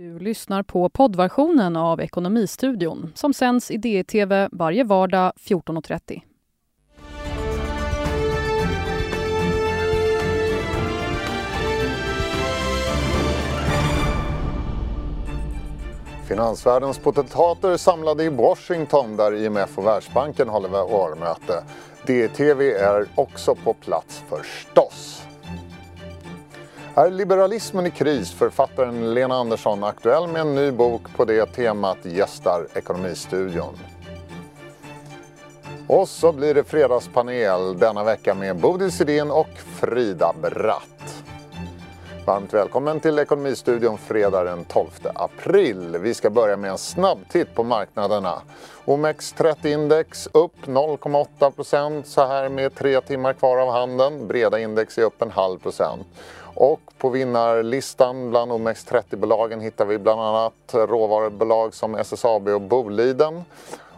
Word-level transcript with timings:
Du 0.00 0.18
lyssnar 0.18 0.62
på 0.62 0.88
poddversionen 0.88 1.76
av 1.76 2.00
Ekonomistudion 2.00 3.12
som 3.14 3.34
sänds 3.34 3.70
i 3.70 3.76
DTV 3.76 4.48
varje 4.52 4.84
vardag 4.84 5.32
14.30. 5.36 6.22
Finansvärldens 16.28 16.98
potentater 16.98 17.76
samlade 17.76 18.24
i 18.24 18.28
Washington 18.28 19.16
där 19.16 19.34
IMF 19.34 19.78
och 19.78 19.86
Världsbanken 19.86 20.48
håller 20.48 20.68
årmöte. 20.94 21.64
DTV 22.06 22.72
är 22.72 23.06
också 23.14 23.54
på 23.54 23.74
plats 23.74 24.22
förstås. 24.28 25.29
Är 26.94 27.10
liberalismen 27.10 27.86
i 27.86 27.90
kris? 27.90 28.32
Författaren 28.32 29.14
Lena 29.14 29.34
Andersson 29.34 29.84
aktuell 29.84 30.28
med 30.28 30.40
en 30.40 30.54
ny 30.54 30.70
bok 30.70 31.02
på 31.16 31.24
det 31.24 31.46
temat 31.46 31.98
gästar 32.02 32.66
Ekonomistudion. 32.74 33.78
Och 35.86 36.08
så 36.08 36.32
blir 36.32 36.54
det 36.54 36.64
fredagspanel 36.64 37.78
denna 37.78 38.04
vecka 38.04 38.34
med 38.34 38.56
Bodil 38.56 38.92
Sidén 38.92 39.30
och 39.30 39.48
Frida 39.80 40.34
Bratt. 40.42 41.24
Varmt 42.26 42.54
välkommen 42.54 43.00
till 43.00 43.18
Ekonomistudion 43.18 43.98
fredag 43.98 44.44
den 44.44 44.64
12 44.64 44.86
april. 45.14 45.96
Vi 46.00 46.14
ska 46.14 46.30
börja 46.30 46.56
med 46.56 46.70
en 46.70 46.78
snabb 46.78 47.18
titt 47.28 47.54
på 47.54 47.64
marknaderna. 47.64 48.42
OMX30-index 48.84 50.28
upp 50.32 50.56
0,8 50.66 52.02
så 52.02 52.26
här 52.26 52.48
med 52.48 52.74
tre 52.74 53.00
timmar 53.00 53.32
kvar 53.32 53.58
av 53.58 53.70
handeln. 53.72 54.28
Breda 54.28 54.58
index 54.58 54.98
är 54.98 55.02
upp 55.02 55.22
en 55.22 55.30
halv 55.30 55.58
procent. 55.58 56.06
Och 56.60 56.80
på 56.98 57.08
vinnarlistan 57.08 58.30
bland 58.30 58.52
OMX30-bolagen 58.52 59.60
hittar 59.60 59.84
vi 59.84 59.98
bland 59.98 60.20
annat 60.20 60.52
råvarubolag 60.72 61.74
som 61.74 61.94
SSAB 61.94 62.48
och 62.48 62.60
Boliden. 62.60 63.44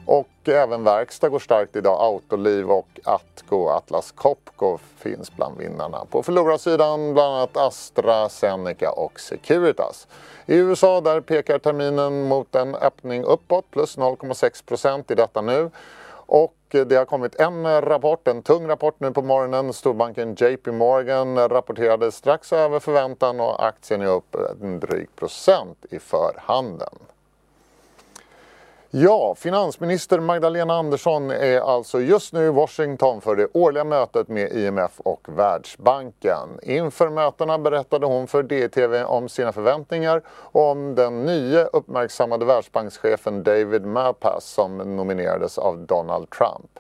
Och 0.07 0.29
även 0.45 0.85
verkstad 0.85 1.29
går 1.29 1.39
starkt 1.39 1.77
idag. 1.77 2.01
Autoliv 2.01 2.71
och 2.71 3.01
Atco, 3.05 3.69
Atlas 3.69 4.13
Copco 4.13 4.79
finns 4.97 5.37
bland 5.37 5.59
vinnarna. 5.59 6.05
På 6.11 6.23
förlorarsidan 6.23 7.15
bland 7.15 7.35
annat 7.35 7.57
Astra, 7.57 8.29
Zeneca 8.29 8.91
och 8.91 9.21
Securitas. 9.21 10.07
I 10.47 10.55
USA 10.55 11.01
där 11.01 11.21
pekar 11.21 11.59
terminen 11.59 12.29
mot 12.29 12.55
en 12.55 12.75
öppning 12.75 13.25
uppåt, 13.25 13.71
plus 13.71 13.99
0,6 13.99 14.65
procent 14.65 15.11
i 15.11 15.15
detta 15.15 15.41
nu. 15.41 15.71
Och 16.35 16.57
det 16.71 16.97
har 16.97 17.05
kommit 17.05 17.35
en 17.35 17.83
rapport, 17.83 18.29
en 18.29 18.43
tung 18.43 18.69
rapport 18.69 18.95
nu 18.99 19.11
på 19.11 19.23
morgonen. 19.23 19.73
Storbanken 19.73 20.35
JP 20.35 20.73
Morgan 20.73 21.49
rapporterade 21.49 22.13
strax 22.13 22.53
över 22.53 22.81
förväntan 22.81 23.41
och 23.41 23.67
aktien 23.67 24.03
är 24.03 24.07
upp 24.07 24.37
en 24.63 24.81
dryg 24.81 25.17
procent 25.17 25.85
i 25.91 25.99
förhandeln. 25.99 26.99
Ja, 28.95 29.35
finansminister 29.35 30.21
Magdalena 30.21 30.75
Andersson 30.75 31.31
är 31.31 31.61
alltså 31.61 32.01
just 32.01 32.33
nu 32.33 32.47
i 32.47 32.49
Washington 32.49 33.21
för 33.21 33.37
det 33.37 33.49
årliga 33.53 33.85
mötet 33.85 34.29
med 34.29 34.53
IMF 34.53 35.01
och 35.01 35.29
Världsbanken. 35.29 36.49
Inför 36.63 37.09
mötena 37.09 37.59
berättade 37.59 38.07
hon 38.07 38.27
för 38.27 38.43
DTV 38.43 39.05
om 39.05 39.29
sina 39.29 39.53
förväntningar 39.53 40.23
och 40.29 40.71
om 40.71 40.95
den 40.95 41.25
nya 41.25 41.65
uppmärksammade 41.65 42.45
världsbankschefen 42.45 43.43
David 43.43 43.87
Malpass 43.87 44.45
som 44.45 44.79
nominerades 44.79 45.59
av 45.59 45.79
Donald 45.79 46.31
Trump. 46.31 46.79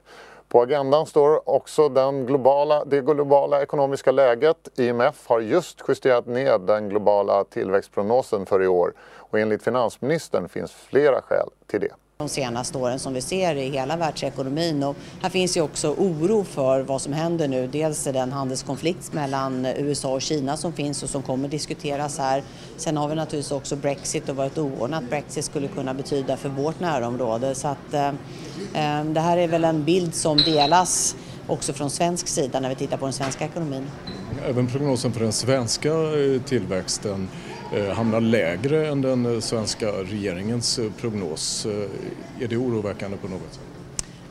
På 0.48 0.62
agendan 0.62 1.06
står 1.06 1.48
också 1.48 1.88
den 1.88 2.26
globala, 2.26 2.84
det 2.84 3.00
globala 3.00 3.62
ekonomiska 3.62 4.12
läget. 4.12 4.68
IMF 4.76 5.28
har 5.28 5.40
just 5.40 5.82
justerat 5.88 6.26
ned 6.26 6.60
den 6.60 6.88
globala 6.88 7.44
tillväxtprognosen 7.44 8.46
för 8.46 8.62
i 8.62 8.66
år 8.66 8.92
och 9.16 9.38
enligt 9.38 9.62
finansministern 9.62 10.48
finns 10.48 10.72
flera 10.72 11.22
skäl 11.22 11.48
till 11.66 11.80
det 11.80 12.01
de 12.22 12.28
senaste 12.28 12.78
åren 12.78 12.98
som 12.98 13.14
vi 13.14 13.20
ser 13.20 13.54
i 13.54 13.70
hela 13.70 13.96
världsekonomin. 13.96 14.82
Och 14.82 14.96
här 15.22 15.30
finns 15.30 15.56
ju 15.56 15.60
också 15.60 15.88
oro 15.88 16.44
för 16.44 16.80
vad 16.80 17.02
som 17.02 17.12
händer 17.12 17.48
nu. 17.48 17.66
Dels 17.66 18.06
är 18.06 18.12
den 18.12 18.32
handelskonflikt 18.32 19.12
mellan 19.12 19.66
USA 19.66 20.12
och 20.12 20.22
Kina 20.22 20.56
som 20.56 20.72
finns 20.72 21.02
och 21.02 21.08
som 21.08 21.22
kommer 21.22 21.48
diskuteras 21.48 22.18
här. 22.18 22.42
Sen 22.76 22.96
har 22.96 23.08
vi 23.08 23.14
naturligtvis 23.14 23.52
också 23.52 23.76
Brexit 23.76 24.28
och 24.28 24.36
vad 24.36 24.46
ett 24.46 24.58
oordnat 24.58 25.04
Brexit 25.10 25.44
skulle 25.44 25.68
kunna 25.68 25.94
betyda 25.94 26.36
för 26.36 26.48
vårt 26.48 26.80
närområde. 26.80 27.54
Så 27.54 27.68
att, 27.68 27.94
eh, 27.94 28.08
eh 28.08 29.04
det 29.04 29.20
här 29.20 29.36
är 29.36 29.48
väl 29.48 29.64
en 29.64 29.84
bild 29.84 30.14
som 30.14 30.38
delas 30.38 31.16
också 31.46 31.72
från 31.72 31.90
svensk 31.90 32.28
sida 32.28 32.60
när 32.60 32.68
vi 32.68 32.74
tittar 32.74 32.96
på 32.96 33.04
den 33.04 33.12
svenska 33.12 33.44
ekonomin. 33.44 33.90
Även 34.48 34.66
prognosen 34.66 35.12
för 35.12 35.20
den 35.20 35.32
svenska 35.32 35.88
eh, 35.88 36.42
tillväxten 36.42 37.28
Eh, 37.74 37.88
hamnar 37.88 38.20
lägre 38.20 38.88
än 38.88 39.02
den 39.02 39.42
svenska 39.42 39.86
regeringens 39.86 40.78
eh, 40.78 40.90
prognos. 41.00 41.66
Eh, 41.66 42.44
är 42.44 42.48
det 42.48 42.56
oroväckande 42.56 43.16
på 43.16 43.28
något 43.28 43.52
sätt? 43.52 43.60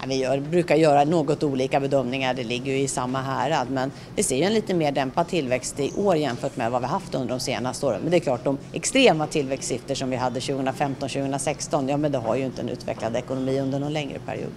vi 0.07 0.16
gör, 0.16 0.40
brukar 0.40 0.75
göra 0.75 1.03
något 1.03 1.44
olika 1.44 1.80
bedömningar, 1.80 2.34
det 2.34 2.44
ligger 2.44 2.72
ju 2.72 2.80
i 2.80 2.88
samma 2.88 3.22
härad. 3.22 3.72
Men 3.72 3.91
vi 4.16 4.24
ser 4.24 4.38
ju 4.38 4.44
en 4.44 4.53
lite 4.53 4.74
mer 4.74 4.91
dämpad 4.91 5.28
tillväxt 5.28 5.80
i 5.80 5.91
år 5.97 6.16
jämfört 6.16 6.57
med 6.57 6.72
vad 6.72 6.81
vi 6.81 6.88
haft 6.88 7.16
under 7.16 7.30
de 7.30 7.40
senaste 7.40 7.85
åren. 7.85 8.01
Men 8.01 8.12
det 8.12 8.18
är 8.18 8.19
klart, 8.19 8.44
de 8.44 8.57
extrema 8.74 9.28
tillväxtsiffror 9.28 9.96
som 9.96 10.09
vi 10.09 10.16
hade 10.16 10.40
2015-2016, 10.40 11.90
ja 11.90 11.97
men 11.97 12.12
det 12.12 12.18
har 12.18 12.35
ju 12.35 12.46
inte 12.46 12.62
en 12.62 12.69
utvecklad 12.69 13.16
ekonomi 13.16 13.59
under 13.59 13.80
någon 13.80 13.94
längre 13.94 14.19
period. 14.25 14.53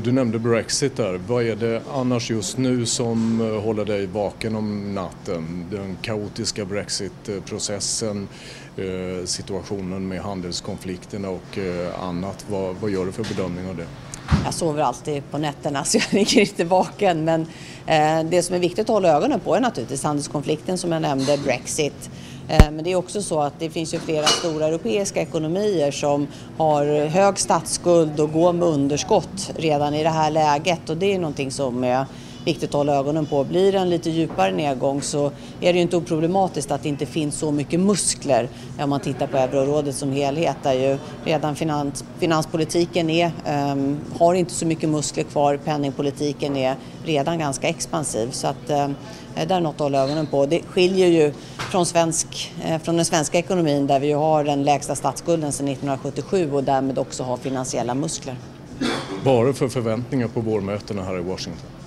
Du 0.00 0.12
nämnde 0.12 0.38
Brexit 0.38 0.96
där. 0.96 1.20
Vad 1.28 1.44
är 1.44 1.56
det 1.56 1.82
annars 1.94 2.30
just 2.30 2.58
nu 2.58 2.86
som 2.86 3.40
eh, 3.40 3.62
håller 3.62 3.84
dig 3.84 4.06
vaken 4.06 4.56
om 4.56 4.94
natten? 4.94 5.66
Den 5.70 5.96
kaotiska 6.02 6.64
Brexit-processen, 6.64 8.28
eh, 8.76 9.24
situationen 9.24 10.08
med 10.08 10.20
handelskonflikterna 10.20 11.28
och 11.28 11.58
eh, 11.58 12.02
annat. 12.02 12.46
Vad, 12.48 12.76
vad 12.76 12.90
gör 12.90 13.06
du 13.06 13.12
för 13.12 13.24
bedömning 13.24 13.68
av 13.68 13.76
det? 13.76 13.86
Jag 14.44 14.54
sover 14.54 14.82
alltid 14.82 15.30
på 15.30 15.38
nätterna 15.38 15.84
så 15.84 15.98
jag 15.98 16.12
ligger 16.12 16.40
inte 16.40 16.64
vaken. 16.64 17.24
Men 17.24 17.46
det 18.30 18.42
som 18.42 18.56
är 18.56 18.60
viktigt 18.60 18.80
att 18.80 18.94
hålla 18.94 19.08
ögonen 19.08 19.40
på 19.40 19.54
är 19.54 19.60
naturligtvis 19.60 20.02
handelskonflikten 20.02 20.78
som 20.78 20.92
jag 20.92 21.02
nämnde, 21.02 21.38
Brexit. 21.44 22.10
Eh, 22.48 22.70
men 22.70 22.84
det 22.84 22.92
är 22.92 22.96
också 22.96 23.22
så 23.22 23.40
att 23.40 23.54
det 23.58 23.70
finns 23.70 23.94
ju 23.94 23.98
flera 23.98 24.26
stora 24.26 24.66
europeiska 24.66 25.20
ekonomier 25.20 25.90
som 25.90 26.26
har 26.58 27.06
hög 27.06 27.38
statsskuld 27.38 28.20
och 28.20 28.32
går 28.32 28.52
med 28.52 28.68
underskott 28.68 29.50
redan 29.56 29.94
i 29.94 30.02
det 30.02 30.08
här 30.08 30.30
läget. 30.30 30.90
Och 30.90 30.96
det 30.96 31.14
är 31.14 31.18
någonting 31.18 31.50
som 31.50 31.84
är 31.84 32.06
viktigt 32.44 32.68
att 32.68 32.74
hålla 32.74 32.96
ögonen 32.96 33.26
på. 33.26 33.44
Blir 33.44 33.72
det 33.72 33.78
en 33.78 33.90
lite 33.90 34.10
djupare 34.10 34.52
nedgång 34.52 35.02
så 35.02 35.26
är 35.60 35.72
det 35.72 35.76
ju 35.76 35.80
inte 35.80 35.96
oproblematiskt 35.96 36.70
att 36.70 36.82
det 36.82 36.88
inte 36.88 37.06
finns 37.06 37.38
så 37.38 37.50
mycket 37.50 37.80
muskler 37.80 38.48
om 38.80 38.90
man 38.90 39.00
tittar 39.00 39.26
på 39.26 39.36
euroområdet 39.36 39.94
som 39.94 40.12
helhet 40.12 40.56
där 40.62 40.72
ju 40.72 40.98
redan 41.24 41.56
finans, 41.56 42.04
finanspolitiken 42.18 43.10
är, 43.10 43.32
um, 43.72 44.00
har 44.18 44.34
inte 44.34 44.52
så 44.52 44.66
mycket 44.66 44.88
muskler 44.88 45.24
kvar, 45.24 45.56
penningpolitiken 45.56 46.56
är 46.56 46.76
redan 47.04 47.38
ganska 47.38 47.68
expansiv. 47.68 48.30
Så 48.30 48.46
att, 48.46 48.70
ehm, 48.70 48.84
um, 48.84 48.94
det 49.34 49.54
är 49.54 49.60
något 49.60 49.74
att 49.74 49.80
hålla 49.80 50.02
ögonen 50.02 50.26
på. 50.26 50.46
Det 50.46 50.62
skiljer 50.62 51.06
ju 51.06 51.32
från, 51.70 51.86
svensk, 51.86 52.52
eh, 52.64 52.78
från 52.78 52.96
den 52.96 53.04
svenska 53.04 53.38
ekonomin 53.38 53.86
där 53.86 54.00
vi 54.00 54.06
ju 54.06 54.14
har 54.14 54.44
den 54.44 54.64
lägsta 54.64 54.94
statsskulden 54.94 55.52
sedan 55.52 55.68
1977 55.68 56.52
och 56.52 56.64
därmed 56.64 56.98
också 56.98 57.22
har 57.22 57.36
finansiella 57.36 57.94
muskler. 57.94 58.36
Vad 59.24 59.56
för 59.56 59.68
förväntningar 59.68 60.28
på 60.28 60.40
vårmötena 60.40 61.02
här 61.02 61.18
i 61.18 61.22
Washington? 61.22 61.81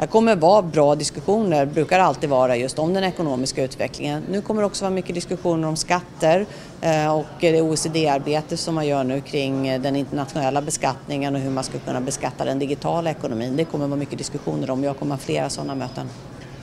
Det 0.00 0.06
kommer 0.06 0.36
vara 0.36 0.62
bra 0.62 0.94
diskussioner, 0.94 1.66
brukar 1.66 1.98
alltid 1.98 2.30
vara 2.30 2.56
just 2.56 2.78
om 2.78 2.94
den 2.94 3.04
ekonomiska 3.04 3.64
utvecklingen. 3.64 4.22
Nu 4.30 4.40
kommer 4.40 4.62
det 4.62 4.66
också 4.66 4.84
vara 4.84 4.94
mycket 4.94 5.14
diskussioner 5.14 5.68
om 5.68 5.76
skatter 5.76 6.46
eh, 6.80 7.14
och 7.16 7.26
det 7.40 7.62
OECD-arbete 7.62 8.56
som 8.56 8.74
man 8.74 8.86
gör 8.86 9.04
nu 9.04 9.20
kring 9.20 9.68
eh, 9.68 9.80
den 9.80 9.96
internationella 9.96 10.62
beskattningen 10.62 11.34
och 11.34 11.40
hur 11.40 11.50
man 11.50 11.64
ska 11.64 11.78
kunna 11.78 12.00
beskatta 12.00 12.44
den 12.44 12.58
digitala 12.58 13.10
ekonomin. 13.10 13.56
Det 13.56 13.64
kommer 13.64 13.86
vara 13.86 13.98
mycket 13.98 14.18
diskussioner 14.18 14.70
om, 14.70 14.84
jag 14.84 14.98
kommer 14.98 15.14
ha 15.14 15.20
flera 15.20 15.50
sådana 15.50 15.74
möten. 15.74 16.06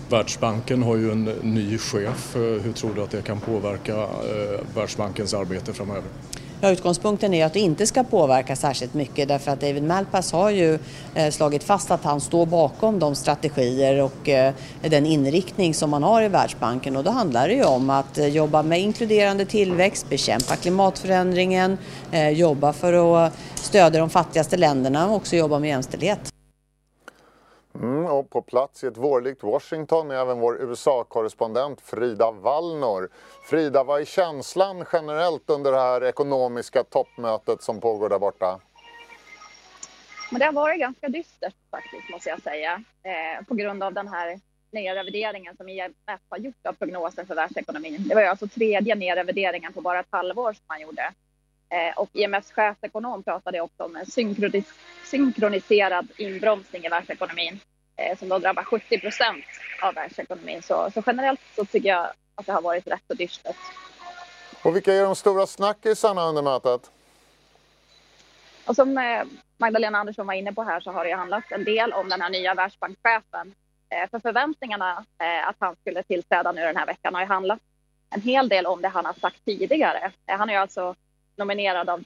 Världsbanken 0.10 0.84
har 0.84 0.96
ju 0.96 1.12
en 1.12 1.24
ny 1.42 1.78
chef. 1.78 2.36
Eh, 2.36 2.42
hur 2.42 2.74
tror 2.74 2.94
du 2.96 3.04
att 3.04 3.12
det 3.12 3.22
kan 3.22 3.40
påverka 3.40 4.08
Världsbankens 4.76 5.34
arbete 5.34 5.74
framöver? 5.74 6.10
Ja, 6.62 6.70
utgångspunkten 6.70 7.34
är 7.34 7.46
att 7.46 7.54
det 7.54 7.60
inte 7.60 7.88
ska 7.88 8.04
påverka 8.04 8.56
särskilt 8.56 8.94
mycket 8.94 9.28
därför 9.28 9.52
att 9.52 9.62
David 9.62 9.84
Malpass 9.84 10.32
har 10.32 10.50
ju 10.50 10.80
eh, 11.16 11.32
slagit 11.32 11.64
fast 11.64 11.92
att 11.92 12.04
han 12.04 12.22
står 12.22 12.46
bakom 12.46 13.00
de 13.00 13.16
strategier 13.16 14.02
och 14.02 14.30
eh, 14.30 14.54
den 14.82 15.06
inriktning 15.06 15.74
som 15.74 15.90
man 15.90 16.04
har 16.04 16.22
i 16.22 16.28
Världsbanken 16.28 16.96
och 16.96 17.04
då 17.04 17.12
handlar 17.12 17.48
det 17.48 17.54
ju 17.54 17.64
om 17.64 17.90
att 17.90 18.18
eh, 18.18 18.28
jobba 18.28 18.64
med 18.64 18.82
inkluderande 18.82 19.46
tillväxt, 19.46 20.10
bekämpa 20.10 20.56
klimatförändringen, 20.56 21.78
jobba 22.34 22.74
för 22.74 23.26
att 23.26 23.34
stödja 23.56 24.00
de 24.00 24.10
fattigaste 24.10 24.58
länderna 24.58 25.10
och 25.10 25.16
också 25.16 25.36
jobba 25.36 25.60
med 25.60 25.70
jämställdhet. 25.70 26.34
Mm, 27.82 28.06
och 28.06 28.30
på 28.30 28.42
plats 28.42 28.84
i 28.84 28.88
ett 28.88 28.98
vårlikt 28.98 29.44
Washington 29.44 30.12
är 30.12 30.16
även 30.16 30.40
vår 30.40 30.62
USA-korrespondent 30.62 31.82
Frida 31.82 32.32
Wallnor. 32.32 33.10
Frida, 33.50 33.84
vad 33.84 34.02
är 34.02 34.06
känslan 34.06 34.86
generellt 34.94 35.50
under 35.50 35.72
det 35.72 35.80
här 35.80 36.04
ekonomiska 36.04 36.84
toppmötet 36.84 37.62
som 37.62 37.82
pågår 37.82 38.10
där 38.10 38.20
borta? 38.20 38.60
Men 40.32 40.40
det 40.40 40.46
har 40.46 40.54
varit 40.54 40.80
ganska 40.80 41.10
dystert 41.10 41.56
faktiskt 41.72 42.10
måste 42.12 42.30
jag 42.30 42.42
säga. 42.42 42.84
Eh, 43.04 43.46
på 43.46 43.56
grund 43.56 43.84
av 43.84 43.94
den 43.94 44.08
här 44.08 44.40
nedrevideringen 44.72 45.58
som 45.58 45.70
IMF 45.70 46.22
har 46.30 46.38
gjort 46.38 46.68
av 46.68 46.74
prognosen 46.74 47.28
för 47.28 47.36
världsekonomin. 47.36 48.08
Det 48.08 48.16
var 48.16 48.22
ju 48.22 48.28
alltså 48.28 48.48
tredje 48.48 48.96
nedrevideringen 48.96 49.74
på 49.74 49.82
bara 49.82 50.00
ett 50.00 50.08
halvår 50.10 50.54
som 50.54 50.64
man 50.68 50.82
gjorde. 50.82 51.14
Eh, 51.70 51.98
och 51.98 52.10
IMFs 52.14 52.52
chefsekonom 52.52 53.24
pratade 53.24 53.62
också 53.62 53.84
om 53.84 53.96
en 53.96 54.06
synkroniserad 55.06 56.08
inbromsning 56.18 56.86
i 56.86 56.90
världsekonomin 56.90 57.60
eh, 57.96 58.18
som 58.18 58.30
då 58.30 58.40
drabbar 58.40 58.64
70 58.64 59.00
procent 59.00 59.46
av 59.82 59.94
världsekonomin. 59.94 60.62
Så, 60.62 60.92
så 60.94 61.04
generellt 61.06 61.42
så 61.56 61.66
tycker 61.66 61.90
jag 61.90 62.08
att 62.36 62.46
det 62.46 62.52
har 62.52 62.62
varit 62.62 62.88
rätt 62.88 63.04
så 63.08 63.14
dystert. 63.14 63.56
Och 64.64 64.76
vilka 64.76 64.94
är 64.94 65.04
de 65.04 65.16
stora 65.16 65.48
snackisarna 65.48 66.26
under 66.26 66.42
mötet? 66.42 66.92
Och 68.66 68.76
som 68.76 68.98
eh, 68.98 69.24
Magdalena 69.58 69.98
Andersson 69.98 70.28
var 70.28 70.34
inne 70.34 70.54
på 70.54 70.64
här 70.64 70.80
så 70.80 70.92
har 70.92 71.06
det 71.06 71.12
handlat 71.12 71.52
en 71.52 71.64
del 71.64 71.94
om 71.94 72.10
den 72.10 72.22
här 72.22 72.30
nya 72.30 72.54
världsbankschefen. 72.54 73.54
För 74.12 74.20
förväntningarna 74.20 75.06
att 75.46 75.56
han 75.60 75.76
skulle 75.76 76.04
tillträda 76.04 76.52
nu 76.52 76.62
den 76.62 76.78
här 76.78 76.86
veckan 76.86 77.14
har 77.14 77.22
ju 77.22 77.28
handlat 77.28 77.60
en 78.10 78.22
hel 78.22 78.50
del 78.50 78.66
om 78.66 78.82
det 78.82 78.88
han 78.88 79.06
har 79.06 79.14
sagt 79.14 79.46
tidigare. 79.46 80.12
Han 80.26 80.50
är 80.50 80.54
ju 80.54 80.60
alltså 80.60 80.96
nominerad 81.38 81.90
av, 81.90 82.04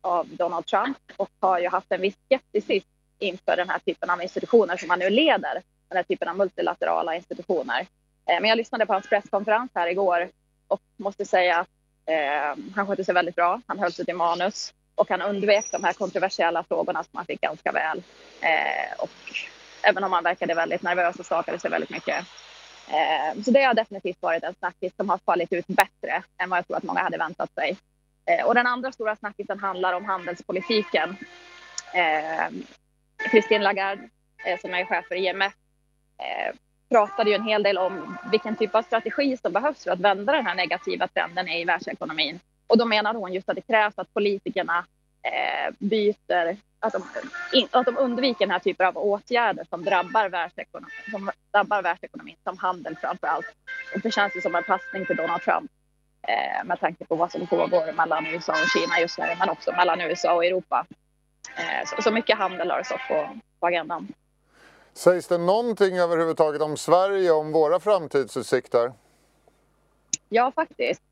av 0.00 0.26
Donald 0.28 0.66
Trump 0.66 0.98
och 1.16 1.30
har 1.40 1.58
ju 1.58 1.68
haft 1.68 1.92
en 1.92 2.00
viss 2.00 2.16
skepsis 2.28 2.84
inför 3.18 3.56
den 3.56 3.68
här 3.68 3.78
typen 3.78 4.10
av 4.10 4.22
institutioner 4.22 4.76
som 4.76 4.90
han 4.90 4.98
nu 4.98 5.10
leder, 5.10 5.62
den 5.88 5.96
här 5.96 6.02
typen 6.02 6.28
av 6.28 6.36
multilaterala 6.36 7.16
institutioner. 7.16 7.80
Eh, 8.26 8.40
men 8.40 8.44
jag 8.44 8.56
lyssnade 8.56 8.86
på 8.86 8.92
hans 8.92 9.08
presskonferens 9.08 9.70
här 9.74 9.86
igår 9.86 10.28
och 10.68 10.80
måste 10.96 11.24
säga 11.24 11.58
att 11.58 11.68
eh, 12.06 12.64
han 12.74 12.86
skötte 12.86 13.04
sig 13.04 13.14
väldigt 13.14 13.36
bra. 13.36 13.60
Han 13.66 13.78
höll 13.78 13.92
sig 13.92 14.04
till 14.04 14.16
manus 14.16 14.74
och 14.94 15.10
han 15.10 15.22
undvek 15.22 15.66
de 15.72 15.84
här 15.84 15.92
kontroversiella 15.92 16.64
frågorna 16.64 17.02
som 17.02 17.16
han 17.16 17.26
fick 17.26 17.40
ganska 17.40 17.72
väl. 17.72 18.02
Eh, 18.40 18.98
och 18.98 19.10
även 19.82 20.04
om 20.04 20.12
han 20.12 20.24
verkade 20.24 20.54
väldigt 20.54 20.82
nervös 20.82 21.16
och 21.16 21.26
skakade 21.26 21.58
sig 21.58 21.70
väldigt 21.70 21.90
mycket. 21.90 22.26
Eh, 22.88 23.42
så 23.42 23.50
det 23.50 23.62
har 23.62 23.74
definitivt 23.74 24.22
varit 24.22 24.44
en 24.44 24.54
snackis 24.58 24.92
som 24.96 25.08
har 25.08 25.18
fallit 25.18 25.52
ut 25.52 25.66
bättre 25.66 26.22
än 26.38 26.50
vad 26.50 26.58
jag 26.58 26.66
tror 26.66 26.76
att 26.76 26.82
många 26.82 27.00
hade 27.00 27.18
väntat 27.18 27.54
sig. 27.54 27.76
Eh, 28.28 28.46
och 28.46 28.54
den 28.54 28.66
andra 28.66 28.92
stora 28.92 29.16
snackisen 29.16 29.58
handlar 29.58 29.92
om 29.92 30.04
handelspolitiken. 30.04 31.16
Eh, 31.94 32.50
Christine 33.30 33.64
Lagarde, 33.64 34.08
eh, 34.44 34.60
som 34.60 34.74
är 34.74 34.84
chef 34.84 35.04
för 35.08 35.14
IMF, 35.14 35.52
eh, 36.18 36.56
pratade 36.90 37.30
ju 37.30 37.36
en 37.36 37.42
hel 37.42 37.62
del 37.62 37.78
om 37.78 38.18
vilken 38.30 38.56
typ 38.56 38.74
av 38.74 38.82
strategi 38.82 39.36
som 39.36 39.52
behövs 39.52 39.84
för 39.84 39.90
att 39.90 40.00
vända 40.00 40.32
den 40.32 40.46
här 40.46 40.54
negativa 40.54 41.08
trenden 41.08 41.48
i 41.48 41.64
världsekonomin. 41.64 42.40
Och 42.66 42.78
då 42.78 42.84
menar 42.84 43.14
hon 43.14 43.32
just 43.32 43.48
att 43.48 43.56
det 43.56 43.62
krävs 43.62 43.98
att 43.98 44.14
politikerna 44.14 44.84
eh, 45.22 45.74
byter, 45.78 46.56
att 46.80 46.92
de, 46.92 47.02
in, 47.52 47.68
att 47.70 47.86
de 47.86 47.96
undviker 47.96 48.40
den 48.40 48.50
här 48.50 48.58
typen 48.58 48.86
av 48.86 48.98
åtgärder 48.98 49.64
som 49.70 49.84
drabbar 49.84 50.28
världsekonomin, 50.28 50.90
som 51.10 51.30
drabbar 51.52 51.82
världsekonomin, 51.82 52.36
som 52.44 52.58
handel 52.58 52.96
framför 52.96 53.26
allt. 53.26 53.46
Och 53.94 54.00
det 54.00 54.10
känns 54.10 54.36
ju 54.36 54.40
som 54.40 54.54
en 54.54 54.64
passning 54.64 55.06
till 55.06 55.16
Donald 55.16 55.42
Trump 55.42 55.70
eh, 56.22 56.64
med 56.64 56.80
tanke 56.80 57.04
på 57.04 57.14
vad 57.14 57.32
som 57.32 57.46
pågår 57.46 57.92
mellan 57.92 58.26
USA 58.26 58.52
och 58.52 58.68
Kina 58.68 59.00
just 59.00 59.18
nu, 59.18 59.24
men 59.38 59.48
också 59.48 59.72
mellan 59.72 60.00
USA 60.00 60.34
och 60.34 60.44
Europa. 60.44 60.86
Eh, 61.56 61.86
så, 61.86 62.02
så 62.02 62.10
mycket 62.10 62.38
handel 62.38 62.70
har 62.70 62.78
det 62.78 62.84
stått 62.84 63.08
på, 63.08 63.28
på 63.60 63.66
agendan. 63.66 64.08
Sägs 64.92 65.28
det 65.28 65.38
någonting 65.38 65.98
överhuvudtaget 65.98 66.62
om 66.62 66.76
Sverige, 66.76 67.30
om 67.30 67.52
våra 67.52 67.80
framtidsutsikter? 67.80 68.92
Ja, 70.28 70.52
faktiskt. 70.54 71.02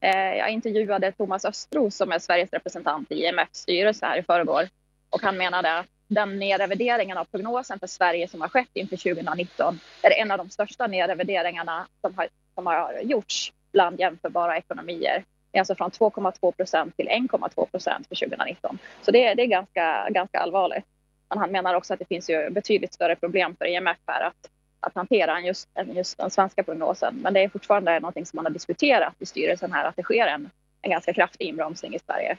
Eh, 0.00 0.34
jag 0.36 0.50
intervjuade 0.50 1.12
Thomas 1.12 1.44
Östros 1.44 1.96
som 1.96 2.12
är 2.12 2.18
Sveriges 2.18 2.50
representant 2.50 3.12
i 3.12 3.14
IMFs 3.14 3.58
styrelse 3.58 4.06
här 4.06 4.18
i 4.18 4.22
förrgår. 4.22 4.68
Och 5.10 5.22
han 5.22 5.36
menade 5.36 5.78
att 5.78 5.86
den 6.08 6.38
nedrevideringen 6.38 7.18
av 7.18 7.24
prognosen 7.24 7.78
för 7.78 7.86
Sverige 7.86 8.28
som 8.28 8.40
har 8.40 8.48
skett 8.48 8.68
inför 8.72 8.96
2019 8.96 9.80
är 10.02 10.10
en 10.10 10.30
av 10.30 10.38
de 10.38 10.50
största 10.50 10.86
nedrevideringarna 10.86 11.86
som 12.00 12.14
har, 12.14 12.28
som 12.54 12.66
har 12.66 13.00
gjorts 13.02 13.52
bland 13.76 14.00
jämförbara 14.00 14.56
ekonomier. 14.56 15.24
Det 15.50 15.58
är 15.58 15.60
alltså 15.60 15.74
från 15.74 15.90
2,2 15.90 16.52
procent 16.52 16.96
till 16.96 17.08
1,2 17.08 17.66
procent 17.70 18.08
för 18.08 18.14
2019. 18.14 18.78
Så 19.02 19.10
det, 19.10 19.34
det 19.34 19.42
är 19.42 19.46
ganska, 19.46 20.08
ganska 20.10 20.38
allvarligt. 20.38 20.84
Men 21.28 21.38
han 21.38 21.52
menar 21.52 21.74
också 21.74 21.92
att 21.92 21.98
det 21.98 22.04
finns 22.04 22.30
ju 22.30 22.50
betydligt 22.50 22.94
större 22.94 23.16
problem 23.16 23.56
för 23.58 23.64
IMF 23.64 23.96
här 24.06 24.20
att 24.20 24.50
att 24.80 24.94
hantera 24.94 25.38
än 25.38 25.44
just, 25.44 25.68
än 25.74 25.96
just 25.96 26.18
den 26.18 26.30
svenska 26.30 26.62
prognosen. 26.62 27.14
Men 27.22 27.34
det 27.34 27.40
är 27.40 27.48
fortfarande 27.48 28.00
någonting 28.00 28.26
som 28.26 28.36
man 28.36 28.44
har 28.46 28.52
diskuterat 28.52 29.14
i 29.18 29.26
styrelsen 29.26 29.72
här, 29.72 29.84
att 29.84 29.96
det 29.96 30.02
sker 30.02 30.26
en, 30.26 30.50
en 30.82 30.90
ganska 30.90 31.12
kraftig 31.12 31.48
inbromsning 31.48 31.94
i 31.94 31.98
Sverige. 31.98 32.36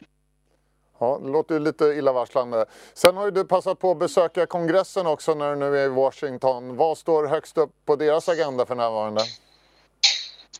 Ja, 1.00 1.20
det 1.24 1.30
låter 1.30 1.60
lite 1.60 1.86
illavarslande. 1.86 2.66
Sen 2.94 3.18
har 3.18 3.26
ju 3.26 3.32
du 3.32 3.46
passat 3.46 3.80
på 3.80 3.92
att 3.92 4.00
besöka 4.00 4.46
kongressen 4.46 5.08
också 5.08 5.34
när 5.34 5.50
du 5.50 5.56
nu 5.56 5.78
är 5.78 5.86
i 5.86 5.90
Washington. 5.90 6.76
Vad 6.76 6.98
står 6.98 7.28
högst 7.28 7.58
upp 7.58 7.72
på 7.86 7.96
deras 7.96 8.30
agenda 8.30 8.66
för 8.66 8.76
närvarande? 8.76 9.22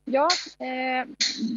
Ja, 0.10 0.28
eh, 0.60 1.08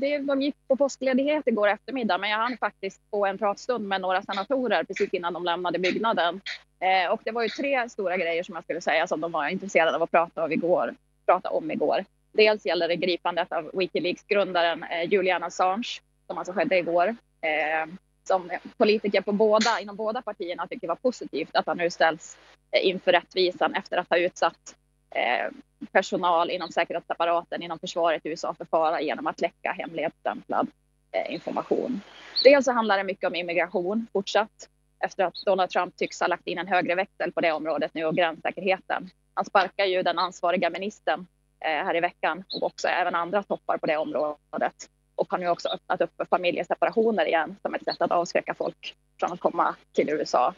det, 0.00 0.19
de 0.19 0.43
gick 0.43 0.55
på 0.69 0.76
påskledighet 0.76 1.47
igår 1.47 1.69
eftermiddag 1.69 2.19
men 2.19 2.31
jag 2.31 2.38
hann 2.38 2.56
faktiskt 2.56 3.00
få 3.11 3.26
en 3.26 3.38
pratstund 3.38 3.88
med 3.88 4.00
några 4.00 4.23
senatorer 4.23 4.85
precis 4.85 5.14
innan 5.14 5.32
de 5.32 5.44
lämnade 5.44 5.79
byggnaden. 5.79 6.41
Eh, 6.81 7.12
och 7.12 7.20
det 7.25 7.31
var 7.31 7.43
ju 7.43 7.49
tre 7.49 7.88
stora 7.88 8.17
grejer 8.17 8.43
som 8.43 8.55
jag 8.55 8.64
skulle 8.64 8.81
säga 8.81 9.06
som 9.06 9.20
de 9.20 9.32
var 9.32 9.49
intresserade 9.49 9.97
av 9.97 10.02
att 10.02 10.11
prata 10.11 10.44
om 10.44 10.52
igår. 10.52 10.94
Prata 11.26 11.50
om 11.50 11.70
igår. 11.70 12.05
Dels 12.32 12.67
gäller 12.67 12.88
det 12.88 12.97
gripandet 12.97 13.52
av 13.52 13.70
Wikileaks-grundaren 13.75 14.82
eh, 14.82 15.12
Julian 15.12 15.43
Assange 15.43 16.00
som 16.26 16.38
alltså 16.38 16.52
skedde 16.52 16.79
igår. 16.79 17.17
Eh, 17.41 17.94
som 18.25 18.50
politiker 18.76 19.20
på 19.20 19.32
båda, 19.32 19.81
inom 19.81 19.97
båda 19.97 20.23
partierna 20.23 20.67
tycker 20.67 20.88
var 20.88 20.97
positivt 20.97 21.56
att 21.56 21.67
han 21.67 21.76
nu 21.76 21.91
ställs 21.91 22.38
eh, 22.70 22.87
inför 22.87 23.12
rättvisan 23.12 23.75
efter 23.75 23.97
att 23.97 24.11
ha 24.11 24.19
utsatt 24.19 24.76
Eh, 25.10 25.50
personal 25.92 26.50
inom 26.50 26.68
säkerhetsapparaten 26.68 27.62
inom 27.62 27.78
försvaret 27.78 28.26
i 28.26 28.28
USA 28.28 28.54
för 28.54 28.64
fara 28.64 29.00
genom 29.00 29.26
att 29.26 29.40
läcka 29.40 29.72
hemligstämplad 29.72 30.68
eh, 31.12 31.34
information. 31.34 32.00
Dels 32.44 32.64
så 32.64 32.72
handlar 32.72 32.98
det 32.98 33.04
mycket 33.04 33.28
om 33.28 33.34
immigration 33.34 34.06
fortsatt 34.12 34.68
efter 35.04 35.24
att 35.24 35.34
Donald 35.46 35.70
Trump 35.70 35.96
tycks 35.96 36.20
ha 36.20 36.26
lagt 36.26 36.46
in 36.46 36.58
en 36.58 36.68
högre 36.68 36.94
växel 36.94 37.32
på 37.32 37.40
det 37.40 37.52
området 37.52 37.94
nu 37.94 38.04
och 38.04 38.16
gränssäkerheten. 38.16 39.10
Han 39.34 39.44
sparkar 39.44 39.84
ju 39.84 40.02
den 40.02 40.18
ansvariga 40.18 40.70
ministern 40.70 41.26
eh, 41.60 41.70
här 41.70 41.96
i 41.96 42.00
veckan 42.00 42.44
och 42.54 42.62
också 42.62 42.88
även 42.88 43.14
andra 43.14 43.42
toppar 43.42 43.78
på 43.78 43.86
det 43.86 43.96
området 43.96 44.88
och 45.14 45.30
har 45.30 45.38
nu 45.38 45.48
också 45.48 45.68
öppnat 45.68 46.00
upp 46.00 46.16
för 46.16 46.24
familjeseparationer 46.24 47.26
igen 47.26 47.56
som 47.62 47.74
ett 47.74 47.84
sätt 47.84 48.02
att 48.02 48.10
avskräcka 48.10 48.54
folk 48.54 48.96
från 49.20 49.32
att 49.32 49.40
komma 49.40 49.74
till 49.92 50.10
USA. 50.10 50.54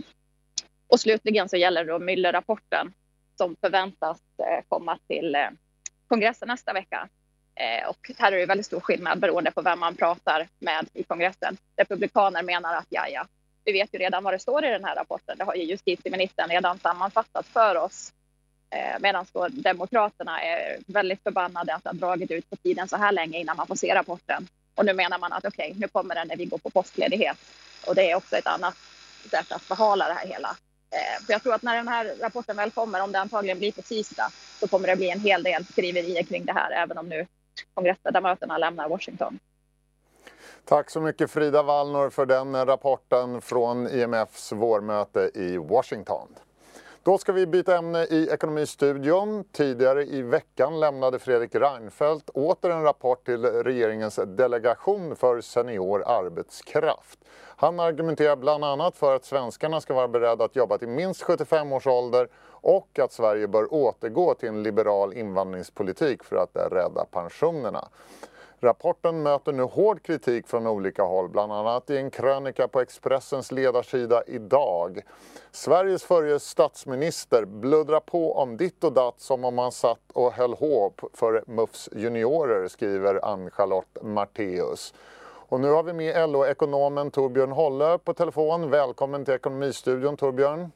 Och 0.87 1.01
slutligen 1.01 1.49
så 1.49 1.57
gäller 1.57 1.85
det 1.85 1.93
då 1.93 1.99
Müller-rapporten 1.99 2.93
som 3.43 3.57
förväntas 3.61 4.19
eh, 4.39 4.65
komma 4.69 4.99
till 5.09 5.35
eh, 5.35 5.49
kongressen 6.09 6.49
nästa 6.49 6.73
vecka. 6.73 7.09
Eh, 7.55 7.89
och 7.89 8.11
här 8.19 8.33
är 8.33 8.39
det 8.39 8.47
väldigt 8.47 8.67
stor 8.67 8.81
skillnad 8.81 9.21
beroende 9.21 9.51
på 9.51 9.63
vem 9.63 9.81
man 9.81 9.97
pratar 9.97 10.49
med 10.59 10.87
i 10.95 11.03
kongressen. 11.03 11.57
Republikaner 11.77 12.43
menar 12.43 12.75
att 12.75 12.87
ja, 12.89 13.09
ja, 13.09 13.27
vi 13.65 13.73
vet 13.73 13.95
ju 13.95 13.99
redan 13.99 14.25
vad 14.25 14.35
det 14.35 14.39
står 14.39 14.65
i 14.65 14.69
den 14.69 14.85
här 14.85 14.97
rapporten. 14.97 15.39
Det 15.39 15.45
har 15.45 15.55
ju 15.55 15.63
justitieministern 15.63 16.51
redan 16.51 16.79
sammanfattat 16.79 17.47
för 17.47 17.77
oss. 17.77 18.13
Medan 19.01 19.27
då 19.33 19.49
Demokraterna 19.49 20.43
är 20.43 20.79
väldigt 20.87 21.23
förbannade 21.23 21.75
att 21.75 21.83
det 21.83 21.89
har 21.89 21.95
dragit 21.95 22.31
ut 22.31 22.51
på 22.51 22.57
tiden 22.57 22.89
så 22.89 22.97
här 22.97 23.13
länge 23.13 23.39
innan 23.39 23.57
man 23.57 23.67
får 23.67 23.75
se 23.75 23.95
rapporten. 23.95 24.49
Och 24.75 24.85
nu 24.85 24.93
menar 24.93 25.19
man 25.19 25.33
att 25.33 25.45
okej, 25.45 25.71
okay, 25.71 25.81
nu 25.81 25.89
kommer 25.89 26.15
den 26.15 26.29
när 26.29 26.37
vi 26.37 26.45
går 26.45 26.59
på 26.59 26.71
påskledighet. 26.71 27.37
Och 27.87 27.95
det 27.95 28.11
är 28.11 28.15
också 28.15 28.37
ett 28.37 28.47
annat 28.47 28.77
sätt 29.31 29.53
att 29.53 29.63
förhala 29.63 30.09
det 30.09 30.15
här 30.15 30.27
hela. 30.27 30.57
Eh, 30.93 31.25
för 31.27 31.33
jag 31.33 31.43
tror 31.43 31.55
att 31.55 31.63
när 31.63 31.77
den 31.77 31.89
här 31.89 32.15
rapporten 32.21 32.57
väl 32.57 32.71
kommer, 32.71 33.03
om 33.03 33.13
det 33.13 33.19
antagligen 33.19 33.59
blir 33.59 33.73
på 33.73 33.83
tisdag, 33.83 34.31
så 34.61 34.69
kommer 34.69 34.89
det 34.89 34.97
bli 34.97 35.11
en 35.11 35.21
hel 35.21 35.43
del 35.43 35.65
skriverier 35.65 36.23
kring 36.23 36.45
det 36.45 36.53
här, 36.53 36.71
även 36.71 36.99
om 36.99 37.09
nu 37.09 37.27
kongressledamöterna 37.75 38.59
lämnar 38.59 38.89
Washington. 38.89 39.39
Tack 40.65 40.91
så 40.91 41.01
mycket 41.01 41.31
Frida 41.31 41.63
Wallnor 41.63 42.11
för 42.11 42.27
den 42.27 42.67
rapporten 42.67 43.41
från 43.41 43.89
IMFs 43.89 44.53
vårmöte 44.53 45.31
i 45.35 45.57
Washington. 45.57 46.29
Då 47.05 47.19
ska 47.19 47.33
vi 47.33 47.47
byta 47.47 47.77
ämne 47.77 48.05
i 48.05 48.29
Ekonomistudion. 48.31 49.45
Tidigare 49.53 50.05
i 50.05 50.23
veckan 50.23 50.81
lämnade 50.81 51.19
Fredrik 51.19 51.55
Reinfeldt 51.55 52.31
åter 52.31 52.71
en 52.71 52.83
rapport 52.83 53.27
till 53.27 53.45
regeringens 53.45 54.21
delegation 54.27 55.17
för 55.17 55.41
senior 55.41 56.03
arbetskraft. 56.07 57.19
Han 57.57 57.81
argumenterar 57.81 58.37
bland 58.37 58.65
annat 58.65 58.97
för 58.97 59.17
att 59.17 59.25
svenskarna 59.25 59.81
ska 59.81 59.95
vara 59.95 60.09
beredda 60.09 60.45
att 60.45 60.57
jobba 60.57 60.79
till 60.79 60.89
minst 60.89 61.23
75 61.23 61.73
års 61.73 61.87
ålder 61.87 62.29
och 62.47 62.99
att 62.99 63.13
Sverige 63.13 63.49
bör 63.49 63.75
återgå 63.75 64.35
till 64.35 64.49
en 64.49 64.63
liberal 64.63 65.13
invandringspolitik 65.13 66.25
för 66.25 66.37
att 66.37 66.73
rädda 66.73 67.05
pensionerna. 67.11 67.89
Rapporten 68.65 69.23
möter 69.23 69.53
nu 69.53 69.63
hård 69.63 70.03
kritik 70.03 70.47
från 70.47 70.67
olika 70.67 71.03
håll, 71.03 71.29
bland 71.29 71.53
annat 71.53 71.91
i 71.91 71.97
en 71.97 72.11
krönika 72.11 72.69
på 72.69 72.81
Expressens 72.81 73.53
ledarsida 73.53 74.23
idag. 74.27 75.01
Sveriges 75.51 76.05
förre 76.05 76.41
statsminister 76.41 77.45
bluddrar 77.45 78.01
på 78.01 78.37
om 78.37 78.57
ditt 78.57 78.85
och 78.85 78.93
datt 78.93 79.21
som 79.21 79.45
om 79.45 79.59
han 79.59 79.73
satt 79.73 80.13
och 80.13 80.33
höll 80.33 80.55
håp 80.55 81.01
för 81.15 81.45
MUFs 81.47 81.89
juniorer, 81.93 82.69
skriver 82.69 83.25
Ann-Charlotte 83.25 83.99
Marteus. 84.03 84.95
Och 85.49 85.61
nu 85.61 85.71
har 85.71 85.83
vi 85.83 85.93
med 85.93 86.31
LO-ekonomen 86.31 87.11
Torbjörn 87.11 87.53
Hållö 87.53 87.99
på 87.99 88.15
telefon. 88.15 88.71
Välkommen 88.71 89.25
till 89.25 89.35
Ekonomistudion 89.35 90.17
Torbjörn. 90.17 90.73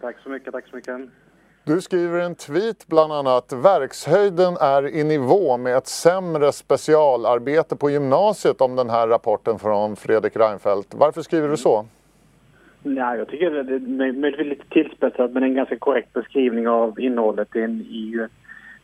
Tack 0.00 0.16
så 0.22 0.28
mycket, 0.28 0.52
tack 0.52 0.68
så 0.68 0.76
mycket. 0.76 1.27
Du 1.68 1.80
skriver 1.80 2.20
en 2.20 2.34
tweet 2.34 2.86
bland 2.86 3.12
annat 3.12 3.52
verkshöjden 3.52 4.56
är 4.60 4.96
i 4.96 5.04
nivå 5.04 5.56
med 5.56 5.76
ett 5.76 5.86
sämre 5.86 6.52
specialarbete 6.52 7.76
på 7.76 7.90
gymnasiet 7.90 8.60
om 8.60 8.76
den 8.76 8.90
här 8.90 9.08
rapporten 9.08 9.58
från 9.58 9.96
Fredrik 9.96 10.36
Reinfeldt. 10.36 10.94
Varför 10.94 11.22
skriver 11.22 11.48
du 11.48 11.56
så? 11.56 11.86
Nej, 12.82 13.18
jag 13.18 13.28
tycker 13.28 13.50
det 13.50 13.74
är 13.74 14.12
möjligtvis 14.12 14.46
lite 14.46 14.68
tillspetsat 14.70 15.30
men 15.32 15.42
en 15.42 15.54
ganska 15.54 15.78
korrekt 15.78 16.12
beskrivning 16.12 16.68
av 16.68 17.00
innehållet. 17.00 17.48
Det 17.52 17.62
är, 17.62 17.68
ju, 17.68 18.28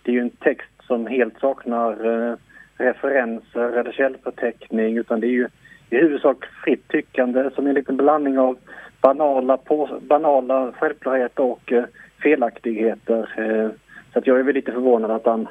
det 0.03 0.11
är 0.11 0.15
ju 0.15 0.21
en 0.21 0.31
text 0.31 0.73
som 0.87 1.07
helt 1.07 1.39
saknar 1.41 1.93
eh, 2.07 2.37
referenser 2.77 3.79
eller 3.79 3.93
källförteckning 3.93 4.99
utan 4.99 5.21
det 5.21 5.27
är 5.27 5.37
ju 5.41 5.49
i 5.91 5.97
huvudsak 5.97 6.45
fritt 6.65 6.89
tyckande 6.89 7.51
som 7.55 7.65
är 7.65 7.69
en 7.69 7.75
liten 7.75 7.97
blandning 7.97 8.39
av 8.39 8.57
banala, 9.01 9.57
på, 9.57 10.01
banala 10.01 10.73
självklarheter 10.73 11.43
och 11.43 11.73
eh, 11.73 11.85
felaktigheter. 12.25 13.21
Eh, 13.37 13.71
så 14.13 14.19
att 14.19 14.27
jag 14.27 14.39
är 14.39 14.43
väl 14.43 14.55
lite 14.55 14.73
förvånad 14.73 15.11
att 15.11 15.27
han, 15.27 15.49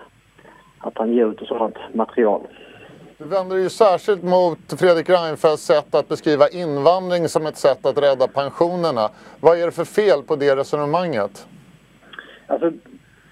att 0.80 0.98
han 0.98 1.14
ger 1.14 1.32
ut 1.32 1.42
ett 1.42 1.48
sådant 1.48 1.78
material. 1.94 2.42
Du 3.18 3.26
vänder 3.26 3.56
ju 3.56 3.70
särskilt 3.70 4.24
mot 4.24 4.80
Fredrik 4.80 5.10
Reinfeldts 5.10 5.66
sätt 5.66 5.96
att 5.96 6.10
beskriva 6.10 6.48
invandring 6.48 7.28
som 7.28 7.46
ett 7.46 7.58
sätt 7.58 7.86
att 7.86 7.98
rädda 7.98 8.28
pensionerna. 8.28 9.10
Vad 9.40 9.60
är 9.60 9.66
det 9.66 9.72
för 9.72 9.86
fel 9.86 10.24
på 10.28 10.36
det 10.36 10.56
resonemanget? 10.56 11.48
Alltså, 12.48 12.72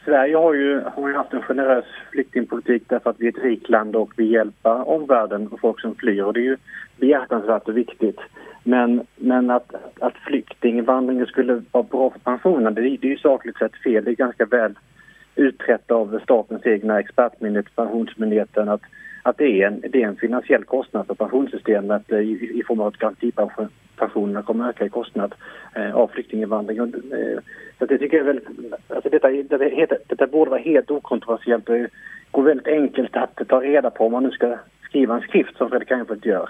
Sverige 0.06 0.36
har 0.38 0.54
ju, 0.54 0.82
har 0.96 1.08
ju 1.08 1.16
haft 1.16 1.34
en 1.34 1.42
generös 1.42 1.86
flyktingpolitik 2.12 2.84
därför 2.88 3.10
att 3.10 3.20
vi 3.20 3.28
är 3.28 3.38
ett 3.38 3.44
rikt 3.44 3.70
land 3.70 3.96
och 3.96 4.12
vi 4.18 4.26
hjälper 4.32 4.90
omvärlden 4.90 5.48
och 5.48 5.60
folk 5.60 5.82
som 5.82 5.96
flyr. 5.96 6.24
Och 6.24 6.34
det 6.34 6.40
är 6.40 6.50
ju 6.52 6.58
behjärtansvärt 6.98 7.68
och 7.68 7.78
viktigt. 7.78 8.20
Men, 8.64 9.08
men 9.16 9.50
att, 9.50 9.76
att 10.00 10.18
flyktinginvandringen 10.28 11.26
skulle 11.26 11.62
vara 11.72 11.84
bra 11.84 12.10
för 12.10 12.20
pensionerna, 12.20 12.72
det, 12.72 12.82
det 12.82 13.08
är 13.08 13.12
ju 13.12 13.18
sakligt 13.18 13.58
sett 13.58 13.76
fel. 13.84 14.04
Det 14.04 14.12
är 14.12 14.16
ganska 14.16 14.46
väl 14.46 14.74
utrett 15.36 15.92
av 15.92 16.20
statens 16.24 16.66
egna 16.66 17.00
expertmyndighet, 17.00 17.76
Pensionsmyndigheten, 17.76 18.70
att, 18.70 18.82
att 19.24 19.38
det, 19.38 19.62
är 19.62 19.68
en, 19.68 19.82
det 19.90 20.04
är 20.04 20.08
en 20.08 20.16
finansiell 20.16 20.64
kostnad 20.64 21.08
för 21.08 21.14
pensionssystemet 21.14 22.12
eh, 22.12 22.20
i, 22.20 22.60
i 22.60 22.64
form 22.68 22.80
av 22.80 22.88
att 22.88 22.98
garantipensionerna 22.98 24.42
kommer 24.42 24.64
att 24.64 24.76
öka 24.76 24.86
i 24.86 24.90
kostnad 24.90 25.36
eh, 25.76 25.96
av 25.96 26.08
flyktinginvandring. 26.08 26.82
Och, 26.82 26.88
eh, 26.88 27.40
så 27.80 27.86
det 27.86 27.98
tycker 27.98 28.18
jag 28.18 28.24
väl, 28.24 28.40
alltså 28.88 29.10
detta, 29.10 29.30
detta, 29.30 29.96
detta 30.08 30.28
borde 30.28 30.52
vara 30.52 30.62
helt 30.62 30.92
okontroversiellt 30.92 31.70
och 31.70 31.76
går 32.32 32.44
väldigt 32.44 32.68
enkelt 32.68 33.18
att 33.18 33.42
ta 33.48 33.62
reda 33.62 33.90
på 33.90 34.06
om 34.06 34.12
man 34.12 34.24
nu 34.24 34.32
ska 34.32 34.58
skriva 34.84 35.16
en 35.16 35.22
skrift 35.22 35.58
som 35.58 35.70
Fredrik 35.70 35.92
Reinfeldt 35.92 36.26
gör. 36.26 36.50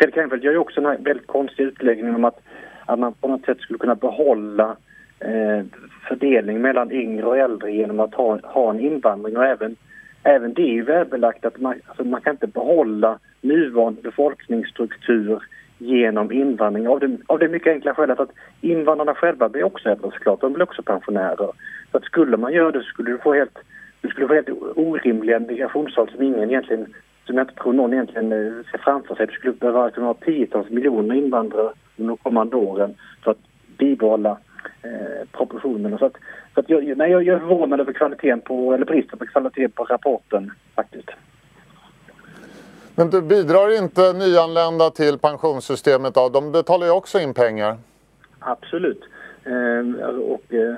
Fredrik 0.00 0.16
Reinfeldt 0.16 0.44
gör 0.44 0.52
ju 0.52 0.58
också 0.58 0.80
en 0.80 1.02
väldigt 1.04 1.26
konstig 1.26 1.64
utläggning 1.64 2.14
om 2.14 2.24
att, 2.24 2.40
att 2.86 2.98
man 2.98 3.12
på 3.12 3.28
något 3.28 3.44
sätt 3.44 3.60
skulle 3.60 3.78
kunna 3.78 3.94
behålla 3.94 4.76
eh, 5.18 5.64
fördelning 6.08 6.60
mellan 6.60 6.92
yngre 6.92 7.26
och 7.26 7.38
äldre 7.38 7.72
genom 7.72 8.00
att 8.00 8.14
ha, 8.14 8.38
ha 8.42 8.70
en 8.70 8.80
invandring. 8.80 9.36
Och 9.36 9.44
även, 9.44 9.76
även 10.22 10.54
det 10.54 10.62
är 10.62 10.72
ju 10.72 10.82
välbelagt 10.82 11.44
att 11.44 11.60
man, 11.60 11.74
alltså 11.86 12.04
man 12.04 12.20
kan 12.20 12.34
inte 12.34 12.46
behålla 12.46 13.18
nuvarande 13.40 14.02
befolkningsstruktur 14.02 15.42
genom 15.78 16.32
invandring. 16.32 16.88
Av 16.88 17.00
det, 17.00 17.18
av 17.26 17.38
det 17.38 17.48
mycket 17.48 17.72
enkla 17.72 17.94
skälet 17.94 18.20
att 18.20 18.32
invandrarna 18.60 19.14
själva 19.14 19.48
blir 19.48 19.64
också 19.64 19.88
äldre 19.88 20.10
såklart, 20.10 20.40
de 20.40 20.52
blir 20.52 20.64
också 20.64 20.82
pensionärer. 20.82 21.50
Så 21.90 21.96
att 21.96 22.04
skulle 22.04 22.36
man 22.36 22.52
göra 22.52 22.70
det 22.70 22.78
så 22.78 22.84
skulle 22.84 23.10
du 23.10 23.18
få 23.18 23.34
helt, 23.34 23.58
du 24.00 24.08
skulle 24.08 24.28
få 24.28 24.34
helt 24.34 24.50
orimliga 24.74 25.38
migrationstal 25.38 26.10
som 26.10 26.22
ingen 26.22 26.50
egentligen 26.50 26.94
som 27.30 27.38
jag 27.38 27.44
inte 27.44 27.62
tror 27.62 27.72
någon 27.72 27.92
egentligen 27.92 28.32
eh, 28.32 28.64
ser 28.70 28.78
framför 28.78 29.14
sig. 29.14 29.26
Det 29.26 29.32
skulle 29.32 29.52
behöva 29.52 29.90
kunna 29.90 30.06
ha 30.06 30.14
tiotals 30.14 30.70
miljoner 30.70 31.14
invandrare 31.14 31.72
under 31.96 32.08
de 32.08 32.16
kommande 32.16 32.56
åren 32.56 32.94
för 33.24 33.30
att 33.30 33.38
bibehålla 33.78 34.38
eh, 34.82 35.28
proportionerna. 35.32 35.98
Så 35.98 36.04
att, 36.04 36.16
så 36.54 36.60
att 36.60 36.70
jag, 36.70 36.96
nej, 36.96 37.10
jag 37.10 37.26
är 37.26 37.38
förvånad 37.38 37.80
över 37.80 37.92
kvaliteten 37.92 38.40
på, 38.40 38.74
eller 38.74 38.84
bristen 38.84 39.18
på 39.18 39.26
kvalitet 39.26 39.68
på 39.68 39.84
rapporten 39.84 40.50
faktiskt. 40.74 41.10
Men 42.94 43.10
du 43.10 43.22
bidrar 43.22 43.78
inte 43.78 44.12
nyanlända 44.12 44.90
till 44.90 45.18
pensionssystemet 45.18 46.14
då? 46.14 46.28
De 46.28 46.52
betalar 46.52 46.86
ju 46.86 46.92
också 46.92 47.18
in 47.18 47.34
pengar. 47.34 47.76
Absolut. 48.38 49.02
Eh, 49.44 50.04
och, 50.08 50.54
eh, 50.54 50.74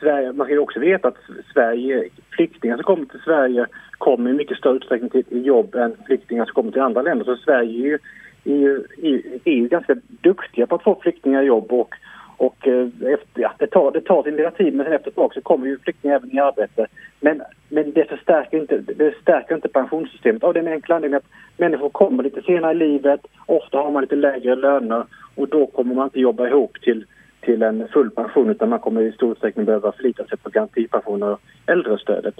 Sverige, 0.00 0.32
man 0.32 0.46
ska 0.46 0.54
ju 0.54 0.60
också 0.60 0.80
veta 0.80 1.08
att 1.08 1.18
Sverige, 1.52 2.08
flyktingar 2.30 2.76
som 2.76 2.84
kommer 2.84 3.06
till 3.06 3.20
Sverige 3.20 3.66
kommer 4.04 4.30
i 4.30 4.32
mycket 4.32 4.58
större 4.58 4.76
utsträckning 4.76 5.10
till 5.10 5.46
jobb 5.46 5.74
än 5.74 5.96
flyktingar 6.06 6.44
som 6.44 6.54
kommer 6.54 6.72
till 6.72 6.80
andra 6.80 7.02
länder. 7.02 7.24
Så 7.24 7.36
Sverige 7.36 7.70
är 7.70 7.86
ju, 7.86 7.98
är 8.44 9.08
ju, 9.08 9.40
är 9.44 9.52
ju 9.52 9.68
ganska 9.68 9.96
duktiga 10.06 10.66
på 10.66 10.74
att 10.74 10.82
få 10.82 11.00
flyktingar 11.02 11.42
i 11.42 11.46
jobb 11.46 11.72
och, 11.72 11.94
och 12.36 12.68
eh, 12.68 12.86
efter, 12.86 13.42
ja, 13.42 13.52
det, 13.58 13.66
tar, 13.66 13.92
det 13.92 14.00
tar 14.00 14.22
sin 14.22 14.36
lilla 14.36 14.50
tid 14.50 14.74
men 14.74 14.86
efter 14.86 15.10
ett 15.10 15.16
tag 15.16 15.34
så 15.34 15.40
kommer 15.40 15.66
ju 15.66 15.78
flyktingar 15.78 16.16
även 16.16 16.36
i 16.36 16.38
arbete. 16.38 16.86
Men, 17.20 17.42
men 17.68 17.92
det 17.92 18.08
förstärker 18.08 18.58
inte, 18.58 18.78
det 18.78 19.14
stärker 19.22 19.54
inte 19.54 19.68
pensionssystemet 19.68 20.44
av 20.44 20.54
den 20.54 20.68
enkla 20.68 20.94
anledningen 20.94 21.22
att 21.24 21.60
människor 21.60 21.88
kommer 21.88 22.22
lite 22.22 22.42
senare 22.42 22.72
i 22.72 22.74
livet, 22.74 23.20
ofta 23.46 23.78
har 23.78 23.90
man 23.90 24.02
lite 24.02 24.16
lägre 24.16 24.54
löner 24.54 25.04
och 25.34 25.48
då 25.48 25.66
kommer 25.66 25.94
man 25.94 26.04
inte 26.04 26.20
jobba 26.20 26.48
ihop 26.48 26.80
till 26.82 27.06
till 27.40 27.62
en 27.62 27.88
full 27.88 28.10
pension 28.10 28.50
utan 28.50 28.68
man 28.68 28.78
kommer 28.78 29.02
i 29.02 29.12
stor 29.12 29.32
utsträckning 29.32 29.64
behöva 29.64 29.92
förlita 29.92 30.26
sig 30.26 30.38
på 30.38 30.50
garantipensioner 30.50 31.32
och 31.32 31.40
äldrestödet. 31.66 32.34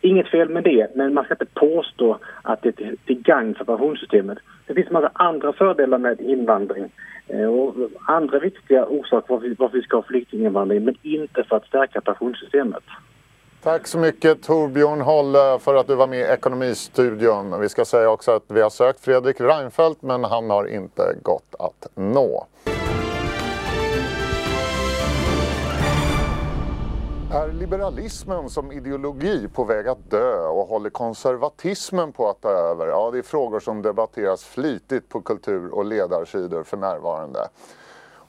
Inget 0.00 0.28
fel 0.28 0.48
med 0.48 0.64
det, 0.64 0.96
men 0.96 1.14
man 1.14 1.24
ska 1.24 1.34
inte 1.34 1.46
påstå 1.54 2.18
att 2.42 2.62
det 2.62 2.80
är 2.80 2.94
till 3.06 3.22
gagn 3.22 3.54
för 3.54 3.64
pensionssystemet. 3.64 4.38
Det 4.66 4.74
finns 4.74 4.90
många 4.90 5.10
andra 5.14 5.52
fördelar 5.52 5.98
med 5.98 6.20
invandring 6.20 6.92
eh, 7.26 7.44
och 7.44 7.74
andra 8.06 8.38
viktiga 8.38 8.86
orsaker 8.86 9.34
varför, 9.34 9.54
varför 9.58 9.76
vi 9.76 9.82
ska 9.82 9.96
ha 9.96 10.02
flyktinginvandring, 10.02 10.84
men 10.84 10.94
inte 11.02 11.44
för 11.44 11.56
att 11.56 11.66
stärka 11.66 12.00
pensionssystemet. 12.00 12.84
Tack 13.62 13.86
så 13.86 13.98
mycket 13.98 14.42
Torbjörn 14.42 15.00
Holle 15.00 15.58
för 15.58 15.74
att 15.74 15.86
du 15.86 15.94
var 15.94 16.06
med 16.06 16.18
i 16.18 16.22
Ekonomistudion. 16.22 17.60
Vi 17.60 17.68
ska 17.68 17.84
säga 17.84 18.10
också 18.10 18.30
att 18.30 18.44
vi 18.48 18.60
har 18.60 18.70
sökt 18.70 19.04
Fredrik 19.04 19.40
Reinfeldt 19.40 20.02
men 20.02 20.24
han 20.24 20.50
har 20.50 20.66
inte 20.66 21.02
gått 21.22 21.54
att 21.58 21.88
nå. 21.94 22.46
Är 27.30 27.52
liberalismen 27.52 28.50
som 28.50 28.72
ideologi 28.72 29.48
på 29.48 29.64
väg 29.64 29.88
att 29.88 30.10
dö 30.10 30.46
och 30.46 30.68
håller 30.68 30.90
konservatismen 30.90 32.12
på 32.12 32.28
att 32.28 32.40
ta 32.40 32.48
över? 32.48 32.86
Ja, 32.86 33.10
det 33.10 33.18
är 33.18 33.22
frågor 33.22 33.60
som 33.60 33.82
debatteras 33.82 34.44
flitigt 34.44 35.08
på 35.08 35.20
kultur 35.20 35.74
och 35.74 35.84
ledarsidor 35.84 36.62
för 36.62 36.76
närvarande. 36.76 37.48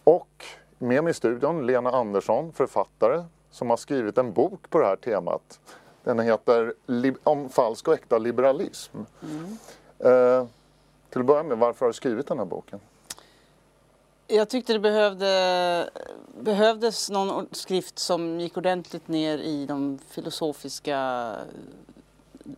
Och 0.03 0.45
med 0.77 1.03
mig 1.03 1.11
i 1.11 1.13
studion 1.13 1.65
Lena 1.65 1.91
Andersson, 1.91 2.51
författare, 2.53 3.23
som 3.51 3.69
har 3.69 3.77
skrivit 3.77 4.17
en 4.17 4.33
bok 4.33 4.69
på 4.69 4.79
det 4.79 4.85
här 4.85 4.95
temat. 4.95 5.59
Den 6.03 6.19
heter 6.19 6.73
Om 7.23 7.49
falsk 7.49 7.87
och 7.87 7.93
äkta 7.93 8.17
liberalism. 8.17 8.97
Mm. 9.21 9.57
Eh, 9.99 10.47
till 11.09 11.19
att 11.19 11.27
börja 11.27 11.43
med, 11.43 11.57
varför 11.57 11.85
har 11.85 11.89
du 11.89 11.93
skrivit 11.93 12.27
den 12.27 12.37
här 12.37 12.45
boken? 12.45 12.79
Jag 14.31 14.49
tyckte 14.49 14.73
det 14.73 14.79
behövde, 14.79 15.89
behövdes 16.41 17.09
någon 17.09 17.47
skrift 17.51 17.99
som 17.99 18.39
gick 18.39 18.57
ordentligt 18.57 19.07
ner 19.07 19.37
i 19.37 19.65
de 19.65 19.99
filosofiska 20.09 21.31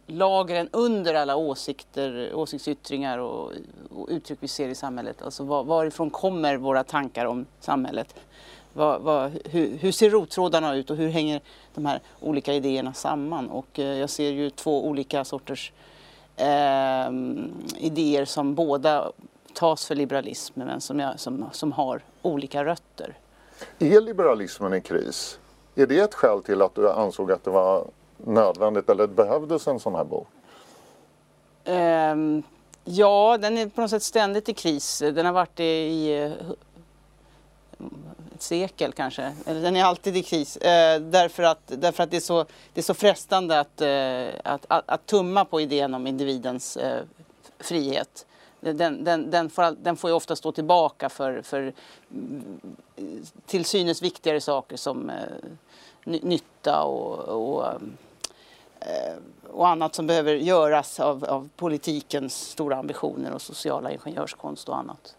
lagren 0.08 0.70
under 0.72 1.13
alla 1.13 1.36
åsikter, 1.36 2.34
åsiktsyttringar 2.34 3.18
och, 3.18 3.51
och 3.96 4.08
uttryck 4.10 4.38
vi 4.42 4.48
ser 4.48 4.70
i 4.70 4.75
samhället. 4.75 5.22
Alltså 5.22 5.44
var, 5.44 5.63
varifrån 5.63 6.10
kommer 6.10 6.58
våra 6.58 6.84
tankar 6.84 7.25
om 7.25 7.46
samhället? 7.60 8.16
Var, 8.74 9.00
var, 9.00 9.32
hur, 9.46 9.78
hur, 9.78 9.92
ser 9.92 10.10
rottrådarna 10.10 10.75
ut 10.75 10.90
och 10.90 10.98
hur 10.98 11.10
hänger 11.10 11.42
de 11.74 11.86
här 11.86 12.00
olika 12.20 12.54
idéerna 12.54 12.94
samman? 12.94 13.50
Och 13.50 13.80
eh, 13.80 13.86
jag 13.86 14.10
ser 14.10 14.32
ju 14.32 14.50
två 14.50 14.88
olika 14.88 15.25
sorters 15.25 15.72
eh, 16.36 17.12
idéer 17.78 18.25
som 18.25 18.56
båda 18.56 19.12
tas 19.53 19.86
för 19.86 19.96
liberalism 19.96 20.60
men 20.60 20.81
som, 20.81 21.00
jag, 21.00 21.20
som, 21.20 21.46
som 21.51 21.72
har 21.72 22.01
olika 22.22 22.65
rötter. 22.65 23.17
Är 23.79 24.01
liberalismen 24.01 24.74
i 24.74 24.81
kris? 24.81 25.39
Är 25.75 25.88
det 25.88 26.00
ett 26.00 26.13
skäl 26.13 26.43
till 26.43 26.62
att 26.62 26.75
du 26.75 26.91
ansåg 26.91 27.31
att 27.31 27.43
det 27.43 27.51
var 27.51 27.88
nödvändigt 28.17 28.89
eller 28.89 29.08
behövdes 29.08 29.67
en 29.67 29.79
sån 29.79 29.96
här 29.96 30.03
bok? 30.03 30.27
Um, 31.65 32.43
ja, 32.84 33.38
den 33.41 33.58
är 33.58 33.67
på 33.67 33.81
något 33.81 33.89
sätt 33.89 34.03
ständigt 34.03 34.50
i 34.50 34.53
kris. 34.53 35.00
Den 35.00 35.25
har 35.25 35.34
varit 35.34 35.55
det 35.55 35.88
i 35.88 36.25
uh, 36.25 36.31
ett 38.36 38.41
sekel 38.41 38.93
kanske. 38.93 39.34
Eller 39.46 39.62
den 39.62 39.75
är 39.75 39.84
alltid 39.84 40.17
i 40.17 40.24
kris. 40.24 40.58
Uh, 40.58 41.01
därför 41.01 41.43
att, 41.43 41.62
därför 41.65 42.03
att 42.03 42.12
det, 42.12 42.17
är 42.17 42.22
så, 42.22 42.46
det 42.74 42.81
är 42.81 42.84
så 42.84 42.93
frestande 42.93 43.60
att, 43.60 43.81
uh, 43.81 44.39
att, 44.43 44.65
att, 44.67 44.84
att, 44.86 45.05
tumma 45.05 45.46
på 45.46 45.62
idén 45.62 45.93
om 45.93 46.08
individens 46.08 46.77
frihet 47.60 48.25
den, 48.62 49.03
den, 49.03 49.32
den, 49.32 49.50
får, 49.50 49.75
den 49.84 49.98
får 49.98 50.10
ju 50.10 50.15
ofta 50.15 50.36
stå 50.36 50.51
tillbaka 50.51 51.10
för, 51.10 51.41
för 51.41 51.74
till 53.46 53.65
synes 53.65 54.01
viktigare 54.01 54.41
saker 54.41 54.77
som 54.77 55.10
eh, 55.10 55.15
nytta 56.03 56.84
och, 56.84 57.20
och, 57.20 57.65
eh, 58.80 59.15
och, 59.51 59.68
annat 59.68 59.96
som 59.96 60.08
behöver 60.08 60.34
göras 60.34 61.00
av, 61.00 61.25
av 61.25 61.50
politikens 61.56 62.50
stora 62.50 62.77
ambitioner 62.77 63.34
och 63.34 63.41
sociala 63.41 63.91
ingenjörskonst 63.91 64.70
och 64.70 64.77
annat. 64.77 65.15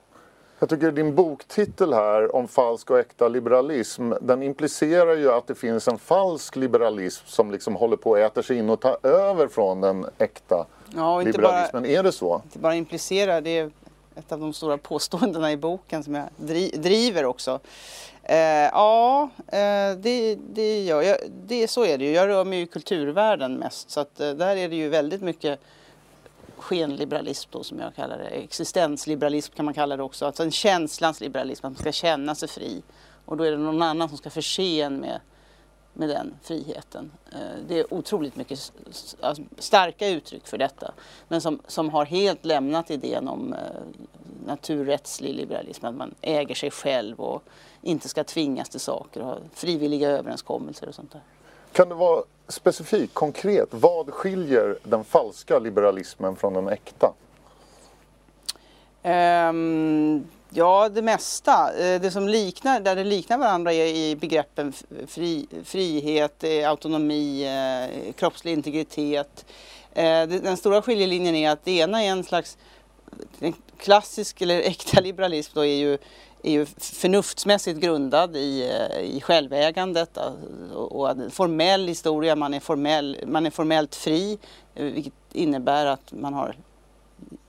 Jag 0.63 0.69
tycker 0.69 0.93
din 0.93 1.15
boktitel 1.15 1.93
här 1.93 2.37
om 2.37 2.49
falsk 2.49 2.91
och 2.91 2.99
äkta 2.99 3.29
liberalism, 3.29 4.13
den 4.21 4.43
implicerar 4.43 5.17
ju 5.17 5.33
att 5.33 5.47
det 5.47 5.55
finns 5.55 5.89
en 5.89 5.99
falsk 5.99 6.57
liberalism 6.57 7.27
som 7.27 7.51
liksom 7.51 7.77
håller 7.77 7.97
på 7.97 8.15
att 8.15 8.21
äta 8.21 8.43
sig 8.43 8.59
in 8.59 8.71
och 8.71 8.81
ta 8.81 8.97
över 9.03 9.49
från 9.49 9.81
den 9.81 10.07
äkta 10.19 10.67
ja, 10.97 11.21
liberalismen. 11.21 11.83
Bara, 11.83 11.93
är 11.93 12.03
det 12.03 12.13
så? 12.13 12.43
Inte 12.45 12.59
bara 12.59 12.75
implicerar, 12.75 13.41
det 13.41 13.59
är 13.59 13.71
ett 14.15 14.33
av 14.33 14.41
de 14.41 14.53
stora 14.53 14.79
påståendena 14.79 15.53
i 15.53 15.57
boken 15.57 16.05
som 16.05 16.15
jag 16.15 16.27
driver 16.73 17.25
också. 17.25 17.61
Eh, 18.23 18.37
ja, 18.73 19.31
eh, 19.47 19.97
det, 19.97 20.39
det 20.55 20.85
gör 20.85 21.03
jag. 21.03 21.17
Det, 21.47 21.69
så 21.69 21.85
är 21.85 21.99
det 21.99 22.05
ju. 22.05 22.11
Jag 22.11 22.29
rör 22.29 22.45
mig 22.45 22.63
i 22.63 22.67
kulturvärlden 22.67 23.55
mest 23.55 23.91
så 23.91 24.01
att 24.01 24.21
eh, 24.21 24.31
där 24.31 24.57
är 24.57 24.69
det 24.69 24.77
ju 24.77 24.89
väldigt 24.89 25.23
mycket 25.23 25.61
skenliberalism 26.63 27.51
då 27.53 27.65
som 27.65 27.79
jag 27.79 27.95
kallar 27.95 28.19
det. 28.19 28.25
Existensliberalism 28.25 29.55
kan 29.55 29.65
man 29.65 29.75
kalla 29.75 29.97
det 29.97 30.03
också. 30.03 30.27
Alltså 30.27 30.43
en 30.43 30.51
känslans 30.51 31.21
liberalism, 31.21 31.67
att 31.67 31.73
man 31.73 31.81
ska 31.81 31.93
känna 31.93 32.35
sig 32.35 32.49
fri. 32.49 32.83
Och 33.25 33.37
då 33.37 33.45
är 33.45 33.51
det 33.51 33.57
någon 33.57 33.83
annan 33.83 34.09
som 34.09 34.19
ska 34.19 34.31
förse 34.31 34.81
en 34.81 34.97
med, 34.97 35.21
med 35.93 36.09
den 36.09 36.35
friheten. 36.43 37.13
Eh, 37.33 37.39
det 37.69 37.79
är 37.79 37.95
otroligt 37.95 38.37
mycket 38.37 38.73
alltså, 39.21 39.43
starka 39.59 40.09
uttryck 40.09 40.47
för 40.47 40.59
detta. 40.59 40.93
Men 41.29 41.41
som, 41.41 41.61
som 41.67 41.91
har 41.91 42.05
helt 42.05 42.45
lämnat 42.45 42.91
idén 42.91 43.29
om 43.29 43.53
eh, 43.53 43.61
naturrättslig 44.47 45.35
liberalism, 45.35 45.87
att 45.87 45.95
man 45.95 46.15
äger 46.21 46.55
sig 46.55 46.71
själv 46.71 47.21
och 47.21 47.43
inte 47.83 48.09
ska 48.09 48.25
tvingas 48.25 48.69
till 48.69 48.81
saker 48.81 49.21
och 49.21 49.27
ha 49.27 49.39
frivilliga 49.55 50.11
överenskommelser 50.11 50.89
och 50.89 50.95
sånt 50.95 51.13
där. 51.13 51.23
Kan 51.73 51.89
du 51.89 51.95
vara 51.95 52.23
specifik, 52.49 53.15
konkret, 53.15 53.69
vad 53.71 54.11
skiljer 54.11 54.79
den 54.83 55.05
falska 55.05 55.59
liberalismen 55.59 56.37
från 56.37 56.55
den 56.55 56.69
äkta? 56.69 57.13
Um, 59.03 60.27
ja, 60.51 60.89
det 60.89 61.03
mesta. 61.03 61.73
Eh, 61.79 62.01
det 62.01 62.11
som 62.11 62.29
liknar, 62.29 62.81
där 62.81 62.97
det 62.97 63.05
liknar 63.05 63.39
varandra 63.39 63.73
är 63.73 63.87
i 63.87 64.17
begreppen 64.17 64.73
fri, 65.07 65.47
frihet, 65.65 66.45
eh, 66.45 66.71
autonomi, 66.71 67.45
eh, 67.45 68.13
kroppslig 68.13 68.53
integritet. 68.53 69.45
Den 70.29 70.57
stora 70.57 70.83
skiljelinjen 70.83 71.35
är 71.35 71.51
att 71.51 71.65
det 71.65 71.73
ena 71.73 72.03
är 72.03 72.11
en 72.11 72.25
slags 72.25 72.59
klassisk 73.79 74.43
eller 74.43 74.61
äkta 74.61 75.01
liberalism 75.01 75.53
då 75.55 75.65
är 75.65 75.77
ju 75.77 75.99
är 76.43 76.53
ju 76.53 76.67
förnuftsmässigt 76.79 77.81
grundad 77.81 78.37
i, 78.37 78.71
eh, 78.71 79.01
i 79.01 79.21
självägandet 79.21 80.17
eh, 80.17 80.33
och, 80.75 80.93
och 80.93 81.33
formell 81.33 81.89
historia, 81.89 82.37
man 82.37 82.55
är, 82.55 82.61
formell, 82.61 83.19
man 83.27 83.47
är 83.47 83.51
formellt 83.51 83.95
fri 83.95 84.39
eh, 84.75 84.85
vilket 84.85 85.13
innebär 85.33 85.87
att 85.87 86.13
man, 86.13 86.35
har, 86.35 86.57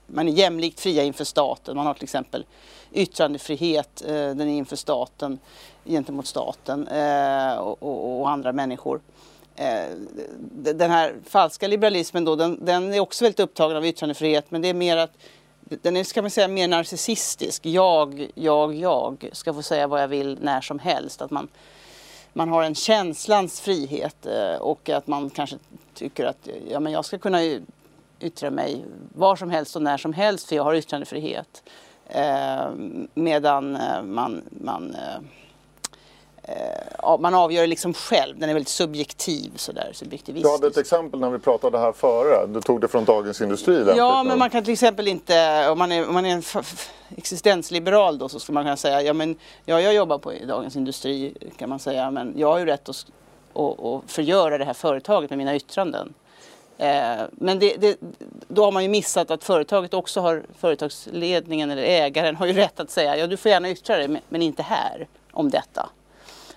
man 0.07 0.27
är 0.27 0.31
jämlikt 0.31 0.79
fria 0.79 1.03
inför 1.03 1.23
staten. 1.23 1.75
Man 1.75 1.85
har 1.85 1.93
till 1.93 2.03
exempel 2.03 2.45
yttrandefrihet, 2.91 4.03
den 4.05 4.41
är 4.41 4.45
inför 4.45 4.75
staten 4.75 5.39
gentemot 5.85 6.27
staten 6.27 6.88
och, 7.59 7.83
och, 7.83 8.21
och 8.21 8.29
andra 8.29 8.53
människor. 8.53 9.01
Den 10.51 10.91
här 10.91 11.15
falska 11.25 11.67
liberalismen 11.67 12.25
då, 12.25 12.35
den, 12.35 12.65
den 12.65 12.93
är 12.93 13.00
också 13.00 13.25
väldigt 13.25 13.39
upptagen 13.39 13.77
av 13.77 13.85
yttrandefrihet 13.85 14.51
men 14.51 14.62
det 14.62 14.67
är 14.67 14.73
mer 14.73 14.97
att 14.97 15.12
den 15.70 15.98
är, 15.98 16.03
ska 16.03 16.22
man 16.22 16.32
säga, 16.32 16.48
mer 16.48 16.67
narcissistisk. 16.67 17.65
Jag, 17.65 18.27
jag, 18.36 18.75
jag 18.75 19.29
ska 19.32 19.53
få 19.53 19.62
säga 19.62 19.88
vad 19.88 20.01
jag 20.01 20.08
vill 20.08 20.38
när 20.41 20.62
som 20.62 20.79
helst. 20.79 21.22
Att 21.22 21.32
man, 21.32 21.48
man 22.34 22.50
har 22.50 22.63
en 22.63 22.75
känslans 22.75 23.62
frihet 23.62 24.25
eh, 24.25 24.55
och 24.55 24.89
att 24.89 25.08
man 25.08 25.29
kanske 25.29 25.55
tycker 25.93 26.25
att 26.25 26.50
ja, 26.70 26.79
men 26.79 26.93
jag 26.93 27.05
ska 27.05 27.17
kunna 27.17 27.39
yttra 28.20 28.51
mig 28.51 28.84
var 29.15 29.36
som 29.36 29.50
helst 29.50 29.75
och 29.75 29.82
när 29.82 29.98
som 29.98 30.13
helst 30.13 30.50
för 30.50 30.55
jag 30.55 30.63
har 30.63 30.75
yttrandefrihet. 30.75 31.63
Eh, 32.08 32.65
medan 33.13 33.75
eh, 33.75 34.03
man, 34.03 34.41
man 34.50 34.96
eh, 34.96 35.22
eh, 36.43 37.19
man 37.19 37.33
avgör 37.33 37.67
liksom 37.67 37.93
själv, 37.93 38.39
den 38.39 38.50
är 38.50 38.53
väldigt 38.53 38.69
subjektiv 38.69 39.51
sådär, 39.55 39.89
subjektivistisk. 39.93 40.47
Du 40.47 40.51
hade 40.51 40.67
ett 40.67 40.77
exempel 40.77 41.19
när 41.19 41.29
vi 41.29 41.39
pratade 41.39 41.79
här 41.79 41.91
före, 41.91 42.47
du 42.47 42.62
tog 42.62 42.81
det 42.81 42.88
från 42.88 43.05
Dagens 43.05 43.41
Industri. 43.41 43.85
Ja, 43.95 44.23
men 44.23 44.39
man 44.39 44.50
kan 44.50 44.63
till 44.63 44.73
exempel 44.73 45.07
inte, 45.07 45.67
om 45.69 45.77
man 45.77 45.91
är, 45.91 46.07
om 46.07 46.13
man 46.13 46.25
är 46.25 46.29
en 46.29 46.43
existensliberal 47.17 48.17
då 48.17 48.29
så 48.29 48.39
skulle 48.39 48.53
man 48.53 48.63
kunna 48.63 48.77
säga, 48.77 49.01
ja 49.01 49.13
men 49.13 49.35
ja, 49.65 49.81
jag 49.81 49.93
jobbar 49.93 50.17
på 50.17 50.31
Dagens 50.47 50.75
Industri 50.75 51.34
kan 51.58 51.69
man 51.69 51.79
säga, 51.79 52.12
men 52.12 52.34
jag 52.38 52.51
har 52.51 52.60
ju 52.60 52.65
rätt 52.65 52.89
att, 52.89 53.06
att, 53.53 53.86
att 53.86 54.12
förgöra 54.12 54.58
det 54.58 54.65
här 54.65 54.73
företaget 54.73 55.29
med 55.29 55.38
mina 55.38 55.56
yttranden. 55.56 56.13
Eh, 56.77 57.21
men 57.32 57.60
det, 57.60 57.75
det, 57.77 57.97
då 58.47 58.63
har 58.63 58.71
man 58.71 58.84
ju 58.84 58.89
missat 58.89 59.32
att 59.32 59.43
företaget 59.43 59.93
också 59.93 60.21
har, 60.21 60.43
företagsledningen 60.58 61.71
eller 61.71 61.84
ägaren 61.84 62.36
har 62.36 62.45
ju 62.45 62.53
rätt 62.63 62.79
att 62.79 62.89
säga, 62.89 63.17
ja 63.17 63.27
du 63.27 63.38
får 63.38 63.51
gärna 63.51 63.69
yttra 63.69 63.97
dig 63.97 64.21
men 64.29 64.41
inte 64.41 64.63
här 64.63 65.08
om 65.32 65.49
detta. 65.49 65.89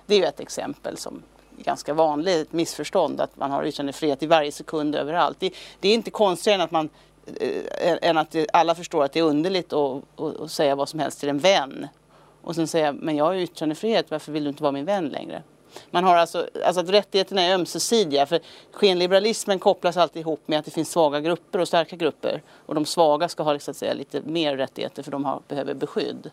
Det 0.06 0.14
är 0.14 0.18
ju 0.18 0.24
ett 0.24 0.40
exempel 0.40 0.96
som 0.96 1.22
är 1.58 1.64
ganska 1.64 1.94
vanligt 1.94 2.52
missförstånd 2.52 3.20
att 3.20 3.36
man 3.36 3.50
har 3.50 3.64
yttrandefrihet 3.64 4.22
i 4.22 4.26
varje 4.26 4.52
sekund 4.52 4.94
överallt. 4.94 5.40
Det, 5.40 5.54
det 5.80 5.88
är 5.88 5.94
inte 5.94 6.10
konstigare 6.10 6.54
än 6.54 6.60
att 6.60 6.70
man 6.70 6.88
äh, 7.40 7.96
än 8.02 8.18
att 8.18 8.36
alla 8.52 8.74
förstår 8.74 9.04
att 9.04 9.12
det 9.12 9.18
är 9.18 9.24
underligt 9.24 9.72
att, 9.72 10.02
att, 10.16 10.40
att, 10.40 10.50
säga 10.50 10.74
vad 10.74 10.88
som 10.88 11.00
helst 11.00 11.20
till 11.20 11.28
en 11.28 11.38
vän. 11.38 11.88
Och 12.42 12.54
sen 12.54 12.66
säga, 12.66 12.92
men 12.92 13.16
jag 13.16 13.24
har 13.24 13.32
ju 13.32 13.42
yttrandefrihet, 13.42 14.10
varför 14.10 14.32
vill 14.32 14.44
du 14.44 14.48
inte 14.48 14.62
vara 14.62 14.72
min 14.72 14.84
vän 14.84 15.08
längre? 15.08 15.42
Man 15.90 16.04
har 16.04 16.16
alltså, 16.16 16.48
alltså 16.64 16.80
att 16.80 16.88
rättigheterna 16.88 17.42
är 17.42 17.54
ömsesidiga. 17.54 18.26
För 18.26 18.40
skenliberalismen 18.72 19.58
kopplas 19.58 19.96
alltid 19.96 20.20
ihop 20.20 20.40
med 20.46 20.58
att 20.58 20.64
det 20.64 20.70
finns 20.70 20.90
svaga 20.90 21.20
grupper 21.20 21.58
och 21.58 21.68
starka 21.68 21.96
grupper. 21.96 22.42
Och 22.66 22.74
de 22.74 22.84
svaga 22.84 23.28
ska 23.28 23.42
ha 23.42 23.58
så 23.58 23.70
att 23.70 23.76
säga, 23.76 23.94
lite 23.94 24.20
mer 24.20 24.56
rättigheter 24.56 25.02
för 25.02 25.10
de 25.10 25.24
har, 25.24 25.40
behöver 25.48 25.74
beskydd. 25.74 26.30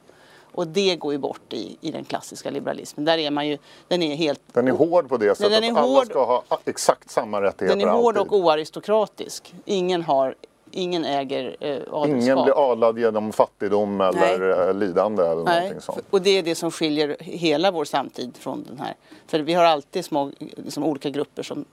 Och 0.53 0.67
det 0.67 0.95
går 0.95 1.13
ju 1.13 1.17
bort 1.17 1.53
i, 1.53 1.77
i 1.81 1.91
den 1.91 2.03
klassiska 2.03 2.49
liberalismen. 2.49 3.05
Där 3.05 3.17
är 3.17 3.31
man 3.31 3.47
ju, 3.47 3.57
den 3.87 4.03
är 4.03 4.15
helt... 4.15 4.41
Den 4.53 4.67
är 4.67 4.71
hård 4.71 5.09
på 5.09 5.17
det 5.17 5.35
sättet 5.35 5.51
den 5.51 5.63
är 5.63 5.71
att 5.71 5.77
alla 5.77 6.05
ska 6.05 6.25
ha 6.25 6.43
exakt 6.65 7.11
samma 7.11 7.41
rättigheter 7.41 7.79
Den 7.79 7.87
är 7.87 7.93
hård 7.93 8.17
alltid. 8.17 8.31
och 8.31 8.39
oaristokratisk. 8.39 9.53
Ingen 9.65 10.01
har 10.01 10.35
Ingen 10.75 11.05
äger 11.05 11.55
eh, 11.59 11.69
adelskap. 11.69 12.07
Ingen 12.07 12.43
blir 12.43 12.71
adlad 12.71 12.99
genom 12.99 13.31
fattigdom 13.31 14.01
eller 14.01 14.37
Nej. 14.37 14.67
Eh, 14.69 14.73
lidande 14.73 15.23
eller 15.23 15.43
Nej. 15.43 15.59
någonting 15.59 15.81
sånt. 15.81 16.05
Och 16.09 16.21
det 16.21 16.29
är 16.29 16.43
det 16.43 16.55
som 16.55 16.71
skiljer 16.71 17.17
hela 17.19 17.71
vår 17.71 17.85
samtid 17.85 18.37
från 18.37 18.63
den 18.63 18.79
här. 18.79 18.95
För 19.27 19.39
vi 19.39 19.53
har 19.53 19.63
alltid 19.63 20.05
små, 20.05 20.31
liksom, 20.39 20.83
olika 20.83 21.09
grupper 21.09 21.43
som 21.43 21.65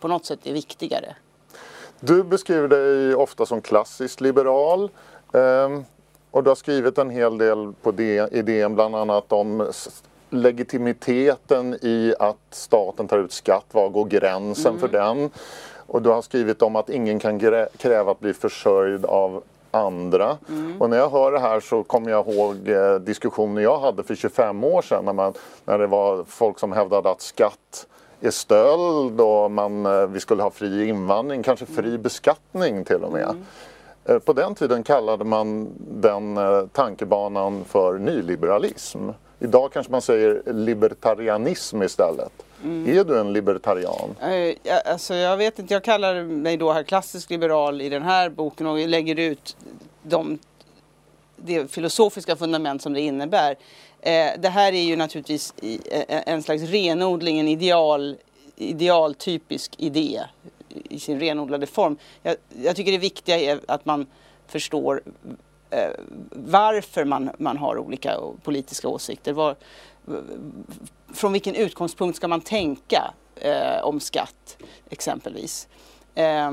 på 0.00 0.08
något 0.08 0.24
sätt 0.24 0.38
är 0.46 0.52
viktigare. 0.52 1.16
Du 2.00 2.24
beskriver 2.24 2.68
dig 2.68 3.14
ofta 3.14 3.46
som 3.46 3.60
klassiskt 3.60 4.20
liberal. 4.20 4.90
Um, 5.32 5.84
och 6.30 6.44
du 6.44 6.50
har 6.50 6.54
skrivit 6.54 6.98
en 6.98 7.10
hel 7.10 7.38
del 7.38 7.72
på 7.82 7.90
det, 7.90 8.32
idén 8.32 8.74
bland 8.74 8.96
annat 8.96 9.32
om 9.32 9.70
legitimiteten 10.30 11.74
i 11.82 12.14
att 12.18 12.36
staten 12.50 13.08
tar 13.08 13.18
ut 13.18 13.32
skatt. 13.32 13.66
Var 13.72 13.88
går 13.88 14.04
gränsen 14.04 14.76
mm. 14.76 14.80
för 14.80 14.88
den? 14.88 15.30
Och 15.86 16.02
du 16.02 16.08
har 16.08 16.22
skrivit 16.22 16.62
om 16.62 16.76
att 16.76 16.90
ingen 16.90 17.18
kan 17.18 17.40
kräva 17.78 18.10
att 18.10 18.20
bli 18.20 18.34
försörjd 18.34 19.04
av 19.04 19.42
andra. 19.70 20.38
Mm. 20.48 20.82
Och 20.82 20.90
när 20.90 20.96
jag 20.96 21.10
hör 21.10 21.32
det 21.32 21.38
här 21.38 21.60
så 21.60 21.82
kommer 21.82 22.10
jag 22.10 22.28
ihåg 22.28 22.68
eh, 22.68 22.94
diskussioner 22.94 23.62
jag 23.62 23.78
hade 23.78 24.02
för 24.02 24.14
25 24.14 24.64
år 24.64 24.82
sedan 24.82 25.04
när, 25.04 25.12
man, 25.12 25.32
när 25.64 25.78
det 25.78 25.86
var 25.86 26.24
folk 26.24 26.58
som 26.58 26.72
hävdade 26.72 27.10
att 27.10 27.20
skatt 27.20 27.86
är 28.20 28.30
stöld 28.30 29.20
och 29.20 29.50
man, 29.50 29.86
eh, 29.86 30.06
vi 30.06 30.20
skulle 30.20 30.42
ha 30.42 30.50
fri 30.50 30.88
invandring, 30.88 31.42
kanske 31.42 31.66
fri 31.66 31.88
mm. 31.88 32.02
beskattning 32.02 32.84
till 32.84 33.04
och 33.04 33.12
med. 33.12 33.22
Mm. 33.22 33.44
Eh, 34.08 34.18
på 34.18 34.32
den 34.32 34.54
tiden 34.54 34.82
kallade 34.82 35.24
man 35.24 35.68
den 35.78 36.36
eh, 36.36 36.66
tankebanan 36.72 37.64
för 37.64 37.98
nyliberalism. 37.98 38.98
Idag 39.40 39.72
kanske 39.72 39.92
man 39.92 40.02
säger 40.02 40.42
libertarianism 40.52 41.82
istället. 41.82 42.32
Mm. 42.64 42.98
Är 42.98 43.04
du 43.04 43.20
en 43.20 43.32
libertarian? 43.32 44.16
Eh, 44.20 44.76
alltså 44.84 45.14
jag 45.14 45.36
vet 45.36 45.58
inte, 45.58 45.74
jag 45.74 45.84
kallar 45.84 46.22
mig 46.22 46.56
då 46.56 46.72
här 46.72 46.82
klassisk 46.82 47.30
liberal 47.30 47.80
i 47.80 47.88
den 47.88 48.02
här 48.02 48.28
boken 48.28 48.66
och 48.66 48.78
lägger 48.78 49.18
ut 49.18 49.56
de, 50.02 50.38
det 51.36 51.70
filosofiska 51.70 52.36
fundament 52.36 52.82
som 52.82 52.92
det 52.92 53.00
innebär. 53.00 53.56
Det 54.38 54.48
här 54.48 54.72
är 54.72 54.82
ju 54.82 54.96
naturligtvis 54.96 55.54
en 56.06 56.42
slags 56.42 56.62
renodling, 56.62 57.38
en 57.38 57.48
ideal, 57.48 58.16
idealtypisk 58.56 59.74
idé 59.78 60.20
i 60.90 60.98
sin 60.98 61.20
renodlade 61.20 61.66
form. 61.66 61.96
Jag, 62.22 62.36
jag 62.62 62.76
tycker 62.76 62.92
det 62.92 62.98
viktiga 62.98 63.38
är 63.38 63.60
att 63.68 63.84
man 63.84 64.06
förstår 64.46 65.02
eh, 65.70 65.90
varför 66.30 67.04
man, 67.04 67.30
man 67.38 67.56
har 67.56 67.78
olika 67.78 68.20
politiska 68.42 68.88
åsikter. 68.88 69.32
Var, 69.32 69.56
från 71.14 71.32
vilken 71.32 71.54
utgångspunkt 71.54 72.16
ska 72.16 72.28
man 72.28 72.40
tänka 72.40 73.14
eh, 73.36 73.84
om 73.84 74.00
skatt 74.00 74.56
exempelvis? 74.90 75.68
Eh, 76.14 76.50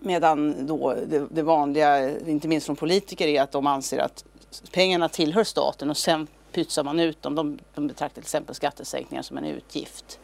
medan 0.00 0.66
då 0.66 0.94
det, 1.06 1.26
det, 1.30 1.42
vanliga, 1.42 2.18
inte 2.18 2.48
minst 2.48 2.66
från 2.66 2.76
politiker, 2.76 3.28
är 3.28 3.42
att 3.42 3.52
de 3.52 3.66
anser 3.66 3.98
att 3.98 4.24
pengarna 4.72 5.08
tillhör 5.08 5.44
staten 5.44 5.90
och 5.90 5.96
sen 5.96 6.26
pytsar 6.52 6.84
man 6.84 7.00
ut 7.00 7.22
dem. 7.22 7.34
De, 7.34 7.58
de 7.74 7.86
betraktar 7.86 8.14
till 8.14 8.22
exempel 8.22 8.54
skattesänkningar 8.54 9.22
som 9.22 9.38
en 9.38 9.44
utgift. 9.44 10.18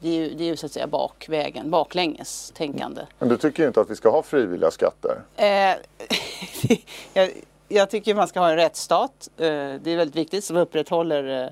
Det 0.00 0.08
är 0.08 0.12
ju, 0.12 0.34
det 0.34 0.44
är 0.44 0.46
ju 0.48 0.56
så 0.56 0.66
att 0.66 0.72
säga 0.72 0.86
bakvägen, 0.86 1.70
baklänges 1.70 2.52
tänkande. 2.56 3.02
Men 3.18 3.28
du 3.28 3.36
tycker 3.36 3.66
inte 3.66 3.80
att 3.80 3.90
vi 3.90 3.96
ska 3.96 4.10
ha 4.10 4.22
frivilliga 4.22 4.70
skatter? 4.70 5.22
Eh, 5.36 5.46
jag, 7.14 7.30
jag 7.68 7.90
tycker 7.90 8.14
man 8.14 8.28
ska 8.28 8.40
ha 8.40 8.50
en 8.50 8.56
rättsstat. 8.56 9.28
Eh, 9.36 9.44
det 9.44 9.86
är 9.86 9.96
väldigt 9.96 10.16
viktigt 10.16 10.44
som 10.44 10.56
upprätthåller 10.56 11.44
eh, 11.44 11.50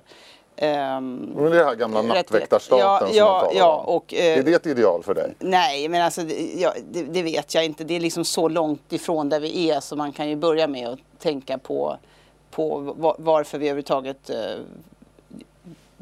Um, 0.58 1.16
Men 1.18 1.50
det 1.50 1.64
här 1.64 1.74
gamla 1.74 2.02
nattväktarstaten 2.02 2.86
ja, 2.86 2.98
som 2.98 3.16
ja, 3.16 3.32
man 3.32 3.40
talar 3.40 3.58
ja, 3.58 3.76
om. 3.76 3.94
Och, 3.94 4.14
eh, 4.14 4.38
är 4.38 4.42
det 4.42 4.54
ett 4.54 4.66
ideal 4.66 5.02
för 5.02 5.14
dig? 5.14 5.34
Nej, 5.38 5.88
men 5.88 6.02
alltså, 6.02 6.22
ja, 6.56 6.72
det, 6.90 7.02
det, 7.02 7.22
vet 7.22 7.54
jag 7.54 7.64
inte. 7.64 7.84
Det 7.84 7.96
är 7.96 8.00
liksom 8.00 8.24
så 8.24 8.48
långt 8.48 8.92
ifrån 8.92 9.28
där 9.28 9.40
vi 9.40 9.70
är 9.70 9.80
så 9.80 9.96
man 9.96 10.12
kan 10.12 10.28
ju 10.28 10.36
börja 10.36 10.68
med 10.68 10.88
att 10.88 10.98
tänka 11.18 11.58
på, 11.58 11.96
på 12.50 12.94
varför 13.18 13.58
vi 13.58 13.66
överhuvudtaget 13.66 14.30
eh, 14.30 14.36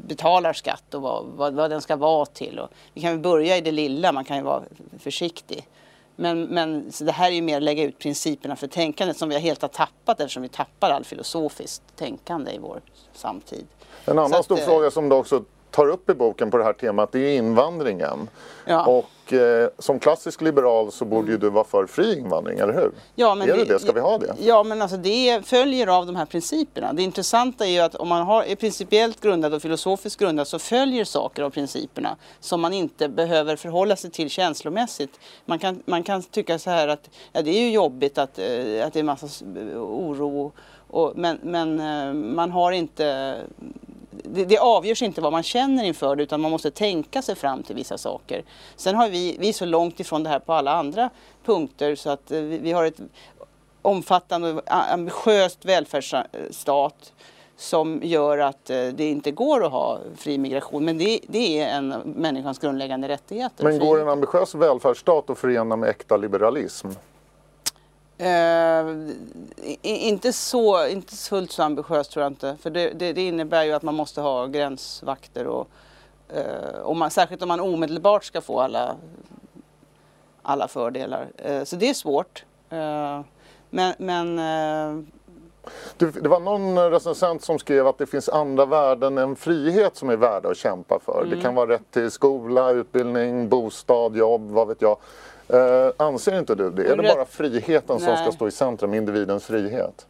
betalar 0.07 0.53
skatt 0.53 0.93
och 0.93 1.01
vad, 1.01 1.25
vad, 1.25 1.53
vad, 1.53 1.69
den 1.69 1.81
ska 1.81 1.95
vara 1.95 2.25
till. 2.25 2.59
Och 2.59 2.69
vi 2.93 3.01
kan 3.01 3.21
börja 3.21 3.57
i 3.57 3.61
det 3.61 3.71
lilla, 3.71 4.11
man 4.11 4.25
kan 4.25 4.37
ju 4.37 4.43
vara 4.43 4.63
försiktig. 4.99 5.67
Men, 6.15 6.43
men 6.43 6.91
det 7.01 7.11
här 7.11 7.31
är 7.31 7.35
ju 7.35 7.41
mer 7.41 7.57
att 7.57 7.63
lägga 7.63 7.83
ut 7.83 7.99
principerna 7.99 8.55
för 8.55 8.67
tänkandet 8.67 9.17
som 9.17 9.29
vi 9.29 9.39
helt 9.39 9.61
har 9.61 9.69
tappat 9.69 10.19
eftersom 10.19 10.43
vi 10.43 10.49
tappar 10.49 10.89
all 10.89 11.03
filosofiskt 11.03 11.83
tänkande 11.95 12.51
i 12.51 12.57
vår 12.57 12.81
samtid. 13.13 13.65
En 14.05 14.19
annan 14.19 14.33
att, 14.33 14.45
stor 14.45 14.59
eh, 14.59 14.65
fråga 14.65 14.91
som 14.91 15.09
du 15.09 15.15
också 15.15 15.43
tar 15.75 15.89
upp 15.89 16.09
i 16.09 16.13
boken 16.13 16.51
på 16.51 16.57
det 16.57 16.63
här 16.63 16.73
temat 16.73 17.11
det 17.11 17.19
är 17.19 17.37
invandringen. 17.37 18.29
Ja. 18.65 18.85
Och 18.85 19.33
eh, 19.33 19.69
som 19.79 19.99
klassisk 19.99 20.41
liberal 20.41 20.91
så 20.91 21.05
borde 21.05 21.31
ju 21.31 21.37
du 21.37 21.49
vara 21.49 21.63
för 21.63 21.85
fri 21.85 22.19
invandring, 22.19 22.59
eller 22.59 22.73
hur? 22.73 22.91
Ja, 23.15 23.35
men 23.35 23.49
är 23.49 23.57
det 23.57 23.65
det? 23.65 23.79
Ska 23.79 23.91
vi 23.91 23.99
ha 23.99 24.17
det? 24.17 24.35
Ja, 24.39 24.63
men 24.63 24.81
alltså 24.81 24.97
det 24.97 25.45
följer 25.45 25.87
av 25.87 26.05
de 26.05 26.15
här 26.15 26.25
principerna. 26.25 26.93
Det 26.93 27.03
intressanta 27.03 27.65
är 27.65 27.69
ju 27.69 27.79
att 27.79 27.95
om 27.95 28.07
man 28.07 28.21
har, 28.21 28.43
är 28.43 28.55
principiellt 28.55 29.21
grundad 29.21 29.53
och 29.53 29.61
filosofiskt 29.61 30.19
grundad 30.19 30.47
så 30.47 30.59
följer 30.59 31.05
saker 31.05 31.43
av 31.43 31.49
principerna 31.49 32.15
som 32.39 32.61
man 32.61 32.73
inte 32.73 33.09
behöver 33.09 33.55
förhålla 33.55 33.95
sig 33.95 34.11
till 34.11 34.29
känslomässigt. 34.29 35.19
Man 35.45 35.59
kan, 35.59 35.83
man 35.85 36.03
kan 36.03 36.23
tycka 36.23 36.59
så 36.59 36.69
här 36.69 36.87
att 36.87 37.09
ja, 37.33 37.41
det 37.41 37.51
är 37.51 37.61
ju 37.61 37.71
jobbigt 37.71 38.17
att, 38.17 38.39
eh, 38.39 38.87
att 38.87 38.93
det 38.93 38.99
är 38.99 39.03
massa 39.03 39.45
oro 39.75 40.51
och, 40.87 41.13
men, 41.15 41.39
men 41.41 41.79
eh, 41.79 42.13
man 42.13 42.51
har 42.51 42.71
inte 42.71 43.35
det, 44.29 44.45
det 44.45 44.57
avgörs 44.57 45.01
inte 45.01 45.21
vad 45.21 45.31
man 45.31 45.43
känner 45.43 45.83
inför 45.83 46.15
det 46.15 46.23
utan 46.23 46.41
man 46.41 46.51
måste 46.51 46.71
tänka 46.71 47.21
sig 47.21 47.35
fram 47.35 47.63
till 47.63 47.75
vissa 47.75 47.97
saker. 47.97 48.43
Sen 48.75 48.95
har 48.95 49.09
vi, 49.09 49.37
vi 49.39 49.49
är 49.49 49.53
så 49.53 49.65
långt 49.65 49.99
ifrån 49.99 50.23
det 50.23 50.29
här 50.29 50.39
på 50.39 50.53
alla 50.53 50.71
andra 50.71 51.09
punkter 51.45 51.95
så 51.95 52.09
att 52.09 52.31
eh, 52.31 52.41
vi, 52.41 52.57
vi 52.57 52.71
har 52.71 52.85
ett 52.85 52.99
omfattande 53.81 54.53
och 54.53 54.61
ambitiöst 54.67 55.65
välfärdsstat 55.65 57.13
som 57.57 57.99
gör 58.03 58.37
att 58.37 58.69
eh, 58.69 58.87
det 58.87 59.09
inte 59.09 59.31
går 59.31 59.65
att 59.65 59.71
ha 59.71 59.99
fri 60.17 60.37
migration. 60.37 60.85
Men 60.85 60.97
det, 60.97 61.19
det 61.27 61.59
är 61.59 61.77
en 61.77 61.87
människans 62.05 62.59
grundläggande 62.59 63.07
rättigheter. 63.07 63.63
Men 63.63 63.79
går 63.79 64.01
en 64.01 64.09
ambitiös 64.09 64.55
välfärdsstat 64.55 65.29
att 65.29 65.37
förena 65.37 65.75
med 65.75 65.89
äkta 65.89 66.17
liberalism? 66.17 66.87
Uh, 68.21 69.11
inte, 69.81 70.33
så, 70.33 70.87
inte 70.87 71.15
fullt 71.15 71.51
så 71.51 71.63
ambitiöst 71.63 72.11
tror 72.11 72.23
jag 72.23 72.31
inte. 72.31 72.57
För 72.61 72.69
det, 72.69 72.89
det, 72.89 73.13
det 73.13 73.27
innebär 73.27 73.63
ju 73.63 73.71
att 73.71 73.83
man 73.83 73.95
måste 73.95 74.21
ha 74.21 74.45
gränsvakter 74.45 75.47
och, 75.47 75.67
uh, 76.37 76.79
och 76.83 76.95
man, 76.95 77.11
särskilt 77.11 77.41
om 77.41 77.47
man 77.47 77.59
omedelbart 77.59 78.23
ska 78.23 78.41
få 78.41 78.59
alla, 78.59 78.95
alla 80.41 80.67
fördelar. 80.67 81.27
Uh, 81.49 81.63
så 81.63 81.75
det 81.75 81.89
är 81.89 81.93
svårt. 81.93 82.45
men, 83.69 83.93
men 83.97 84.39
det 85.97 86.27
var 86.27 86.39
någon 86.39 86.91
recensent 86.91 87.43
som 87.43 87.59
skrev 87.59 87.87
att 87.87 87.97
det 87.97 88.05
finns 88.05 88.29
andra 88.29 88.65
värden 88.65 89.17
än 89.17 89.35
frihet 89.35 89.95
som 89.95 90.09
är 90.09 90.17
värda 90.17 90.49
att 90.49 90.57
kämpa 90.57 90.99
för. 91.05 91.21
Mm. 91.21 91.29
Det 91.29 91.43
kan 91.43 91.55
vara 91.55 91.69
rätt 91.69 91.91
till 91.91 92.11
skola, 92.11 92.71
utbildning, 92.71 93.49
bostad, 93.49 94.15
jobb, 94.15 94.51
vad 94.51 94.67
vet 94.67 94.81
jag. 94.81 94.97
Eh, 95.49 95.91
anser 95.97 96.39
inte 96.39 96.55
du 96.55 96.71
det? 96.71 96.83
Är 96.83 96.95
det 96.95 97.03
bara 97.03 97.25
friheten 97.25 97.97
nej. 97.97 98.05
som 98.05 98.17
ska 98.17 98.31
stå 98.31 98.47
i 98.47 98.51
centrum, 98.51 98.93
individens 98.93 99.45
frihet? 99.45 100.05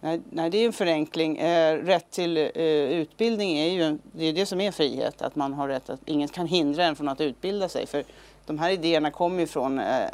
Nej, 0.00 0.20
nej 0.30 0.50
det 0.50 0.58
är 0.58 0.66
en 0.66 0.72
förenkling. 0.72 1.38
Eh, 1.38 1.76
rätt 1.76 2.10
till 2.10 2.36
eh, 2.36 2.62
utbildning 2.64 3.58
är 3.58 3.70
ju 3.70 3.98
det, 4.12 4.24
är 4.24 4.32
det 4.32 4.46
som 4.46 4.60
är 4.60 4.70
frihet, 4.70 5.22
att 5.22 5.36
man 5.36 5.52
har 5.52 5.68
rätt 5.68 5.90
att 5.90 6.00
ingen 6.04 6.28
kan 6.28 6.46
hindra 6.46 6.84
en 6.84 6.96
från 6.96 7.08
att 7.08 7.20
utbilda 7.20 7.68
sig. 7.68 7.86
För 7.86 8.04
de 8.46 8.58
här 8.58 8.70
idéerna 8.70 9.10
kommer 9.10 9.40
ju 9.40 9.46
från 9.46 9.78
eh, 9.78 10.08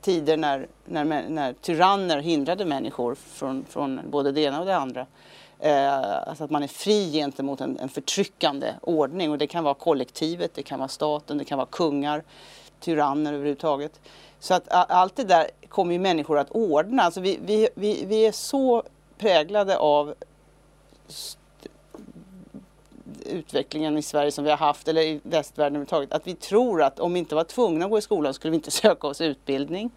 tider 0.00 0.36
när, 0.36 0.66
när, 0.84 1.04
när 1.28 1.52
tyranner 1.52 2.18
hindrade 2.18 2.64
människor 2.64 3.14
från, 3.14 3.64
från 3.68 4.00
både 4.10 4.32
det 4.32 4.40
ena 4.40 4.60
och 4.60 4.66
det 4.66 4.76
andra. 4.76 5.06
Eh, 5.58 6.28
alltså 6.28 6.44
att 6.44 6.50
man 6.50 6.62
är 6.62 6.68
fri 6.68 7.12
gentemot 7.12 7.60
en, 7.60 7.78
en 7.78 7.88
förtryckande 7.88 8.72
ordning 8.80 9.30
och 9.30 9.38
det 9.38 9.46
kan 9.46 9.64
vara 9.64 9.74
kollektivet, 9.74 10.54
det 10.54 10.62
kan 10.62 10.78
vara 10.78 10.88
staten, 10.88 11.38
det 11.38 11.44
kan 11.44 11.58
vara 11.58 11.68
kungar 11.70 12.22
tyranner 12.80 13.32
överhuvudtaget. 13.32 14.00
Så 14.40 14.54
att 14.54 14.64
allt 14.68 15.16
det 15.16 15.24
där 15.24 15.50
kommer 15.68 15.92
ju 15.92 15.98
människor 15.98 16.38
att 16.38 16.50
ordna. 16.50 17.02
Alltså 17.02 17.20
vi, 17.20 17.38
vi, 17.42 17.68
vi, 17.74 18.04
vi 18.04 18.26
är 18.26 18.32
så 18.32 18.82
präglade 19.18 19.78
av 19.78 20.14
utvecklingen 23.26 23.98
i 23.98 24.02
Sverige 24.02 24.32
som 24.32 24.44
vi 24.44 24.50
har 24.50 24.56
haft, 24.56 24.88
eller 24.88 25.02
i 25.02 25.20
västvärlden 25.22 25.76
överhuvudtaget, 25.76 26.12
att 26.12 26.26
vi 26.26 26.34
tror 26.34 26.82
att 26.82 27.00
om 27.00 27.12
vi 27.12 27.18
inte 27.18 27.34
var 27.34 27.44
tvungna 27.44 27.84
att 27.84 27.90
gå 27.90 27.98
i 27.98 28.02
skolan 28.02 28.34
skulle 28.34 28.50
vi 28.50 28.56
inte 28.56 28.70
söka 28.86 29.06
oss 29.06 29.20
utbildning. 29.20 29.90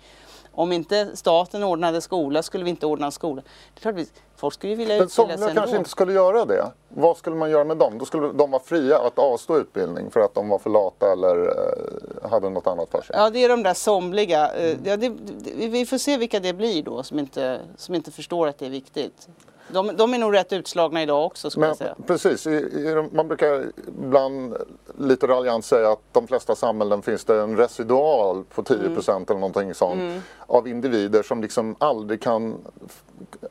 Om 0.59 0.71
inte 0.71 1.09
staten 1.13 1.63
ordnade 1.63 2.01
skola 2.01 2.43
skulle 2.43 2.63
vi 2.63 2.69
inte 2.69 2.85
ordna 2.85 3.11
skola. 3.11 3.41
Det 3.73 3.87
är 3.87 3.93
klart 3.93 4.07
folk 4.35 4.53
skulle 4.53 4.75
vilja 4.75 4.95
utbilda 4.95 5.37
sig 5.37 5.49
ändå. 5.49 5.61
kanske 5.61 5.77
inte 5.77 5.89
skulle 5.89 6.13
göra 6.13 6.45
det. 6.45 6.71
Vad 6.89 7.17
skulle 7.17 7.35
man 7.35 7.51
göra 7.51 7.63
med 7.63 7.77
dem? 7.77 7.97
Då 7.97 8.05
skulle 8.05 8.31
de 8.33 8.51
vara 8.51 8.61
fria 8.61 8.99
att 8.99 9.19
avstå 9.19 9.57
utbildning 9.57 10.11
för 10.11 10.19
att 10.19 10.35
de 10.35 10.49
var 10.49 10.59
för 10.59 10.69
lata 10.69 11.11
eller 11.11 11.47
eh, 11.47 12.29
hade 12.29 12.49
något 12.49 12.67
annat 12.67 12.91
för 12.91 13.01
sig? 13.01 13.15
Ja, 13.19 13.29
det 13.29 13.43
är 13.43 13.49
de 13.49 13.63
där 13.63 13.73
somliga. 13.73 14.51
Eh, 14.53 14.77
ja, 14.83 14.97
det, 14.97 15.09
det, 15.09 15.67
vi 15.67 15.85
får 15.85 15.97
se 15.97 16.17
vilka 16.17 16.39
det 16.39 16.53
blir 16.53 16.83
då 16.83 17.03
som 17.03 17.19
inte, 17.19 17.59
som 17.77 17.95
inte 17.95 18.11
förstår 18.11 18.47
att 18.47 18.59
det 18.59 18.65
är 18.65 18.69
viktigt. 18.69 19.27
De, 19.71 19.95
de, 19.95 20.13
är 20.13 20.17
nog 20.17 20.33
rätt 20.33 20.53
utslagna 20.53 21.03
idag 21.03 21.25
också 21.25 21.49
skulle 21.49 21.61
Men, 21.61 21.69
jag 21.69 21.77
säga. 21.77 21.95
Precis, 22.07 22.47
I, 22.47 22.49
i, 22.49 23.09
man 23.11 23.27
brukar 23.27 23.65
ibland 23.87 24.55
lite 24.99 25.27
raljant 25.27 25.65
säga 25.65 25.91
att 25.91 25.99
de 26.11 26.27
flesta 26.27 26.55
samhällen 26.55 27.01
finns 27.01 27.25
det 27.25 27.41
en 27.41 27.57
residual 27.57 28.43
på 28.43 28.63
10 28.63 28.77
mm. 28.77 28.91
eller 28.97 29.33
någonting 29.33 29.73
sånt 29.73 29.99
mm. 29.99 30.21
av 30.47 30.67
individer 30.67 31.23
som 31.23 31.41
liksom 31.41 31.75
aldrig 31.79 32.21
kan 32.21 32.57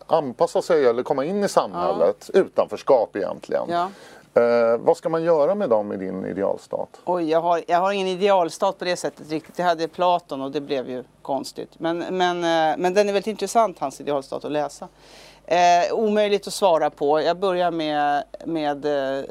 anpassa 0.07 0.63
sig 0.63 0.87
eller 0.87 1.03
komma 1.03 1.25
in 1.25 1.45
i 1.45 1.49
samhället. 1.49 2.31
Ja. 2.33 2.41
Utanförskap 2.41 3.17
egentligen. 3.17 3.65
Ja. 3.69 3.91
Eh, 4.35 4.79
vad 4.79 4.97
ska 4.97 5.09
man 5.09 5.23
göra 5.23 5.55
med 5.55 5.71
dem 5.71 5.93
i 5.93 5.97
din 5.97 6.25
idealstat? 6.25 6.89
Oj, 7.05 7.31
jag 7.31 7.41
har, 7.41 7.63
jag 7.67 7.79
har 7.79 7.93
ingen 7.93 8.09
idealstat 8.09 8.79
på 8.79 8.85
det 8.85 8.97
sättet 8.97 9.31
riktigt. 9.31 9.57
Det 9.57 9.63
hade 9.63 9.89
Platon 9.89 10.41
och 10.41 10.51
det 10.51 10.61
blev 10.61 10.91
ju 10.91 11.05
konstigt. 11.23 11.71
Men, 11.79 11.99
men, 11.99 12.37
eh, 12.37 12.77
men 12.79 12.95
den 12.95 13.09
är 13.09 13.13
väldigt 13.13 13.27
intressant, 13.27 13.79
hans 13.79 14.01
idealstat, 14.01 14.45
att 14.45 14.53
läsa. 14.53 14.89
Eh, 15.47 15.93
omöjligt 15.93 16.47
att 16.47 16.53
svara 16.53 16.91
på. 16.91 17.21
Jag 17.21 17.39
börjar 17.39 17.71
med, 17.71 18.25
med 18.45 18.85
eh, 18.85 19.25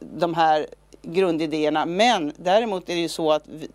de 0.00 0.34
här 0.34 0.66
grundidéerna. 1.02 1.86
Men 1.86 2.32
däremot 2.36 2.88
är 2.88 2.94
det 2.94 3.00
ju 3.00 3.08
så 3.08 3.32
att 3.32 3.48
vi, 3.48 3.68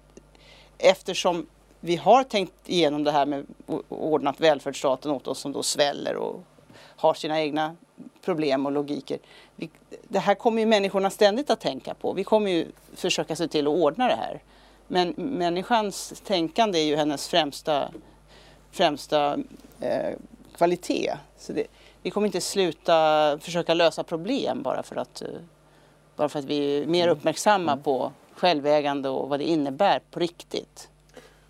eftersom 0.78 1.48
vi 1.80 1.96
har 1.96 2.24
tänkt 2.24 2.54
igenom 2.66 3.04
det 3.04 3.12
här 3.12 3.26
med 3.26 3.46
ordnat 3.90 4.40
välfärdsstaten 4.40 5.12
åt 5.12 5.28
oss 5.28 5.40
som 5.40 5.52
då 5.52 5.64
sväller 5.64 6.16
och 6.16 6.44
har 6.78 7.14
sina 7.14 7.42
egna 7.42 7.76
problem 8.22 8.66
och 8.66 8.72
logiker. 8.72 9.20
Vi, 9.56 9.70
det 10.08 10.20
här 10.20 10.36
kommer 10.36 10.60
ju 10.60 10.66
människorna 10.66 11.10
ständigt 11.10 11.50
att 11.50 11.60
tänka 11.60 11.94
på. 11.94 12.14
Vi 12.14 12.24
kommer 12.24 12.52
ju 12.52 12.68
försöka 12.96 13.36
se 13.36 13.48
till 13.48 13.68
att 13.68 13.74
ordna 13.74 14.08
det 14.08 14.16
här. 14.16 14.42
Men 14.88 15.14
människans 15.18 16.22
tänkande 16.26 16.80
är 16.80 16.84
ju 16.84 16.96
hennes 16.96 17.28
främsta, 17.28 17.92
främsta 18.72 19.38
eh, 19.82 20.14
kvalitet. 20.58 21.14
Så 21.38 21.54
det, 21.54 21.68
vi 22.02 22.10
kommer 22.10 22.28
inte 22.28 22.42
sluta 22.42 23.38
försöka 23.42 23.74
lösa 23.74 24.04
problem 24.04 24.64
bara 24.64 24.84
för 24.84 24.96
att, 24.96 25.22
eh, 25.22 25.28
bara 26.18 26.30
för 26.30 26.40
att 26.40 26.46
vi 26.46 26.78
är 26.78 26.88
mer 26.88 27.04
mm. 27.04 27.18
uppmärksamma 27.18 27.72
mm. 27.72 27.84
på 27.84 28.12
självägande 28.36 29.10
och 29.10 29.30
vad 29.30 29.40
det 29.40 29.46
innebär 29.46 30.02
på 30.12 30.20
riktigt. 30.20 30.90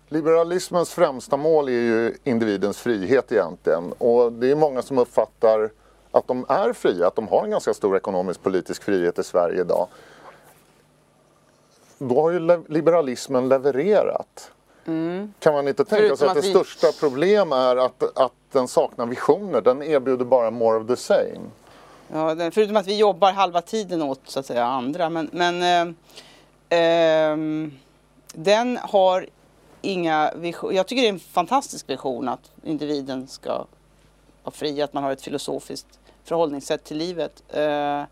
Liberalismens 0.08 0.90
främsta 0.90 1.36
mål 1.36 1.68
är 1.68 1.72
ju 1.72 2.16
individens 2.24 2.78
frihet 2.78 3.32
egentligen 3.32 3.92
och 3.98 4.32
det 4.32 4.50
är 4.50 4.56
många 4.56 4.82
som 4.82 4.98
uppfattar 4.98 5.70
att 6.10 6.28
de 6.28 6.46
är 6.48 6.72
fria, 6.72 7.06
att 7.06 7.16
de 7.16 7.28
har 7.28 7.44
en 7.44 7.50
ganska 7.50 7.74
stor 7.74 7.96
ekonomisk 7.96 8.42
politisk 8.42 8.82
frihet 8.82 9.18
i 9.18 9.24
Sverige 9.24 9.60
idag. 9.60 9.88
Då 11.98 12.20
har 12.20 12.30
ju 12.30 12.64
liberalismen 12.68 13.48
levererat. 13.48 14.50
Mm. 14.86 15.32
Kan 15.38 15.54
man 15.54 15.68
inte 15.68 15.84
tänka 15.84 16.16
sig 16.16 16.28
att, 16.28 16.36
att 16.36 16.42
det 16.42 16.48
vi... 16.48 16.54
största 16.54 16.92
problem 17.00 17.52
är 17.52 17.76
att, 17.76 18.18
att 18.18 18.32
den 18.52 18.68
saknar 18.68 19.06
visioner? 19.06 19.60
Den 19.60 19.82
erbjuder 19.82 20.24
bara 20.24 20.50
more 20.50 20.78
of 20.78 20.86
the 20.86 20.96
same. 20.96 21.40
Ja, 22.12 22.50
förutom 22.50 22.76
att 22.76 22.86
vi 22.86 22.96
jobbar 22.96 23.32
halva 23.32 23.62
tiden 23.62 24.02
åt 24.02 24.20
så 24.24 24.40
att 24.40 24.46
säga 24.46 24.64
andra. 24.64 25.10
Men, 25.10 25.30
men 25.32 25.62
eh, 26.70 26.78
eh, 26.78 27.36
den 28.32 28.78
har 28.82 29.26
inga 29.82 30.32
visioner. 30.36 30.74
Jag 30.74 30.86
tycker 30.86 31.02
det 31.02 31.08
är 31.08 31.12
en 31.12 31.20
fantastisk 31.20 31.90
vision 31.90 32.28
att 32.28 32.50
individen 32.64 33.28
ska 33.28 33.64
vara 34.42 34.54
fri, 34.54 34.82
att 34.82 34.92
man 34.92 35.02
har 35.02 35.12
ett 35.12 35.22
filosofiskt 35.22 35.98
förhållningssätt 36.24 36.84
till 36.84 36.98
livet. 36.98 37.42
Eh, 37.48 38.02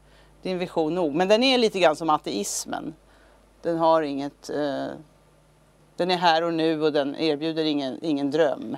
det 0.43 0.51
är 0.51 0.53
en 0.53 0.59
vision 0.59 0.95
nog. 0.95 1.15
Men 1.15 1.29
den 1.29 1.43
är 1.43 1.59
lite 1.59 1.81
grann 1.81 1.97
som 1.97 2.11
ateismen. 2.11 2.95
Den 3.63 3.79
har 3.79 4.03
inget 4.03 4.51
eh, 4.51 4.87
den 5.97 6.11
är 6.11 6.17
här 6.17 6.43
och 6.43 6.55
nu 6.55 6.83
och 6.83 6.93
den 6.93 7.17
erbjuder 7.17 7.65
ingen, 7.65 8.05
ingen 8.05 8.31
dröm. 8.31 8.77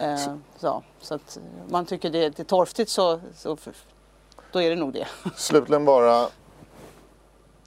Eh, 0.00 0.34
så, 0.58 0.82
så 1.00 1.14
att 1.14 1.38
man 1.68 1.86
tycker 1.86 2.10
det 2.10 2.38
är 2.38 2.44
torftigt 2.44 2.90
så, 2.90 3.20
så 3.34 3.56
då 4.52 4.62
är 4.62 4.70
det 4.70 4.76
nog 4.76 4.92
det. 4.92 5.06
Slutligen 5.36 5.84
bara. 5.84 6.26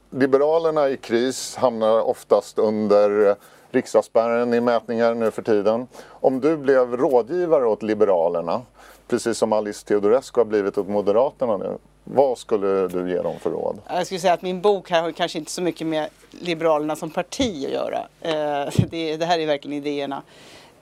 Liberalerna 0.09 0.89
i 0.89 0.97
kris 0.97 1.55
hamnar 1.55 2.01
oftast 2.01 2.59
under 2.59 3.35
riksdagsspärren 3.71 4.53
i 4.53 4.61
mätningar 4.61 5.13
nu 5.13 5.31
för 5.31 5.41
tiden. 5.41 5.87
Om 6.07 6.39
du 6.39 6.57
blev 6.57 6.97
rådgivare 6.97 7.67
åt 7.67 7.83
Liberalerna, 7.83 8.61
precis 9.07 9.37
som 9.37 9.53
Alice 9.53 9.85
Teodorescu 9.85 10.39
har 10.39 10.45
blivit 10.45 10.77
åt 10.77 10.87
Moderaterna 10.87 11.57
nu, 11.57 11.77
vad 12.03 12.37
skulle 12.37 12.87
du 12.87 13.09
ge 13.09 13.21
dem 13.21 13.39
för 13.39 13.49
råd? 13.49 13.79
Jag 13.87 14.05
skulle 14.05 14.19
säga 14.19 14.33
att 14.33 14.41
min 14.41 14.61
bok 14.61 14.89
här 14.89 15.01
har 15.01 15.11
kanske 15.11 15.39
inte 15.39 15.51
så 15.51 15.61
mycket 15.61 15.87
med 15.87 16.09
Liberalerna 16.31 16.95
som 16.95 17.09
parti 17.09 17.65
att 17.65 17.71
göra. 17.71 18.07
Eh, 18.21 18.73
det, 18.89 19.17
det 19.17 19.25
här 19.25 19.39
är 19.39 19.45
verkligen 19.45 19.77
idéerna. 19.77 20.21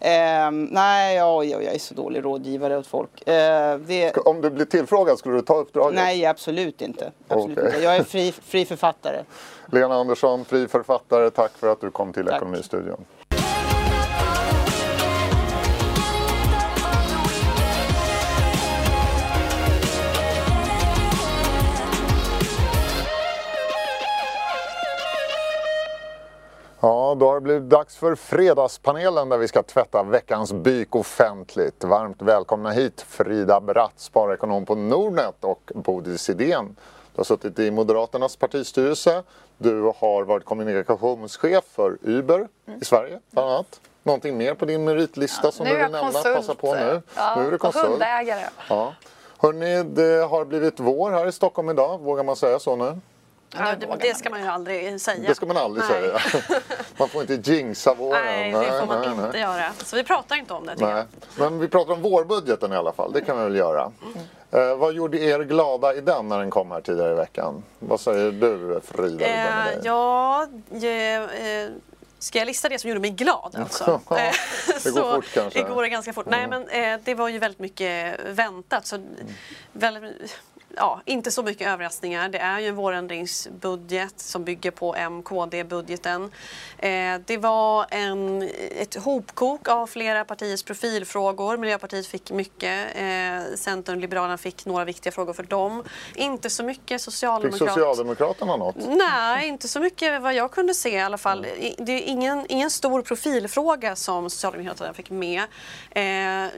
Eh, 0.04 0.52
nej, 0.52 1.16
ja, 1.16 1.44
jag 1.44 1.64
är 1.64 1.80
så 1.80 1.94
dålig 1.94 2.26
rådgivare 2.26 2.78
åt 2.78 2.88
folk. 2.88 3.28
Eh, 3.28 3.78
det... 3.78 4.18
Om 4.18 4.42
du 4.42 4.50
blir 4.50 4.66
tillfrågad, 4.66 5.20
skulle 5.20 5.36
du 5.36 5.42
ta 5.42 5.56
uppdraget? 5.56 5.96
Nej, 5.96 6.26
absolut 6.26 6.82
inte. 6.82 7.12
Absolut 7.28 7.58
okay. 7.58 7.70
inte. 7.70 7.84
Jag 7.84 7.96
är 7.96 8.04
fri, 8.04 8.32
fri 8.32 8.66
författare. 8.66 9.24
Lena 9.72 9.96
Andersson, 9.96 10.46
fri 10.46 10.68
författare. 10.68 11.30
Tack 11.30 11.52
för 11.58 11.68
att 11.68 11.82
du 11.82 11.92
kom 11.92 12.14
till 12.14 12.26
Tack. 12.26 12.36
Ekonomistudion. 12.36 13.06
Då 27.16 27.28
har 27.28 27.36
det 27.36 27.42
blivit 27.42 27.70
dags 27.70 27.96
för 27.96 28.16
Fredagspanelen 28.16 29.30
där 29.30 29.38
vi 29.38 29.48
ska 29.48 29.64
tvätta 29.64 30.04
veckans 30.04 30.54
byk 30.54 30.96
offentligt. 30.96 31.84
Varmt 31.84 32.22
välkomna 32.22 32.72
hit 32.72 33.02
Frida 33.02 33.62
Bratt, 33.62 33.94
sparekonom 33.98 34.66
på 34.66 34.76
Nordnet 34.76 35.36
och 35.44 35.72
Bodil 35.76 36.20
Sidén. 36.20 36.76
Du 37.14 37.20
har 37.20 37.24
suttit 37.24 37.60
i 37.60 37.72
Moderaternas 37.72 38.36
partistyrelse. 38.36 39.24
Du 39.58 39.82
har 39.82 40.24
varit 40.24 40.46
kommunikationschef 40.46 41.64
för 41.64 41.98
Uber 42.02 42.48
mm. 42.66 42.80
i 42.82 42.86
Sverige, 42.86 43.20
bland 43.32 43.50
annat. 43.50 43.82
Någonting 44.04 44.38
mer 44.38 44.54
på 44.54 44.66
din 44.66 44.84
meritlista 44.84 45.48
ja, 45.48 45.52
som 45.52 45.66
du 45.66 45.72
vill 45.72 45.82
nämna? 45.82 46.12
Passa 46.12 46.56
på 46.56 46.76
nu. 46.76 47.02
Ja, 47.16 47.36
nu 47.38 47.48
är 47.48 47.52
du 47.52 47.58
konsult. 47.58 47.86
hundägare. 47.86 48.46
Ja. 48.70 48.94
Hörrni, 49.38 49.84
det 49.84 50.28
har 50.30 50.46
blivit 50.46 50.80
vår 50.80 51.12
här 51.12 51.28
i 51.28 51.32
Stockholm 51.32 51.70
idag. 51.70 52.00
Vågar 52.00 52.24
man 52.24 52.36
säga 52.36 52.60
så 52.60 52.76
nu? 52.76 53.00
Ja, 53.56 53.76
det, 53.80 53.88
det, 54.00 54.16
ska 54.16 54.30
man 54.30 54.40
ju 54.40 54.48
aldrig 54.48 55.02
säga. 55.02 55.28
Det 55.28 55.36
ska 55.36 55.46
man 55.46 55.58
aldrig 55.58 55.86
nej. 55.90 56.02
säga. 56.02 56.42
Man 56.98 57.10
får 57.10 57.22
inte 57.22 57.52
jinxa 57.52 57.94
våren. 57.94 58.22
Nej, 58.26 58.52
det 58.52 58.80
får 58.80 58.88
man 58.88 59.02
nej, 59.02 59.10
inte 59.10 59.30
nej. 59.32 59.42
göra. 59.42 59.72
Så 59.84 59.96
vi 59.96 60.04
pratar 60.04 60.36
inte 60.36 60.54
om 60.54 60.66
det 60.66 60.76
nej. 60.78 61.04
Men 61.38 61.60
vi 61.60 61.68
pratar 61.68 61.94
om 61.94 62.02
vårbudgeten 62.02 62.74
i 62.74 62.76
alla 62.76 62.92
fall. 62.92 63.12
Det 63.14 63.22
kan 63.22 63.38
vi 63.38 63.44
väl 63.44 63.56
göra. 63.56 63.92
Mm. 64.02 64.70
Eh, 64.72 64.78
vad 64.78 64.94
gjorde 64.94 65.20
er 65.20 65.40
glada 65.40 65.94
i 65.94 66.02
den 66.02 66.30
när 66.30 66.40
den 66.40 66.50
kom 66.50 66.72
här 66.72 66.82
tidigare 66.82 67.12
i 67.12 67.16
veckan? 67.16 67.64
Vad 67.80 68.00
säger 68.00 68.32
du 68.32 68.82
Frida? 68.86 69.26
Eh, 69.26 69.80
ja, 69.84 70.48
eh, 70.72 71.70
Ska 72.24 72.40
jag 72.40 72.46
lista 72.46 72.70
det 72.70 72.80
som 72.80 72.90
gjorde 72.90 73.00
mig 73.00 73.10
glad? 73.10 73.56
Alltså? 73.56 74.02
Ja, 74.10 74.32
det 74.84 74.92
går 74.92 75.16
fort 75.16 75.26
kanske. 75.34 75.60
Det 75.60 75.70
går 75.70 75.86
ganska 75.86 76.14
fort. 76.14 76.28
Mm. 76.28 76.50
Nej 76.50 76.60
men 76.70 76.94
eh, 76.94 77.00
det 77.04 77.16
var 77.16 77.30
ju 77.30 77.40
väldigt 77.40 77.60
mycket 77.60 78.20
väntat. 78.26 78.86
Så 78.86 78.96
mm. 78.96 79.10
väldigt, 79.72 80.40
ja, 80.76 81.02
inte 81.06 81.32
så 81.32 81.44
mycket 81.44 81.68
överraskningar. 81.68 82.30
Det 82.30 82.38
är 82.38 82.60
ju 82.60 82.68
en 82.68 82.76
vårändringsbudget 82.76 84.20
som 84.20 84.44
bygger 84.44 84.72
på 84.72 84.96
MKD-budgeten. 84.96 86.32
Eh, 86.78 87.16
det 87.26 87.38
var 87.38 87.86
en, 87.90 88.50
ett 88.78 88.96
hopkok 88.96 89.68
av 89.68 89.88
flera 89.88 90.26
partiers 90.26 90.64
profilfrågor. 90.64 91.58
Miljöpartiet 91.58 92.08
fick 92.08 92.32
mycket. 92.32 92.96
Eh, 92.96 93.56
Centern 93.56 93.96
och 93.96 94.02
Liberalerna 94.02 94.38
fick 94.38 94.66
några 94.66 94.86
viktiga 94.86 95.12
frågor 95.12 95.34
för 95.34 95.44
dem. 95.44 95.84
Inte 96.16 96.50
så 96.50 96.64
mycket 96.64 97.02
Socialdemokraterna. 97.02 97.72
Fick 97.72 97.84
Socialdemokraterna 97.84 98.58
något? 98.58 98.76
Nej, 98.78 99.48
inte 99.48 99.68
så 99.68 99.80
mycket 99.80 100.22
vad 100.22 100.34
jag 100.34 100.52
kunde 100.52 100.74
se 100.74 100.90
i 100.90 101.02
alla 101.02 101.18
fall. 101.18 101.46
Mm. 101.46 101.74
Det 101.78 101.92
är 101.92 102.02
ingen, 102.02 102.46
ingen 102.50 102.70
stor 102.70 103.02
profilfråga 103.02 103.96
som 103.96 104.30
Socialdemokraterna 104.30 104.94
fick 104.94 105.10
med. 105.10 105.44
Eh, 105.92 106.04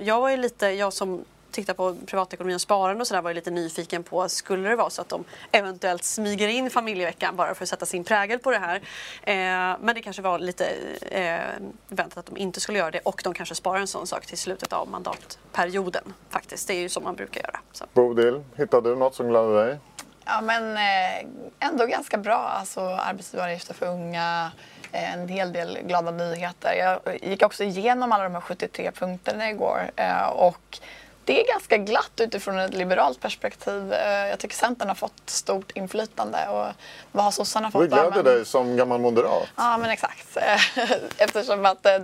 jag 0.07 0.21
var 0.21 0.29
ju 0.29 0.37
lite, 0.37 0.67
jag 0.67 0.93
som 0.93 1.25
tittar 1.55 1.73
på 1.73 1.95
privatekonomi 2.05 2.55
och 2.55 2.61
sparande 2.61 3.01
och 3.01 3.07
sådär 3.07 3.21
var 3.21 3.29
jag 3.29 3.35
lite 3.35 3.51
nyfiken 3.51 4.03
på, 4.03 4.29
skulle 4.29 4.69
det 4.69 4.75
vara 4.75 4.89
så 4.89 5.01
att 5.01 5.09
de 5.09 5.23
eventuellt 5.51 6.03
smyger 6.03 6.47
in 6.47 6.69
familjeveckan 6.69 7.35
bara 7.35 7.55
för 7.55 7.63
att 7.63 7.69
sätta 7.69 7.85
sin 7.85 8.03
prägel 8.03 8.39
på 8.39 8.51
det 8.51 8.57
här. 8.57 8.75
Eh, 9.23 9.77
men 9.81 9.95
det 9.95 10.01
kanske 10.01 10.21
var 10.21 10.39
lite 10.39 10.69
eh, 11.11 11.39
väntat 11.87 12.17
att 12.17 12.25
de 12.25 12.37
inte 12.37 12.59
skulle 12.59 12.77
göra 12.77 12.91
det 12.91 12.99
och 12.99 13.21
de 13.23 13.33
kanske 13.33 13.55
sparar 13.55 13.79
en 13.79 13.87
sån 13.87 14.07
sak 14.07 14.25
till 14.25 14.37
slutet 14.37 14.73
av 14.73 14.89
mandatperioden 14.89 16.13
faktiskt. 16.29 16.67
Det 16.67 16.73
är 16.73 16.79
ju 16.79 16.89
som 16.89 17.03
man 17.03 17.15
brukar 17.15 17.41
göra. 17.41 17.59
Så. 17.71 17.85
Bodil, 17.93 18.43
hittade 18.55 18.89
du 18.89 18.95
något 18.95 19.15
som 19.15 19.29
gladde 19.29 19.65
dig? 19.65 19.79
Ja 20.25 20.41
men 20.41 20.77
eh, 20.77 21.27
ändå 21.59 21.85
ganska 21.85 22.17
bra. 22.17 22.37
Alltså 22.37 22.81
arbetsgivaravgifter 22.81 23.73
för 23.73 23.85
unga, 23.85 24.51
eh, 24.91 25.13
en 25.13 25.27
hel 25.27 25.53
del 25.53 25.79
glada 25.83 26.11
nyheter. 26.11 26.73
Jag 26.73 26.99
gick 27.21 27.43
också 27.43 27.63
igenom 27.63 28.11
alla 28.11 28.23
de 28.23 28.33
här 28.33 28.41
73 28.41 28.91
punkterna 28.91 29.49
igår 29.49 29.91
eh, 29.95 30.27
och 30.27 30.79
det 31.25 31.41
är 31.41 31.47
ganska 31.47 31.77
glatt 31.77 32.11
utifrån 32.17 32.59
ett 32.59 32.73
liberalt 32.73 33.19
perspektiv. 33.19 33.93
Eh, 33.93 34.27
jag 34.27 34.39
tycker 34.39 34.55
Centern 34.55 34.87
har 34.87 34.95
fått 34.95 35.29
stort 35.29 35.71
inflytande. 35.71 36.37
Och 36.49 36.65
vad 37.11 37.23
har 37.23 37.31
sossarna 37.31 37.71
fått? 37.71 37.81
Det 37.81 37.87
gläder 37.87 38.23
dig 38.23 38.45
som 38.45 38.77
gammal 38.77 39.01
moderat. 39.01 39.47
Ja, 39.55 39.77
men 39.77 39.89
exakt. 39.89 40.37
Eftersom 41.17 41.65
att 41.65 41.85
eh, 41.85 41.99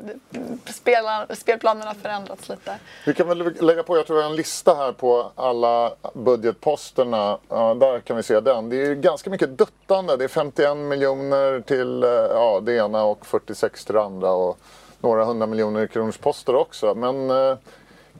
spelplanen 1.33 1.87
har 1.87 1.93
förändrats 1.93 2.49
lite. 2.49 2.79
Vi 3.05 3.13
kan 3.13 3.27
väl 3.27 3.55
lägga 3.65 3.83
på, 3.83 3.97
jag 3.97 4.07
tror 4.07 4.19
jag 4.19 4.25
har 4.25 4.31
en 4.31 4.35
lista 4.35 4.75
här 4.75 4.91
på 4.91 5.31
alla 5.35 5.91
budgetposterna. 6.13 7.37
Ja, 7.49 7.73
där 7.73 7.99
kan 7.99 8.15
vi 8.15 8.23
se 8.23 8.39
den. 8.39 8.69
Det 8.69 8.75
är 8.75 8.95
ganska 8.95 9.29
mycket 9.29 9.57
duttande. 9.57 10.17
Det 10.17 10.23
är 10.23 10.27
51 10.27 10.77
miljoner 10.77 11.61
till 11.61 12.03
eh, 12.03 12.09
ja, 12.09 12.59
det 12.59 12.75
ena 12.75 13.03
och 13.03 13.25
46 13.25 13.85
till 13.85 13.95
det 13.95 14.01
andra. 14.01 14.31
Och 14.31 14.57
några 14.99 15.25
hundra 15.25 15.45
miljoner 15.45 15.87
kronors 15.87 16.17
poster 16.17 16.55
också. 16.55 16.95
Men 16.95 17.31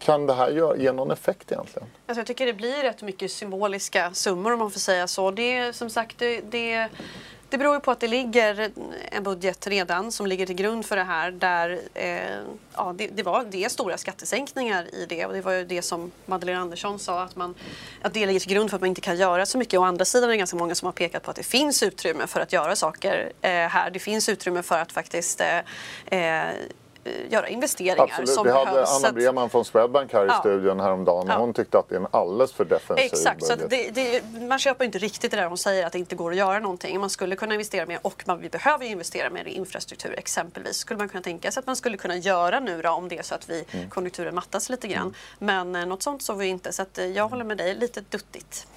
kan 0.02 0.28
det 0.28 0.34
här 0.34 0.76
ge 0.78 0.92
någon 0.92 1.12
effekt 1.12 1.52
egentligen? 1.52 1.88
Alltså 2.06 2.20
jag 2.20 2.28
tycker 2.28 2.46
det 2.46 2.54
blir 2.54 2.84
rätt 2.84 3.02
mycket 3.02 3.32
symboliska 3.32 4.14
summor 4.14 4.54
om 4.54 4.60
man 4.60 4.72
får 4.72 4.80
säga 4.80 5.08
så. 5.08 5.32
Det 5.32 5.58
är 5.58 5.72
som 5.72 5.90
sagt 5.90 6.18
det, 6.18 6.42
det, 6.42 6.90
det 7.50 7.58
beror 7.58 7.76
ju 7.76 7.80
på 7.80 7.92
att 7.92 8.00
det 8.00 8.08
ligger 8.08 8.72
en 9.12 9.24
budget 9.24 9.68
redan 9.68 10.12
som 10.12 10.28
ligger 10.28 10.46
till 10.46 10.56
grund 10.56 10.86
för 10.86 10.96
det 10.96 11.04
här 11.04 11.32
där 11.32 11.80
eh, 11.94 12.20
ja, 12.76 12.94
det, 12.98 13.08
det, 13.08 13.24
var, 13.24 13.46
det 13.52 13.64
är 13.64 13.70
stora 13.70 13.98
skattesänkningar 13.98 14.96
i 14.96 15.06
det 15.10 15.26
och 15.26 15.34
det 15.34 15.42
var 15.42 15.52
ju 15.52 15.66
det 15.66 15.82
som 15.82 16.12
Magdalena 16.26 16.62
Andersson 16.62 17.00
sa 17.00 17.22
att, 17.22 17.36
man, 17.36 17.56
att 18.02 18.14
det 18.14 18.26
ligger 18.26 18.40
till 18.40 18.54
grund 18.54 18.70
för 18.70 18.78
att 18.78 18.82
man 18.82 18.88
inte 18.88 19.02
kan 19.02 19.18
göra 19.18 19.46
så 19.46 19.58
mycket. 19.58 19.80
Å 19.80 19.84
andra 19.84 20.06
sidan 20.06 20.30
är 20.30 20.32
det 20.32 20.38
ganska 20.38 20.58
många 20.58 20.76
som 20.76 20.86
har 20.86 20.94
pekat 20.94 21.24
på 21.24 21.32
att 21.32 21.38
det 21.38 21.44
finns 21.44 21.84
utrymme 21.84 22.28
för 22.28 22.40
att 22.40 22.54
göra 22.54 22.76
saker 22.76 23.32
eh, 23.42 23.52
här. 23.52 23.92
Det 23.92 24.00
finns 24.00 24.30
utrymme 24.30 24.64
för 24.64 24.80
att 24.80 24.92
faktiskt 24.92 25.42
eh, 25.42 25.58
eh 26.20 26.32
Eh, 26.42 26.58
göra 27.30 27.48
investeringar 27.48 28.04
Absolut. 28.04 28.30
som 28.30 28.44
Vi 28.44 28.52
hade 28.52 28.86
Anna 28.86 29.12
Breman 29.12 29.50
från 29.50 29.66
Swedbank 29.66 30.14
här 30.14 30.26
i 30.26 30.28
ja. 30.28 30.40
studion 30.40 30.80
häromdagen 30.80 31.28
och 31.28 31.34
ja. 31.34 31.38
hon 31.38 31.54
tyckte 31.54 31.80
att 31.80 31.90
det 31.90 31.96
är 31.96 32.00
en 32.00 32.08
alldeles 32.12 32.54
för 32.54 32.66
defensiv 32.66 33.06
Exakt, 33.06 33.40
budget. 33.40 33.62
så 33.62 33.68
det, 33.68 33.92
det, 33.92 34.24
man 34.42 34.60
köper 34.60 34.86
inte 34.86 34.98
riktigt 34.98 35.32
det 35.32 35.38
där 35.38 35.46
hon 35.46 35.58
säger 35.58 35.86
att 35.86 35.94
det 35.94 36.00
inte 36.00 36.16
går 36.16 36.32
att 36.32 36.38
göra 36.38 36.60
någonting. 36.60 37.00
Man 37.00 37.10
skulle 37.10 37.36
kunna 37.36 37.54
investera 37.54 37.86
mer 37.86 38.00
och 38.02 38.24
man, 38.28 38.42
vi 38.42 38.50
behöver 38.50 38.86
investera 38.86 39.30
mer 39.30 39.48
i 39.48 39.52
infrastruktur 39.52 40.16
exempelvis. 40.18 40.78
Skulle 40.78 40.98
man 40.98 41.10
kunna 41.10 41.24
tänka 41.24 41.52
sig 41.52 41.60
att 41.60 41.68
man 41.68 41.76
skulle 41.76 41.98
kunna 41.98 42.16
göra 42.18 42.60
nu 42.60 42.82
då, 42.82 42.90
om 42.90 43.08
det 43.08 43.18
är 43.18 43.24
så 43.24 43.36
att 43.36 43.50
vi, 43.50 43.66
mm. 43.72 43.90
konjunkturen 43.90 44.36
mattas 44.36 44.70
lite 44.70 44.88
grann. 44.88 45.16
Mm. 45.40 45.72
Men 45.72 45.82
eh, 45.82 45.88
något 45.88 46.04
sånt 46.04 46.22
såg 46.22 46.38
vi 46.38 46.48
inte 46.48 46.74
så 46.74 46.82
att, 46.82 46.98
eh, 46.98 47.06
jag 47.06 47.28
håller 47.28 47.44
med 47.44 47.58
dig, 47.58 47.76
lite 47.76 48.02
duttigt. 48.10 48.68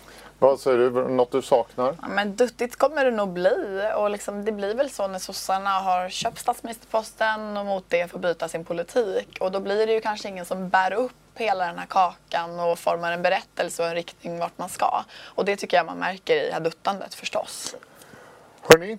Vad 0.45 0.61
säger 0.61 0.79
du, 0.79 0.91
något 0.91 1.33
du 1.33 1.43
saknar? 1.43 1.97
Ja, 2.03 2.09
men 2.09 2.37
duttigt 2.37 2.77
kommer 2.77 3.05
det 3.05 3.11
nog 3.11 3.29
bli 3.29 3.91
och 3.97 4.11
liksom, 4.11 4.45
det 4.45 4.53
blir 4.53 4.75
väl 4.75 4.91
så 4.91 5.09
när 5.09 5.19
sossarna 5.19 5.71
har 5.71 6.09
köpt 6.09 6.39
statsministerposten 6.39 7.57
och 7.57 7.67
mot 7.67 7.85
det 7.89 8.11
får 8.11 8.19
byta 8.19 8.49
sin 8.49 8.65
politik 8.65 9.39
och 9.41 9.53
då 9.53 9.61
blir 9.61 9.87
det 9.87 9.93
ju 9.93 10.01
kanske 10.01 10.29
ingen 10.29 10.45
som 10.45 10.69
bär 10.69 10.93
upp 10.93 11.13
hela 11.35 11.67
den 11.67 11.79
här 11.79 11.87
kakan 11.87 12.61
och 12.61 12.79
formar 12.79 13.13
en 13.13 13.23
berättelse 13.23 13.83
och 13.83 13.89
en 13.89 13.95
riktning 13.95 14.39
vart 14.39 14.59
man 14.59 14.69
ska. 14.69 15.05
Och 15.25 15.45
det 15.45 15.57
tycker 15.57 15.77
jag 15.77 15.87
man 15.87 15.99
märker 15.99 16.43
i 16.43 16.47
det 16.47 16.53
här 16.53 16.61
duttandet 16.61 17.15
förstås. 17.15 17.77
Hörni, 18.63 18.99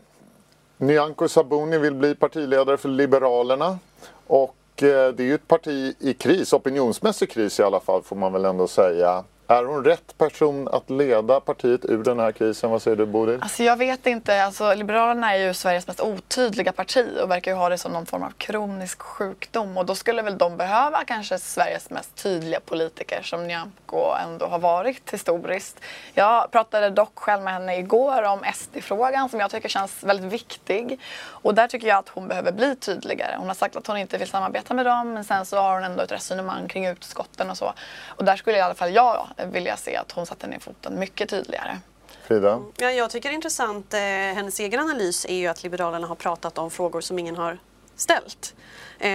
Nyamko 0.77 1.27
Sabuni 1.27 1.77
vill 1.77 1.95
bli 1.95 2.15
partiledare 2.15 2.77
för 2.77 2.89
Liberalerna 2.89 3.79
och 4.27 4.55
eh, 4.75 5.07
det 5.13 5.19
är 5.19 5.27
ju 5.27 5.35
ett 5.35 5.47
parti 5.47 5.95
i 5.99 6.13
kris, 6.13 6.53
opinionsmässig 6.53 7.31
kris 7.31 7.59
i 7.59 7.63
alla 7.63 7.79
fall 7.79 8.03
får 8.03 8.15
man 8.15 8.33
väl 8.33 8.45
ändå 8.45 8.67
säga. 8.67 9.23
Är 9.47 9.63
hon 9.63 9.85
rätt 9.85 10.17
person 10.17 10.67
att 10.67 10.89
leda 10.89 11.39
partiet 11.39 11.85
ur 11.85 12.03
den 12.03 12.19
här 12.19 12.31
krisen? 12.31 12.69
Vad 12.69 12.81
säger 12.81 12.97
du 12.97 13.05
Bodil? 13.05 13.39
Alltså 13.41 13.63
jag 13.63 13.77
vet 13.77 14.07
inte. 14.07 14.43
Alltså, 14.43 14.73
Liberalerna 14.73 15.35
är 15.35 15.47
ju 15.47 15.53
Sveriges 15.53 15.87
mest 15.87 16.01
otydliga 16.01 16.71
parti 16.71 17.07
och 17.23 17.31
verkar 17.31 17.51
ju 17.51 17.57
ha 17.57 17.69
det 17.69 17.77
som 17.77 17.91
någon 17.91 18.05
form 18.05 18.23
av 18.23 18.29
kronisk 18.37 19.01
sjukdom. 19.01 19.77
Och 19.77 19.85
då 19.85 19.95
skulle 19.95 20.21
väl 20.21 20.37
de 20.37 20.57
behöva 20.57 21.03
kanske 21.03 21.39
Sveriges 21.39 21.89
mest 21.89 22.15
tydliga 22.15 22.59
politiker 22.59 23.21
som 23.21 23.47
Nyamko 23.47 24.13
ändå 24.23 24.45
har 24.45 24.59
varit 24.59 25.13
historiskt. 25.13 25.79
Jag 26.13 26.51
pratade 26.51 26.89
dock 26.89 27.19
själv 27.19 27.43
med 27.43 27.53
henne 27.53 27.77
igår 27.77 28.23
om 28.23 28.39
SD-frågan 28.53 29.29
som 29.29 29.39
jag 29.39 29.51
tycker 29.51 29.69
känns 29.69 30.03
väldigt 30.03 30.33
viktig. 30.33 30.99
Och 31.25 31.55
där 31.55 31.67
tycker 31.67 31.87
jag 31.87 31.97
att 31.97 32.09
hon 32.09 32.27
behöver 32.27 32.51
bli 32.51 32.75
tydligare. 32.75 33.35
Hon 33.37 33.47
har 33.47 33.55
sagt 33.55 33.75
att 33.75 33.87
hon 33.87 33.97
inte 33.97 34.17
vill 34.17 34.29
samarbeta 34.29 34.73
med 34.73 34.85
dem 34.85 35.13
men 35.13 35.23
sen 35.23 35.45
så 35.45 35.57
har 35.57 35.73
hon 35.73 35.83
ändå 35.83 36.03
ett 36.03 36.11
resonemang 36.11 36.67
kring 36.67 36.85
utskotten 36.85 37.49
och 37.49 37.57
så. 37.57 37.73
Och 38.07 38.25
där 38.25 38.35
skulle 38.35 38.57
i 38.57 38.61
alla 38.61 38.75
fall 38.75 38.93
jag 38.93 39.27
vilja 39.51 39.77
se 39.77 39.95
att 39.95 40.11
hon 40.11 40.25
satte 40.25 40.47
ner 40.47 40.59
foten 40.59 40.99
mycket 40.99 41.29
tydligare. 41.29 41.79
Frida? 42.27 42.61
Ja, 42.77 42.91
jag 42.91 43.09
tycker 43.09 43.29
det 43.29 43.33
är 43.33 43.35
intressant, 43.35 43.93
eh, 43.93 43.99
hennes 43.99 44.59
egen 44.59 44.79
analys 44.79 45.25
är 45.29 45.35
ju 45.35 45.47
att 45.47 45.63
Liberalerna 45.63 46.07
har 46.07 46.15
pratat 46.15 46.57
om 46.57 46.71
frågor 46.71 47.01
som 47.01 47.19
ingen 47.19 47.35
har 47.35 47.57
ställt. 47.95 48.55
Eh, 48.99 49.09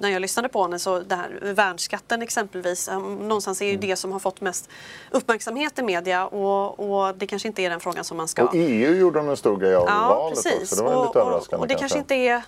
när 0.00 0.08
jag 0.08 0.22
lyssnade 0.22 0.48
på 0.48 0.62
henne 0.62 0.78
så 0.78 1.00
det 1.00 1.14
här 1.14 1.38
värnskatten 1.42 2.22
exempelvis, 2.22 2.88
eh, 2.88 2.98
någonstans 3.00 3.60
är 3.60 3.64
ju 3.66 3.70
Mm. 3.72 3.80
det 3.88 3.96
som 3.96 4.12
har 4.12 4.18
fått 4.18 4.40
mest 4.40 4.68
uppmärksamhet 5.10 5.78
i 5.78 5.82
media 5.82 6.26
och, 6.26 6.80
och 7.08 7.14
det 7.16 7.26
kanske 7.26 7.48
inte 7.48 7.62
är 7.62 7.70
den 7.70 7.80
frågan 7.80 8.04
som 8.04 8.16
man 8.16 8.28
ska... 8.28 8.44
Och 8.44 8.54
EU 8.54 8.94
gjorde 8.94 9.18
de 9.18 9.28
en 9.28 9.36
stor 9.36 9.56
grej 9.56 9.74
av 9.74 9.84
Ja, 9.88 10.08
valet 10.08 10.34
precis. 10.44 10.62
också. 10.62 10.76
Det 10.76 10.82
var 10.82 10.94
och, 10.96 11.06
lite 11.06 11.18
överraskande 11.18 11.56
och, 11.56 11.62
och 11.62 11.68
det 11.68 11.74
kanske 11.74 11.98
inte 11.98 12.14
är 12.14 12.42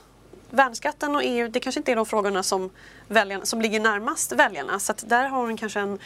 värnskatten 0.50 1.16
och 1.16 1.22
EU, 1.24 1.48
det 1.48 1.60
kanske 1.60 1.80
inte 1.80 1.92
är 1.92 1.96
de 1.96 2.06
frågorna 2.06 2.42
som, 2.42 2.70
väljarna, 3.08 3.46
som 3.46 3.60
ligger 3.60 3.80
närmast 3.80 4.32
väljarna. 4.32 4.78
Så 4.78 4.92
att 4.92 5.08
där 5.08 5.28
har 5.28 5.46
hon 5.46 5.56
kanske 5.56 5.80
en, 5.80 5.98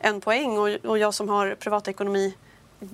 en 0.00 0.20
poäng 0.20 0.58
och, 0.58 0.68
och 0.68 0.98
jag 0.98 1.14
som 1.14 1.28
har 1.28 1.54
privatekonomi 1.54 2.34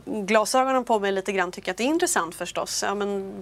glasögonen 0.05 0.85
på 0.85 0.99
mig 0.99 1.13
lite 1.13 1.33
grann 1.33 1.53
tycker 1.53 1.71
att 1.71 1.77
det 1.77 1.83
är 1.83 1.87
intressant 1.87 2.35
förstås. 2.35 2.83
Ja, 2.87 2.95
men, 2.95 3.33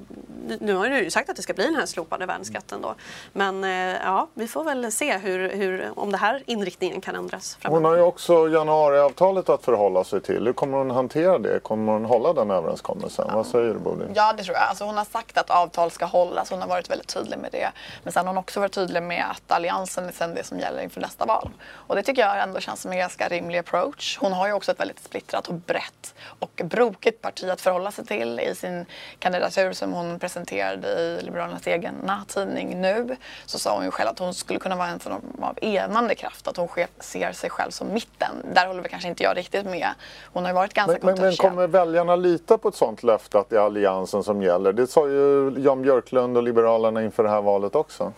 nu 0.60 0.74
har 0.74 0.88
du 0.88 1.04
ju 1.04 1.10
sagt 1.10 1.30
att 1.30 1.36
det 1.36 1.42
ska 1.42 1.54
bli 1.54 1.64
den 1.64 1.74
här 1.74 1.86
slopade 1.86 2.26
värnskatten 2.26 2.82
då. 2.82 2.94
Men 3.32 3.64
eh, 3.64 3.96
ja, 4.04 4.28
vi 4.34 4.48
får 4.48 4.64
väl 4.64 4.92
se 4.92 5.18
hur, 5.18 5.48
hur, 5.48 5.90
om 5.96 6.12
det 6.12 6.18
här 6.18 6.42
inriktningen 6.46 7.00
kan 7.00 7.16
ändras 7.16 7.56
framöver. 7.60 7.80
Hon 7.80 7.90
har 7.90 7.96
ju 7.96 8.02
också 8.02 8.48
januariavtalet 8.48 9.48
att 9.48 9.64
förhålla 9.64 10.04
sig 10.04 10.20
till. 10.20 10.46
Hur 10.46 10.52
kommer 10.52 10.78
hon 10.78 10.90
hantera 10.90 11.38
det? 11.38 11.60
Kommer 11.62 11.92
hon 11.92 12.04
hålla 12.04 12.32
den 12.32 12.50
överenskommelsen? 12.50 13.30
Vad 13.32 13.46
säger 13.46 13.74
du 13.74 13.78
Bodil? 13.78 14.06
Ja, 14.14 14.32
det 14.32 14.42
tror 14.42 14.56
jag. 14.56 14.68
Alltså, 14.68 14.84
hon 14.84 14.96
har 14.96 15.04
sagt 15.04 15.38
att 15.38 15.50
avtal 15.50 15.90
ska 15.90 16.04
hållas. 16.04 16.50
Hon 16.50 16.60
har 16.60 16.68
varit 16.68 16.90
väldigt 16.90 17.14
tydlig 17.14 17.38
med 17.38 17.52
det. 17.52 17.70
Men 18.02 18.12
sen 18.12 18.26
har 18.26 18.34
hon 18.34 18.38
också 18.38 18.60
varit 18.60 18.72
tydlig 18.72 19.02
med 19.02 19.24
att 19.30 19.52
alliansen 19.52 20.08
är 20.08 20.12
sen 20.12 20.34
det 20.34 20.44
som 20.44 20.58
gäller 20.58 20.82
inför 20.82 21.00
nästa 21.00 21.24
val. 21.24 21.50
Och 21.72 21.96
det 21.96 22.02
tycker 22.02 22.22
jag 22.22 22.42
ändå 22.42 22.60
känns 22.60 22.80
som 22.80 22.92
en 22.92 22.98
ganska 22.98 23.28
rimlig 23.28 23.58
approach. 23.58 24.18
Hon 24.20 24.32
har 24.32 24.46
ju 24.46 24.52
också 24.52 24.72
ett 24.72 24.80
väldigt 24.80 25.04
splittrat 25.04 25.48
och 25.48 25.54
brett 25.54 26.14
och 26.44 26.62
brokigt 26.64 27.22
parti 27.22 27.48
att 27.50 27.60
förhålla 27.60 27.90
sig 27.90 28.06
till. 28.06 28.40
I 28.40 28.54
sin 28.54 28.86
kandidatur 29.18 29.72
som 29.72 29.92
hon 29.92 30.18
presenterade 30.18 30.88
i 30.88 31.20
Liberalernas 31.22 31.66
egen 31.66 31.94
tidning 32.28 32.80
nu 32.80 33.16
så 33.46 33.58
sa 33.58 33.74
hon 33.74 33.84
ju 33.84 33.90
själv 33.90 34.08
att 34.08 34.18
hon 34.18 34.34
skulle 34.34 34.58
kunna 34.58 34.76
vara 34.76 34.88
en 34.88 35.00
form 35.00 35.14
av 35.40 35.58
enande 35.62 36.14
kraft. 36.14 36.48
Att 36.48 36.56
hon 36.56 36.68
ser 37.00 37.32
sig 37.32 37.50
själv 37.50 37.70
som 37.70 37.92
mitten. 37.92 38.36
Där 38.54 38.66
håller 38.66 38.82
vi 38.82 38.88
kanske 38.88 39.08
inte 39.08 39.22
jag 39.22 39.36
riktigt 39.36 39.66
med. 39.66 39.88
Hon 40.32 40.42
har 40.42 40.50
ju 40.50 40.54
varit 40.54 40.74
ganska 40.74 40.98
Men, 41.02 41.20
men, 41.20 41.36
kommer 41.36 41.66
väljarna 41.66 42.16
lita 42.16 42.58
på 42.58 42.68
ett 42.68 42.74
sånt 42.74 43.02
löfte 43.02 43.38
att 43.38 43.50
det 43.50 43.56
är 43.56 43.60
alliansen 43.60 44.22
som 44.22 44.42
gäller? 44.42 44.72
Det 44.72 44.86
sa 44.86 45.08
ju 45.08 45.54
Jan 45.58 45.82
Björklund 45.82 46.36
och 46.36 46.42
Liberalerna 46.42 47.02
inför 47.02 47.22
det 47.22 47.30
här 47.30 47.42
valet 47.42 47.74
också 47.74 48.12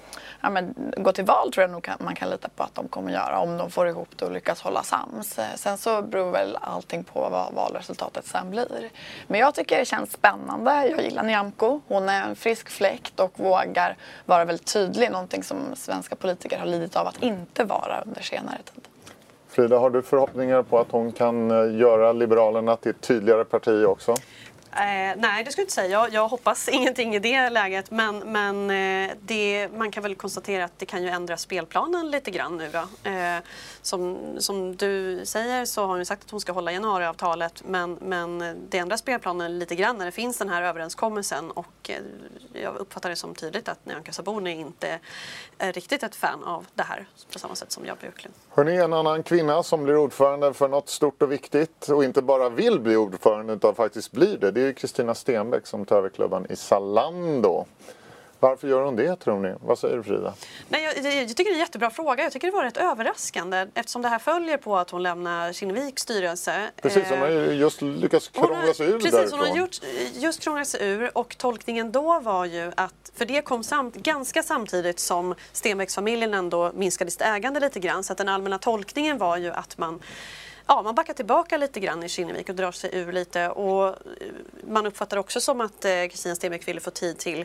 ja, 0.47 0.51
men, 0.51 0.93
gå 0.97 1.13
till 1.13 1.25
val 1.25 1.53
tror 1.53 1.63
jag 1.63 1.71
nog 1.71 1.83
kan, 1.83 1.97
man 2.01 2.15
kan 2.15 2.31
lita 2.31 2.49
på 2.57 2.63
att 2.63 2.75
de 2.75 2.89
kommer 2.89 3.13
göra 3.13 3.39
om 3.39 3.57
de 3.57 3.71
får 3.71 3.89
ihop 3.89 4.09
det 4.17 4.25
och 4.25 4.33
lyckas 4.33 4.61
hålla 4.61 4.83
sams. 4.83 5.39
Sen 5.57 5.79
så 5.79 6.03
beror 6.03 6.31
väl 6.31 6.59
allting 6.61 7.05
på 7.05 7.29
vad 7.31 7.55
valresultatet 7.55 8.27
sen 8.27 8.51
blir. 8.51 8.91
Men 9.27 9.41
jag 9.41 9.55
tycker 9.55 9.79
det 9.79 9.85
känns 9.85 10.13
spännande. 10.13 10.89
Jag 10.89 11.03
gillar 11.03 11.23
Nyamko. 11.23 11.81
Hon 11.89 12.09
är 12.09 12.29
en 12.29 12.37
frisk 12.37 12.69
fläkt 12.69 13.21
och 13.21 13.33
vågar 13.37 13.97
vara 14.25 14.45
väldigt 14.45 14.73
tydlig. 14.73 15.11
Någonting 15.11 15.43
som 15.43 15.59
svenska 15.75 16.17
politiker 16.17 16.59
har 16.59 16.67
lidit 16.67 16.97
av 16.97 17.07
att 17.07 17.23
inte 17.23 17.65
vara 17.65 18.03
under 18.07 18.23
senare 18.23 18.59
tid. 18.75 18.89
Frida, 19.49 19.79
har 19.79 19.91
du 19.91 20.03
förhoppningar 20.03 20.63
på 20.63 20.79
att 20.79 20.91
hon 20.91 21.13
kan 21.13 21.51
eh, 21.51 21.79
göra 21.81 22.13
Liberalerna 22.13 22.77
till 22.77 22.91
ett 22.91 23.01
tydligare 23.01 23.45
parti 23.45 23.85
också? 23.85 24.15
Eh, 24.73 25.17
nej, 25.17 25.45
det 25.45 25.51
skulle 25.51 25.63
jag 25.63 25.65
inte 25.65 25.73
säga. 25.73 25.89
Jag, 25.89 26.13
jag 26.13 26.29
hoppas 26.29 26.69
ingenting 26.73 27.15
i 27.15 27.19
det 27.19 27.51
läget. 27.51 27.91
Men, 27.91 28.19
men 28.19 28.71
eh, 28.71 29.17
det, 29.21 29.69
man 29.69 29.91
kan 29.91 30.03
väl 30.03 30.15
konstatera 30.15 30.65
att 30.65 30.79
det 30.79 30.87
kan 30.87 31.03
ju 31.03 31.09
ändra 31.09 31.37
spelplanen 31.37 32.11
lite 32.11 32.31
grann 32.31 32.57
nu 32.57 32.71
då. 32.73 33.11
Eh, 33.11 33.39
som, 33.83 34.19
som 34.39 34.77
du 34.77 35.21
säger 35.25 35.65
så 35.65 35.81
har 35.81 35.89
hon 35.89 36.07
sagt 36.07 36.25
att 36.25 36.31
hon 36.31 36.41
ska 36.41 36.53
hålla 36.53 36.73
januariavtalet. 36.73 37.63
Men, 37.67 37.99
men 38.01 38.57
det 38.69 38.79
ändrar 38.79 38.97
spelplanen 38.97 39.59
lite 39.59 39.75
grann 39.75 39.99
när 39.99 40.05
det 40.05 40.13
finns 40.13 40.39
den 40.39 40.49
här 40.49 40.63
överenskommelsen. 40.63 41.51
Och 41.51 41.91
eh, 41.91 41.97
jag 42.53 42.77
uppfattar 42.77 43.11
det 43.11 43.17
som 43.17 43.35
tydligt 43.35 43.69
att 43.69 43.87
Nyamko 43.87 44.13
Sabuni 44.13 44.51
inte 44.51 44.99
är 45.59 45.73
riktigt 45.73 46.03
ett 46.03 46.17
fan 46.17 46.45
av 46.45 46.67
det 46.75 46.83
här 46.83 47.07
på 47.33 47.39
samma 47.39 47.55
sätt 47.55 47.73
som 47.73 47.87
jag 47.87 47.97
Björklund. 47.99 48.35
Hörni, 48.51 48.77
en 48.77 48.93
annan 48.93 49.23
kvinna 49.23 49.63
som 49.63 49.85
blir 49.85 49.97
ordförande 49.97 50.55
för 50.55 50.69
något 50.69 50.89
stort 50.89 51.23
och 51.23 51.33
viktigt 51.33 51.89
och 51.89 52.05
inte 52.05 52.23
bara 52.23 52.49
vill 52.49 52.81
bli 52.81 52.97
ordförande 52.97 53.53
utan 53.53 53.75
faktiskt 53.75 54.13
blir 54.13 54.39
det. 54.39 54.51
Det 54.51 54.61
är 54.61 54.66
ju 54.67 54.75
Kristina 54.75 55.15
Stenbeck 55.15 55.67
som 55.67 55.85
tar 55.85 55.97
över 55.97 56.09
klubban 56.09 56.47
i 56.51 56.57
Zalando. 56.57 57.67
Varför 58.41 58.69
gör 58.69 58.83
hon 58.83 58.97
det 58.97 59.17
tror 59.17 59.41
ni? 59.41 59.55
Vad 59.61 59.79
säger 59.79 59.97
du 59.97 60.03
Frida? 60.03 60.35
Nej, 60.69 60.85
jag, 60.85 61.13
jag, 61.13 61.23
jag 61.23 61.29
tycker 61.29 61.45
det 61.45 61.51
är 61.51 61.55
en 61.55 61.59
jättebra 61.59 61.91
fråga. 61.91 62.23
Jag 62.23 62.33
tycker 62.33 62.47
det 62.47 62.57
var 62.57 62.65
rätt 62.65 62.77
överraskande 62.77 63.67
eftersom 63.75 64.03
det 64.03 64.09
här 64.09 64.19
följer 64.19 64.57
på 64.57 64.77
att 64.77 64.91
hon 64.91 65.03
lämnar 65.03 65.53
Kinneviks 65.53 66.03
styrelse. 66.03 66.71
Precis, 66.83 67.05
hon 67.09 67.19
har 67.19 67.29
ju 67.29 67.53
just 67.53 67.83
lyckats 67.83 68.29
krångla 68.29 68.75
sig 68.75 68.87
ur 68.87 68.93
Precis, 68.93 69.13
därifrån. 69.13 69.39
hon 69.39 69.49
har 69.49 69.57
gjort, 69.57 69.81
just 70.15 70.41
krånglat 70.41 70.69
sig 70.69 70.89
ur 70.89 71.19
och 71.19 71.39
tolkningen 71.39 71.93
då 71.93 72.21
var 72.21 72.45
ju 72.45 72.73
att, 72.77 73.13
för 73.15 73.25
det 73.25 73.43
kom 73.43 73.65
samt, 73.65 73.95
ganska 73.95 74.43
samtidigt 74.43 75.01
som 75.01 75.35
Stenbecks-familjen 75.53 76.35
ändå 76.35 76.73
minskade 76.75 77.11
sitt 77.11 77.23
ägande 77.23 77.61
lite 77.61 77.81
grann 77.81 78.05
så 78.05 78.13
att 78.13 78.19
den 78.19 78.29
allmänna 78.29 78.59
tolkningen 78.59 79.19
var 79.19 79.37
ju 79.37 79.51
att 79.51 79.79
man 79.79 80.01
Ja, 80.69 80.83
man 80.83 80.95
backar 80.95 81.15
tillbaka 81.15 81.57
lite 81.57 81.81
grann 81.81 82.03
i 82.03 82.09
Kinnevik 82.09 82.49
och 82.49 82.55
drar 82.55 82.73
sig 82.73 82.91
ur 82.93 83.13
lite. 83.13 83.49
Och 83.49 83.87
eh, 83.89 83.95
man 84.69 84.87
uppfattar 84.87 85.17
också 85.17 85.41
som 85.41 85.61
att 85.61 85.85
eh, 85.85 85.91
Kristina 86.11 86.35
Stenbeck 86.35 86.69
ville 86.69 86.81
få 86.81 86.91
tid 86.91 87.19
till 87.19 87.45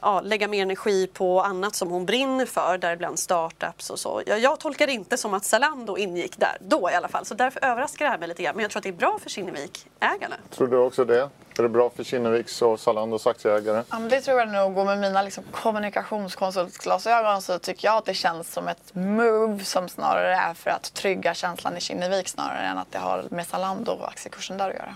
ja, 0.00 0.20
lägga 0.20 0.48
mer 0.48 0.62
energi 0.62 1.06
på 1.06 1.40
annat 1.42 1.74
som 1.74 1.90
hon 1.90 2.06
brinner 2.06 2.46
för, 2.46 2.78
däribland 2.78 3.18
startups 3.18 3.90
och 3.90 3.98
så. 3.98 4.22
Jag, 4.26 4.38
jag 4.38 4.60
tolkar 4.60 4.86
det 4.86 4.92
inte 4.92 5.16
som 5.16 5.34
att 5.34 5.44
Zalando 5.44 5.96
ingick 5.96 6.38
där, 6.38 6.56
då 6.60 6.90
i 6.90 6.94
alla 6.94 7.08
fall. 7.08 7.24
Så 7.24 7.34
därför 7.34 7.64
överraskar 7.64 8.04
det 8.04 8.10
här 8.10 8.18
mig 8.18 8.28
lite 8.28 8.42
grann. 8.42 8.56
Men 8.56 8.62
jag 8.62 8.70
tror 8.70 8.80
att 8.80 8.84
det 8.84 8.88
är 8.88 8.92
bra 8.92 9.18
för 9.22 9.30
Kinnevik-ägarna. 9.30 10.36
Tror 10.50 10.68
du 10.68 10.76
också 10.76 11.04
det? 11.04 11.30
Är 11.58 11.62
det 11.62 11.68
bra 11.68 11.90
för 11.90 12.04
Kinneviks 12.04 12.62
och 12.62 12.80
Zalandos 12.80 13.26
aktieägare? 13.26 13.82
Ja, 13.90 13.98
men 13.98 14.08
det 14.08 14.20
tror 14.20 14.38
jag 14.38 14.48
nog. 14.48 14.78
Och 14.78 14.86
med 14.86 14.98
mina 14.98 15.22
liksom, 15.22 15.44
kommunikationskonsultglasögon 15.50 17.42
så 17.42 17.58
tycker 17.58 17.88
jag 17.88 17.96
att 17.96 18.04
det 18.04 18.14
känns 18.14 18.52
som 18.52 18.68
ett 18.68 18.94
move 18.94 19.64
som 19.64 19.88
snarare 19.88 20.34
är 20.34 20.54
för 20.54 20.70
att 20.70 20.94
trygga 20.94 21.34
känslan 21.34 21.76
i 21.76 21.80
Kinnevik 21.80 22.28
snarare 22.28 22.66
än 22.66 22.78
att 22.78 22.92
det 22.92 22.98
har 22.98 23.24
med 23.30 23.46
Zalando 23.46 23.92
och 23.92 24.08
aktiekursen 24.08 24.58
där 24.58 24.68
att 24.68 24.74
göra. 24.74 24.94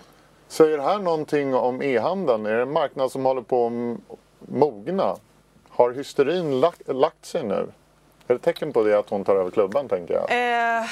Säger 0.48 0.76
det 0.76 0.84
här 0.84 0.98
någonting 0.98 1.54
om 1.54 1.82
e-handeln? 1.82 2.46
Är 2.46 2.52
det 2.52 2.62
en 2.62 2.72
marknad 2.72 3.12
som 3.12 3.24
håller 3.24 3.42
på 3.42 3.66
att 3.66 4.48
mogna? 4.48 5.16
Har 5.68 5.90
hysterin 5.90 6.60
lagt, 6.60 6.88
lagt 6.88 7.26
sig 7.26 7.42
nu? 7.42 7.68
Är 8.26 8.34
det 8.34 8.38
tecken 8.38 8.72
på 8.72 8.82
det 8.82 8.98
att 8.98 9.10
hon 9.10 9.24
tar 9.24 9.36
över 9.36 9.50
klubban 9.50 9.88
tänker 9.88 10.14
jag? 10.14 10.78
Eh, 10.78 10.84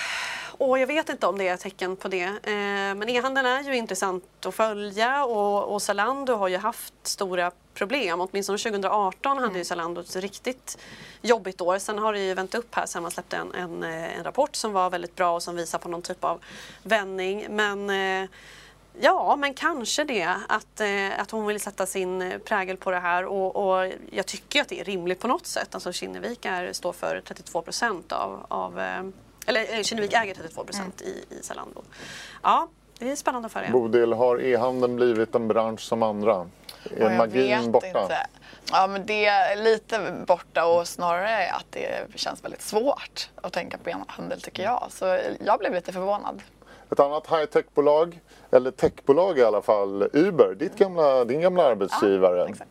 och 0.60 0.78
jag 0.78 0.86
vet 0.86 1.08
inte 1.08 1.26
om 1.26 1.38
det 1.38 1.48
är 1.48 1.56
tecken 1.56 1.96
på 1.96 2.08
det. 2.08 2.24
Eh, 2.24 2.94
men 2.94 3.08
e-handeln 3.08 3.46
är 3.46 3.62
ju 3.62 3.76
intressant 3.76 4.46
att 4.46 4.54
följa 4.54 5.24
och, 5.24 5.74
och 5.74 5.82
Zalando 5.82 6.34
har 6.34 6.48
ju 6.48 6.56
haft 6.56 6.94
stora 7.02 7.50
problem. 7.74 8.20
Åtminstone 8.20 8.58
2018 8.58 9.38
hade 9.38 9.58
ju 9.58 9.64
Zalando 9.64 10.00
ett 10.00 10.16
riktigt 10.16 10.78
jobbigt 11.22 11.60
år. 11.60 11.78
Sen 11.78 11.98
har 11.98 12.12
det 12.12 12.20
ju 12.20 12.34
vänt 12.34 12.54
upp 12.54 12.74
här 12.74 12.86
sen 12.86 13.02
man 13.02 13.10
släppte 13.10 13.36
en, 13.36 13.54
en, 13.54 13.82
eh, 13.82 14.18
en 14.18 14.24
rapport 14.24 14.56
som 14.56 14.72
var 14.72 14.90
väldigt 14.90 15.16
bra 15.16 15.34
och 15.34 15.42
som 15.42 15.56
visar 15.56 15.78
på 15.78 15.88
någon 15.88 16.02
typ 16.02 16.24
av 16.24 16.40
vändning. 16.82 17.46
Men 17.50 17.90
eh, 17.90 18.30
Ja, 19.00 19.36
men 19.36 19.54
kanske 19.54 20.04
det. 20.04 20.36
Att, 20.48 20.80
eh, 20.80 21.20
att 21.20 21.30
hon 21.30 21.46
vill 21.46 21.60
sätta 21.60 21.86
sin 21.86 22.40
prägel 22.44 22.76
på 22.76 22.90
det 22.90 23.00
här. 23.00 23.24
Och, 23.24 23.56
och 23.56 23.92
jag 24.10 24.26
tycker 24.26 24.62
att 24.62 24.68
det 24.68 24.80
är 24.80 24.84
rimligt 24.84 25.20
på 25.20 25.28
något 25.28 25.46
sätt. 25.46 25.74
Alltså 25.74 25.92
Kinnevik 25.92 26.44
är, 26.44 26.72
står 26.72 26.92
för 26.92 27.22
32 27.24 27.62
procent 27.62 28.12
av, 28.12 28.46
av 28.48 28.80
eh, 28.80 29.02
eller 29.50 29.76
eh, 29.78 29.82
Kinnevik 29.82 30.12
äger 30.12 30.34
32 30.34 30.64
procent 30.64 31.02
i, 31.02 31.24
i 31.34 31.42
Zalando. 31.42 31.82
Ja, 32.42 32.68
det 32.98 33.10
är 33.10 33.16
spännande 33.16 33.46
att 33.46 33.52
följa. 33.52 33.70
Bodil, 33.70 34.12
har 34.12 34.40
e-handeln 34.40 34.96
blivit 34.96 35.34
en 35.34 35.48
bransch 35.48 35.80
som 35.80 36.02
andra? 36.02 36.36
Och 36.36 36.48
Är 36.96 37.00
jag 37.02 37.16
magin 37.16 37.72
borta? 37.72 37.86
Inte. 37.86 38.26
Ja, 38.72 38.86
men 38.86 39.06
det 39.06 39.26
är 39.26 39.56
lite 39.56 40.24
borta 40.26 40.66
och 40.66 40.88
snarare 40.88 41.50
att 41.50 41.66
det 41.70 42.06
känns 42.14 42.44
väldigt 42.44 42.62
svårt 42.62 43.30
att 43.34 43.52
tänka 43.52 43.78
på 43.78 43.90
e-handel 43.90 44.40
tycker 44.40 44.62
jag. 44.62 44.86
Så 44.90 45.18
jag 45.44 45.58
blev 45.58 45.74
lite 45.74 45.92
förvånad. 45.92 46.42
Ett 46.92 47.00
annat 47.00 47.26
high-tech-bolag, 47.26 48.20
eller 48.50 48.70
techbolag 48.70 49.38
i 49.38 49.42
alla 49.44 49.62
fall, 49.62 50.08
Uber, 50.12 50.54
ditt 50.54 50.76
gamla, 50.76 51.24
din 51.24 51.40
gamla 51.40 51.62
arbetsgivare. 51.64 52.48
exakt. 52.48 52.70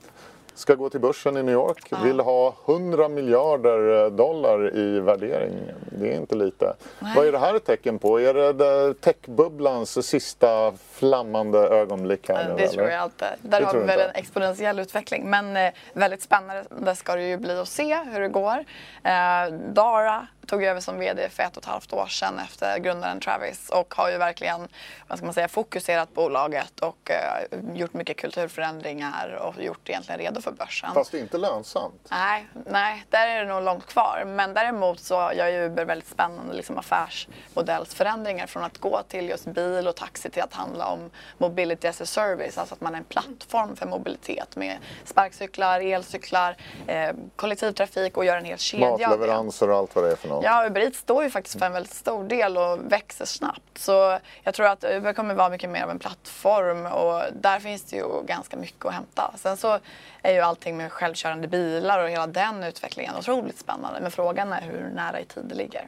Ska 0.60 0.76
gå 0.76 0.90
till 0.90 1.00
börsen 1.00 1.38
i 1.38 1.44
New 1.44 1.54
York. 1.54 1.88
Ja. 1.90 1.98
Vill 2.04 2.20
ha 2.20 2.56
100 2.68 3.10
miljarder 3.10 4.06
eh, 4.06 4.12
dollar 4.12 4.78
i 4.78 5.00
värdering. 5.00 5.54
Det 5.92 6.14
är 6.14 6.16
inte 6.16 6.36
lite. 6.36 6.74
Nej. 7.00 7.14
Vad 7.16 7.28
är 7.28 7.32
det 7.32 7.40
här 7.40 7.56
ett 7.56 7.66
tecken 7.66 8.00
på? 8.00 8.20
Är 8.20 8.34
det 8.54 8.94
techbubblans 8.94 10.08
sista 10.08 10.74
flammande 10.92 11.60
ögonblick 11.60 12.30
här? 12.30 12.54
Det 12.58 12.68
tror 12.68 12.90
jag 12.90 13.04
inte. 13.04 13.36
Där 13.42 13.60
det 13.60 13.66
har 13.66 13.74
vi 13.74 13.86
väl 13.86 14.00
en 14.00 14.16
exponentiell 14.16 14.80
utveckling. 14.80 15.30
Men 15.30 15.58
eh, 15.58 15.74
väldigt 15.94 16.22
spännande 16.22 16.96
ska 16.96 17.16
det 17.16 17.28
ju 17.28 17.38
bli 17.38 17.60
att 17.60 17.68
se 17.68 17.96
hur 17.96 18.20
det 18.20 18.30
går. 18.30 18.66
Eh, 19.04 19.54
Dara 19.74 20.28
tog 20.50 20.64
över 20.64 20.82
som 20.82 21.00
VD 21.00 21.30
för 21.30 21.44
ett 21.44 21.58
och 21.58 21.64
ett 21.64 21.70
halvt 21.70 21.94
år 21.94 22.08
sedan 22.08 22.40
efter 22.40 22.78
grundaren 22.78 23.20
Travis 23.20 23.70
och 23.70 23.94
har 23.94 24.12
ju 24.12 24.18
verkligen 24.18 24.68
vad 25.08 25.18
ska 25.18 25.26
man 25.26 25.34
säga, 25.34 25.48
fokuserat 25.48 26.14
bolaget 26.14 26.80
och 26.80 27.12
eh, 27.12 27.60
gjort 27.74 27.94
mycket 27.94 28.18
kulturförändringar 28.18 29.40
och 29.42 29.64
gjort 29.64 29.90
egentligen 29.90 30.20
redo 30.20 30.42
för 30.42 30.52
börsen. 30.52 30.94
Fast 30.94 31.14
inte 31.14 31.38
lönsamt? 31.38 32.08
Nej, 32.12 32.48
nej, 32.66 33.06
där 33.10 33.28
är 33.28 33.46
det 33.46 33.54
nog 33.54 33.64
långt 33.64 33.86
kvar. 33.86 34.24
Men 34.28 34.54
däremot 34.54 35.00
så 35.00 35.32
gör 35.36 35.48
ju 35.48 35.66
Uber 35.66 35.86
väldigt 35.86 36.08
spännande 36.08 36.54
liksom 36.54 36.78
affärsmodellsförändringar 36.78 38.48
från 38.48 38.64
att 38.64 38.78
gå 38.78 39.02
till 39.08 39.30
just 39.30 39.46
bil 39.46 39.88
och 39.88 39.96
taxi 39.96 40.30
till 40.30 40.44
att 40.44 40.54
handla 40.54 40.86
om 40.86 41.10
mobility 41.38 41.88
as 41.88 42.02
a 42.02 42.06
service, 42.06 42.58
alltså 42.58 42.76
att 42.76 42.82
man 42.82 42.94
är 42.94 42.98
en 42.98 43.04
plattform 43.04 43.76
för 43.76 43.86
mobilitet 43.86 44.56
med 44.56 44.78
sparkcyklar, 45.06 45.80
elcyklar, 45.80 46.58
eh, 46.88 47.12
kollektivtrafik 47.36 48.18
och 48.18 48.26
gör 48.26 48.38
en 48.38 48.46
hel 48.46 48.58
kedja 48.58 49.10
Matleveranser 49.10 49.70
och 49.70 49.78
allt 49.78 49.96
vad 49.96 50.04
det 50.04 50.12
är 50.12 50.16
för 50.16 50.30
något. 50.30 50.39
Ja, 50.44 50.66
Uber 50.68 50.82
Eats 50.82 51.00
står 51.00 51.24
ju 51.24 51.30
faktiskt 51.30 51.60
för 51.60 51.66
en 51.66 51.74
väldigt 51.74 51.94
stor 51.94 52.24
del 52.24 52.58
och 52.58 52.92
växer 52.92 53.26
snabbt. 53.26 53.78
Så 53.78 54.18
jag 54.44 54.54
tror 54.54 54.68
att 54.68 54.84
Uber 54.84 55.14
kommer 55.14 55.34
vara 55.34 55.50
mycket 55.50 55.70
mer 55.70 55.84
av 55.84 55.90
en 55.90 56.00
plattform 56.00 56.86
och 56.86 57.22
där 57.34 57.60
finns 57.60 57.84
det 57.84 57.96
ju 57.96 58.24
ganska 58.26 58.58
mycket 58.58 58.86
att 58.86 58.94
hämta. 58.94 59.34
Sen 59.38 59.58
så 59.58 59.80
är 60.22 60.34
ju 60.34 60.40
allting 60.40 60.78
med 60.78 60.92
självkörande 60.92 61.48
bilar 61.48 62.04
och 62.04 62.10
hela 62.10 62.28
den 62.28 62.64
utvecklingen 62.64 63.16
otroligt 63.16 63.60
spännande. 63.60 64.00
Men 64.02 64.12
frågan 64.12 64.54
är 64.54 64.62
hur 64.62 64.92
nära 64.96 65.20
i 65.20 65.26
tid 65.26 65.44
det 65.50 65.56
ligger. 65.56 65.88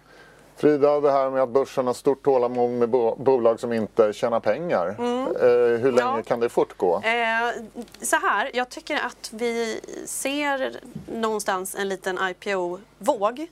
Frida, 0.61 0.99
det 0.99 1.11
här 1.11 1.29
med 1.29 1.41
att 1.41 1.49
börsen 1.49 1.87
har 1.87 1.93
stort 1.93 2.23
tålamod 2.23 2.71
med 2.71 2.89
bo 2.89 3.15
bolag 3.15 3.59
som 3.59 3.73
inte 3.73 4.13
tjänar 4.13 4.39
pengar. 4.39 4.95
Mm. 4.99 5.27
Eh, 5.27 5.81
hur 5.81 5.91
länge 5.91 6.17
ja. 6.17 6.23
kan 6.23 6.39
det 6.39 6.49
fortgå? 6.49 6.95
Eh, 6.95 7.63
så 8.01 8.15
här, 8.15 8.51
jag 8.53 8.69
tycker 8.69 8.95
att 8.95 9.29
vi 9.33 9.81
ser 10.05 10.79
någonstans 11.05 11.75
en 11.75 11.89
liten 11.89 12.19
IPO-våg 12.21 13.47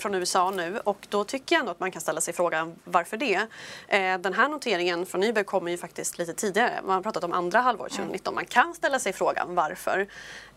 från 0.00 0.14
USA 0.14 0.50
nu 0.50 0.80
och 0.84 1.06
då 1.08 1.24
tycker 1.24 1.54
jag 1.54 1.60
ändå 1.60 1.72
att 1.72 1.80
man 1.80 1.90
kan 1.90 2.00
ställa 2.00 2.20
sig 2.20 2.34
frågan 2.34 2.74
varför 2.84 3.16
det? 3.16 3.46
Eh, 3.88 4.18
den 4.18 4.34
här 4.34 4.48
noteringen 4.48 5.06
från 5.06 5.20
Nyberg 5.20 5.44
kommer 5.44 5.70
ju 5.70 5.76
faktiskt 5.76 6.18
lite 6.18 6.34
tidigare. 6.34 6.80
Man 6.84 6.94
har 6.94 7.02
pratat 7.02 7.24
om 7.24 7.32
andra 7.32 7.60
halvåret 7.60 7.92
2019. 7.92 8.34
Man 8.34 8.44
kan 8.44 8.74
ställa 8.74 8.98
sig 8.98 9.12
frågan 9.12 9.54
varför. 9.54 10.06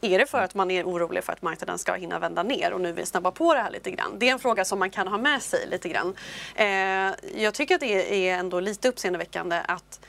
Är 0.01 0.19
det 0.19 0.25
för 0.25 0.41
att 0.41 0.55
man 0.55 0.71
är 0.71 0.83
orolig 0.83 1.23
för 1.23 1.33
att 1.33 1.41
marknaden 1.41 1.77
ska 1.77 1.93
hinna 1.93 2.19
vända 2.19 2.43
ner 2.43 2.73
och 2.73 2.81
nu 2.81 2.91
vill 2.91 3.05
snabba 3.05 3.31
på 3.31 3.53
det 3.53 3.59
här 3.59 3.71
lite 3.71 3.91
grann? 3.91 4.19
Det 4.19 4.29
är 4.29 4.31
en 4.31 4.39
fråga 4.39 4.65
som 4.65 4.79
man 4.79 4.89
kan 4.89 5.07
ha 5.07 5.17
med 5.17 5.41
sig 5.41 5.67
lite 5.67 5.89
grann. 5.89 6.15
Eh, 6.55 6.65
jag 7.41 7.53
tycker 7.53 7.75
att 7.75 7.81
det 7.81 8.29
är 8.29 8.37
ändå 8.37 8.59
lite 8.59 8.89
uppseendeväckande 8.89 9.61
att 9.67 9.99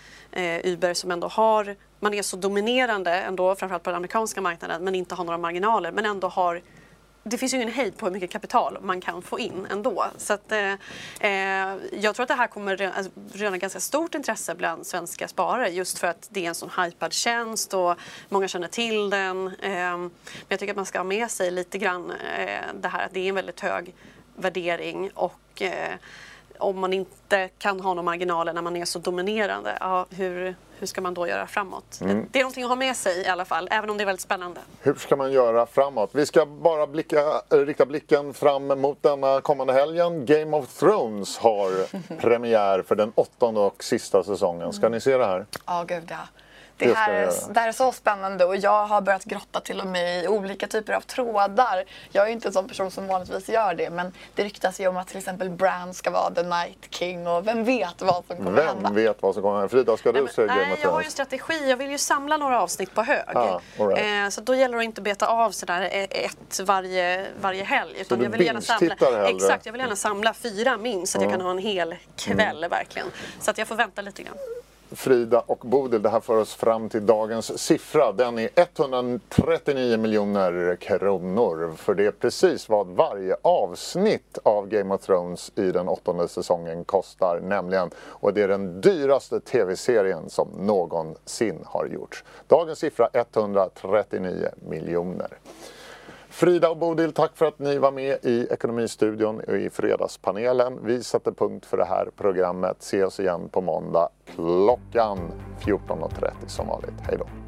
Uber 0.65 0.95
som 0.95 1.11
ändå 1.11 1.29
har, 1.29 1.77
man 2.01 2.15
är 2.15 2.23
så 2.23 2.37
dominerande 2.37 3.13
ändå 3.15 3.55
framförallt 3.55 3.83
på 3.83 3.91
den 3.91 3.97
amerikanska 3.97 4.41
marknaden 4.41 4.85
men 4.85 4.95
inte 4.95 5.15
har 5.15 5.25
några 5.25 5.39
marginaler 5.39 5.93
men 5.93 6.07
ändå 6.07 6.29
har 6.29 6.63
det 7.25 7.39
finns 7.39 7.55
ju 7.55 7.57
ingen 7.57 7.73
hejd 7.73 7.97
på 7.97 8.07
hur 8.07 8.13
mycket 8.13 8.31
kapital 8.31 8.79
man 8.83 9.01
kan 9.01 9.23
få 9.23 9.39
in 9.39 9.67
ändå. 9.71 10.07
Så 10.17 10.33
att, 10.33 10.53
eh, 10.53 10.73
eh 11.21 11.77
jag 11.93 12.15
tror 12.15 12.23
att 12.23 12.29
det 12.29 12.35
här 12.35 12.47
kommer 12.47 12.83
alltså, 12.83 13.13
röna 13.33 13.59
ganska 13.59 13.81
stort 13.81 14.15
intresse 14.15 14.55
bland 14.55 14.87
svenska 14.87 15.29
sparare 15.29 15.69
just 15.69 15.99
för 15.99 16.07
att 16.07 16.29
det 16.31 16.45
är 16.45 16.49
en 16.49 16.55
sån 16.55 16.71
hypad 16.79 17.13
tjänst 17.13 17.75
och 17.75 17.97
många 18.29 18.49
känner 18.49 18.69
till 18.69 19.11
den. 19.11 19.47
Eh, 19.47 19.71
men 19.71 20.11
jag 20.49 20.59
tycker 20.59 20.73
att 20.73 20.77
man 20.77 20.87
ska 20.87 20.99
ha 20.99 21.05
med 21.05 21.31
sig 21.31 21.51
lite 21.51 21.79
grann 21.79 22.11
eh, 22.11 22.61
det 22.75 22.89
här 22.89 23.07
att 23.07 23.15
det 23.15 23.21
är 23.21 23.29
en 23.29 23.35
väldigt 23.35 23.61
hög 23.61 23.95
värdering 24.37 25.11
och 25.15 25.63
eh, 25.63 25.95
om 26.59 26.81
man 26.81 26.93
inte 26.93 27.49
kan 27.59 27.81
ha 27.81 27.95
några 27.95 28.03
marginaler 28.03 28.53
när 28.53 28.63
man 28.63 28.77
är 28.77 28.85
så 28.85 28.99
dominerande, 28.99 29.77
ja, 29.81 30.07
hur, 30.11 30.55
hur 30.79 30.87
ska 30.87 31.01
man 31.01 31.15
då 31.15 31.29
göra 31.29 31.47
framåt? 31.47 32.01
Mm. 32.01 32.27
Det 32.31 32.39
är 32.39 32.43
någonting 32.43 32.65
att 32.65 32.69
ha 32.69 32.77
med 32.77 32.97
sig 32.97 33.23
i 33.23 33.27
alla 33.27 33.45
fall, 33.45 33.69
även 33.71 33.91
om 33.91 33.97
det 33.97 34.05
är 34.05 34.07
väldigt 34.07 34.23
spännande. 34.23 34.61
Hur 34.81 34.95
ska 34.95 35.17
man 35.17 35.33
göra 35.33 35.67
framåt? 35.67 36.11
Vi 36.13 36.27
ska 36.27 36.47
bara 36.47 36.87
blicka, 36.87 37.43
äh, 37.53 37.57
rikta 37.57 37.87
blicken 37.87 38.35
fram 38.35 38.67
mot 38.67 39.03
denna 39.03 39.41
kommande 39.41 39.73
helgen. 39.73 40.27
Game 40.27 40.57
of 40.57 40.79
Thrones 40.79 41.39
har 41.39 41.71
premiär 42.21 42.83
för 42.83 42.95
den 42.95 43.13
åttonde 43.15 43.61
och 43.61 43.85
sista 43.85 44.25
säsongen. 44.25 44.73
Ska 44.73 44.89
ni 44.89 45.01
se 45.01 45.17
det 45.17 45.27
här? 45.27 45.47
Ja, 45.67 45.81
oh, 45.81 45.87
gud 45.87 46.05
ja. 46.09 46.17
Det 46.77 46.95
här, 46.95 47.13
är, 47.13 47.33
det 47.55 47.61
här 47.61 47.69
är 47.69 47.73
så 47.73 47.93
spännande 47.93 48.45
och 48.45 48.57
jag 48.57 48.87
har 48.87 49.01
börjat 49.01 49.25
grotta 49.25 49.61
till 49.61 49.81
och 49.81 49.87
med 49.87 50.25
i 50.25 50.29
olika 50.29 50.67
typer 50.67 50.93
av 50.93 51.01
trådar. 51.01 51.85
Jag 52.13 52.29
är 52.29 52.33
inte 52.33 52.49
en 52.49 52.53
sån 52.53 52.69
person 52.69 52.91
som 52.91 53.07
vanligtvis 53.07 53.49
gör 53.49 53.75
det 53.75 53.91
men 53.91 54.13
det 54.35 54.45
ryktas 54.45 54.81
ju 54.81 54.89
om 54.89 54.97
att 54.97 55.09
till 55.09 55.19
exempel 55.19 55.51
Bran 55.51 55.95
ska 55.95 56.11
vara 56.11 56.35
the 56.35 56.43
Night 56.43 56.87
King 56.91 57.27
och 57.27 57.47
vem 57.47 57.65
vet 57.65 58.03
vad 58.03 58.25
som 58.27 58.37
kommer 58.37 58.51
vem 58.51 58.67
hända? 58.67 58.83
Vem 58.83 58.95
vet 58.95 59.23
vad 59.23 59.35
som 59.35 59.43
kommer 59.43 59.55
hända? 59.55 59.69
Frida, 59.69 59.97
ska 59.97 60.13
du 60.13 60.29
se 60.29 60.47
Game 60.47 60.55
Nej, 60.55 60.79
jag 60.83 60.91
har 60.91 61.01
ju 61.01 61.05
en 61.05 61.11
strategi. 61.11 61.71
Jag 61.71 61.77
vill 61.77 61.91
ju 61.91 61.99
samla 61.99 62.37
några 62.37 62.63
avsnitt 62.63 62.95
på 62.95 63.03
hög. 63.03 63.37
Ah, 63.37 63.61
right. 63.77 64.27
eh, 64.27 64.31
så 64.31 64.41
då 64.41 64.55
gäller 64.55 64.75
det 64.75 64.81
att 64.81 64.85
inte 64.85 65.01
beta 65.01 65.27
av 65.27 65.51
sådär 65.51 65.89
ett 66.11 66.61
varje, 66.61 67.27
varje 67.41 67.65
helg. 67.65 67.93
Utan 68.01 68.19
så 68.19 68.25
jag 68.25 68.31
vill 68.31 68.47
gärna 68.47 68.61
samla, 68.61 68.95
Exakt, 69.29 69.67
jag 69.67 69.73
vill 69.73 69.81
gärna 69.81 69.97
samla 69.97 70.35
fyra 70.35 70.77
minst 70.77 71.13
så 71.13 71.19
att 71.19 71.23
mm. 71.23 71.31
jag 71.31 71.41
kan 71.41 71.47
ha 71.47 71.51
en 71.51 71.59
hel 71.59 71.97
kväll 72.17 72.57
mm. 72.57 72.71
verkligen. 72.71 73.07
Så 73.41 73.51
att 73.51 73.59
jag 73.59 73.69
får 73.69 73.75
vänta 73.75 74.03
lite 74.03 74.23
grann. 74.23 74.37
Frida 74.95 75.41
och 75.41 75.59
Bodil. 75.59 76.03
Det 76.03 76.09
här 76.09 76.21
för 76.21 76.37
oss 76.37 76.55
fram 76.55 76.89
till 76.89 77.07
dagens 77.07 77.59
siffra. 77.59 78.13
Den 78.13 78.39
är 78.39 78.49
139 78.55 79.97
miljoner 79.97 80.77
kronor. 80.77 81.73
För 81.77 81.95
det 81.95 82.07
är 82.07 82.11
precis 82.11 82.69
vad 82.69 82.87
varje 82.87 83.37
avsnitt 83.43 84.39
av 84.43 84.69
Game 84.69 84.95
of 84.95 85.01
Thrones 85.01 85.53
i 85.55 85.73
den 85.73 85.89
åttonde 85.89 86.29
säsongen 86.29 86.85
kostar. 86.85 87.41
Nämligen, 87.41 87.91
och 87.97 88.35
det 88.35 88.43
är 88.43 88.49
den 88.49 88.81
dyraste 88.81 89.41
tv-serien 89.41 90.31
som 90.31 90.49
någonsin 90.59 91.59
har 91.67 91.87
gjorts. 91.87 92.25
Dagens 92.49 92.79
siffra 92.79 93.09
139 93.13 94.49
miljoner. 94.69 95.39
Frida 96.35 96.71
och 96.71 96.77
Bodil, 96.77 97.13
tack 97.13 97.37
för 97.37 97.47
att 97.47 97.59
ni 97.59 97.79
var 97.79 97.93
med 97.93 98.19
i 98.23 98.47
Ekonomistudion 98.51 99.41
och 99.41 99.57
i 99.57 99.71
Fredagspanelen. 99.71 100.79
Vi 100.85 101.03
sätter 101.03 101.33
punkt 101.33 101.67
för 101.67 101.77
det 101.77 101.85
här 101.85 102.09
programmet. 102.17 102.77
Se 102.79 103.05
oss 103.05 103.21
igen 103.21 103.49
på 103.49 103.61
måndag 103.61 104.09
klockan 104.35 105.19
14.30 105.61 106.31
som 106.47 106.67
vanligt. 106.67 106.95
Hej 107.03 107.17
då! 107.19 107.44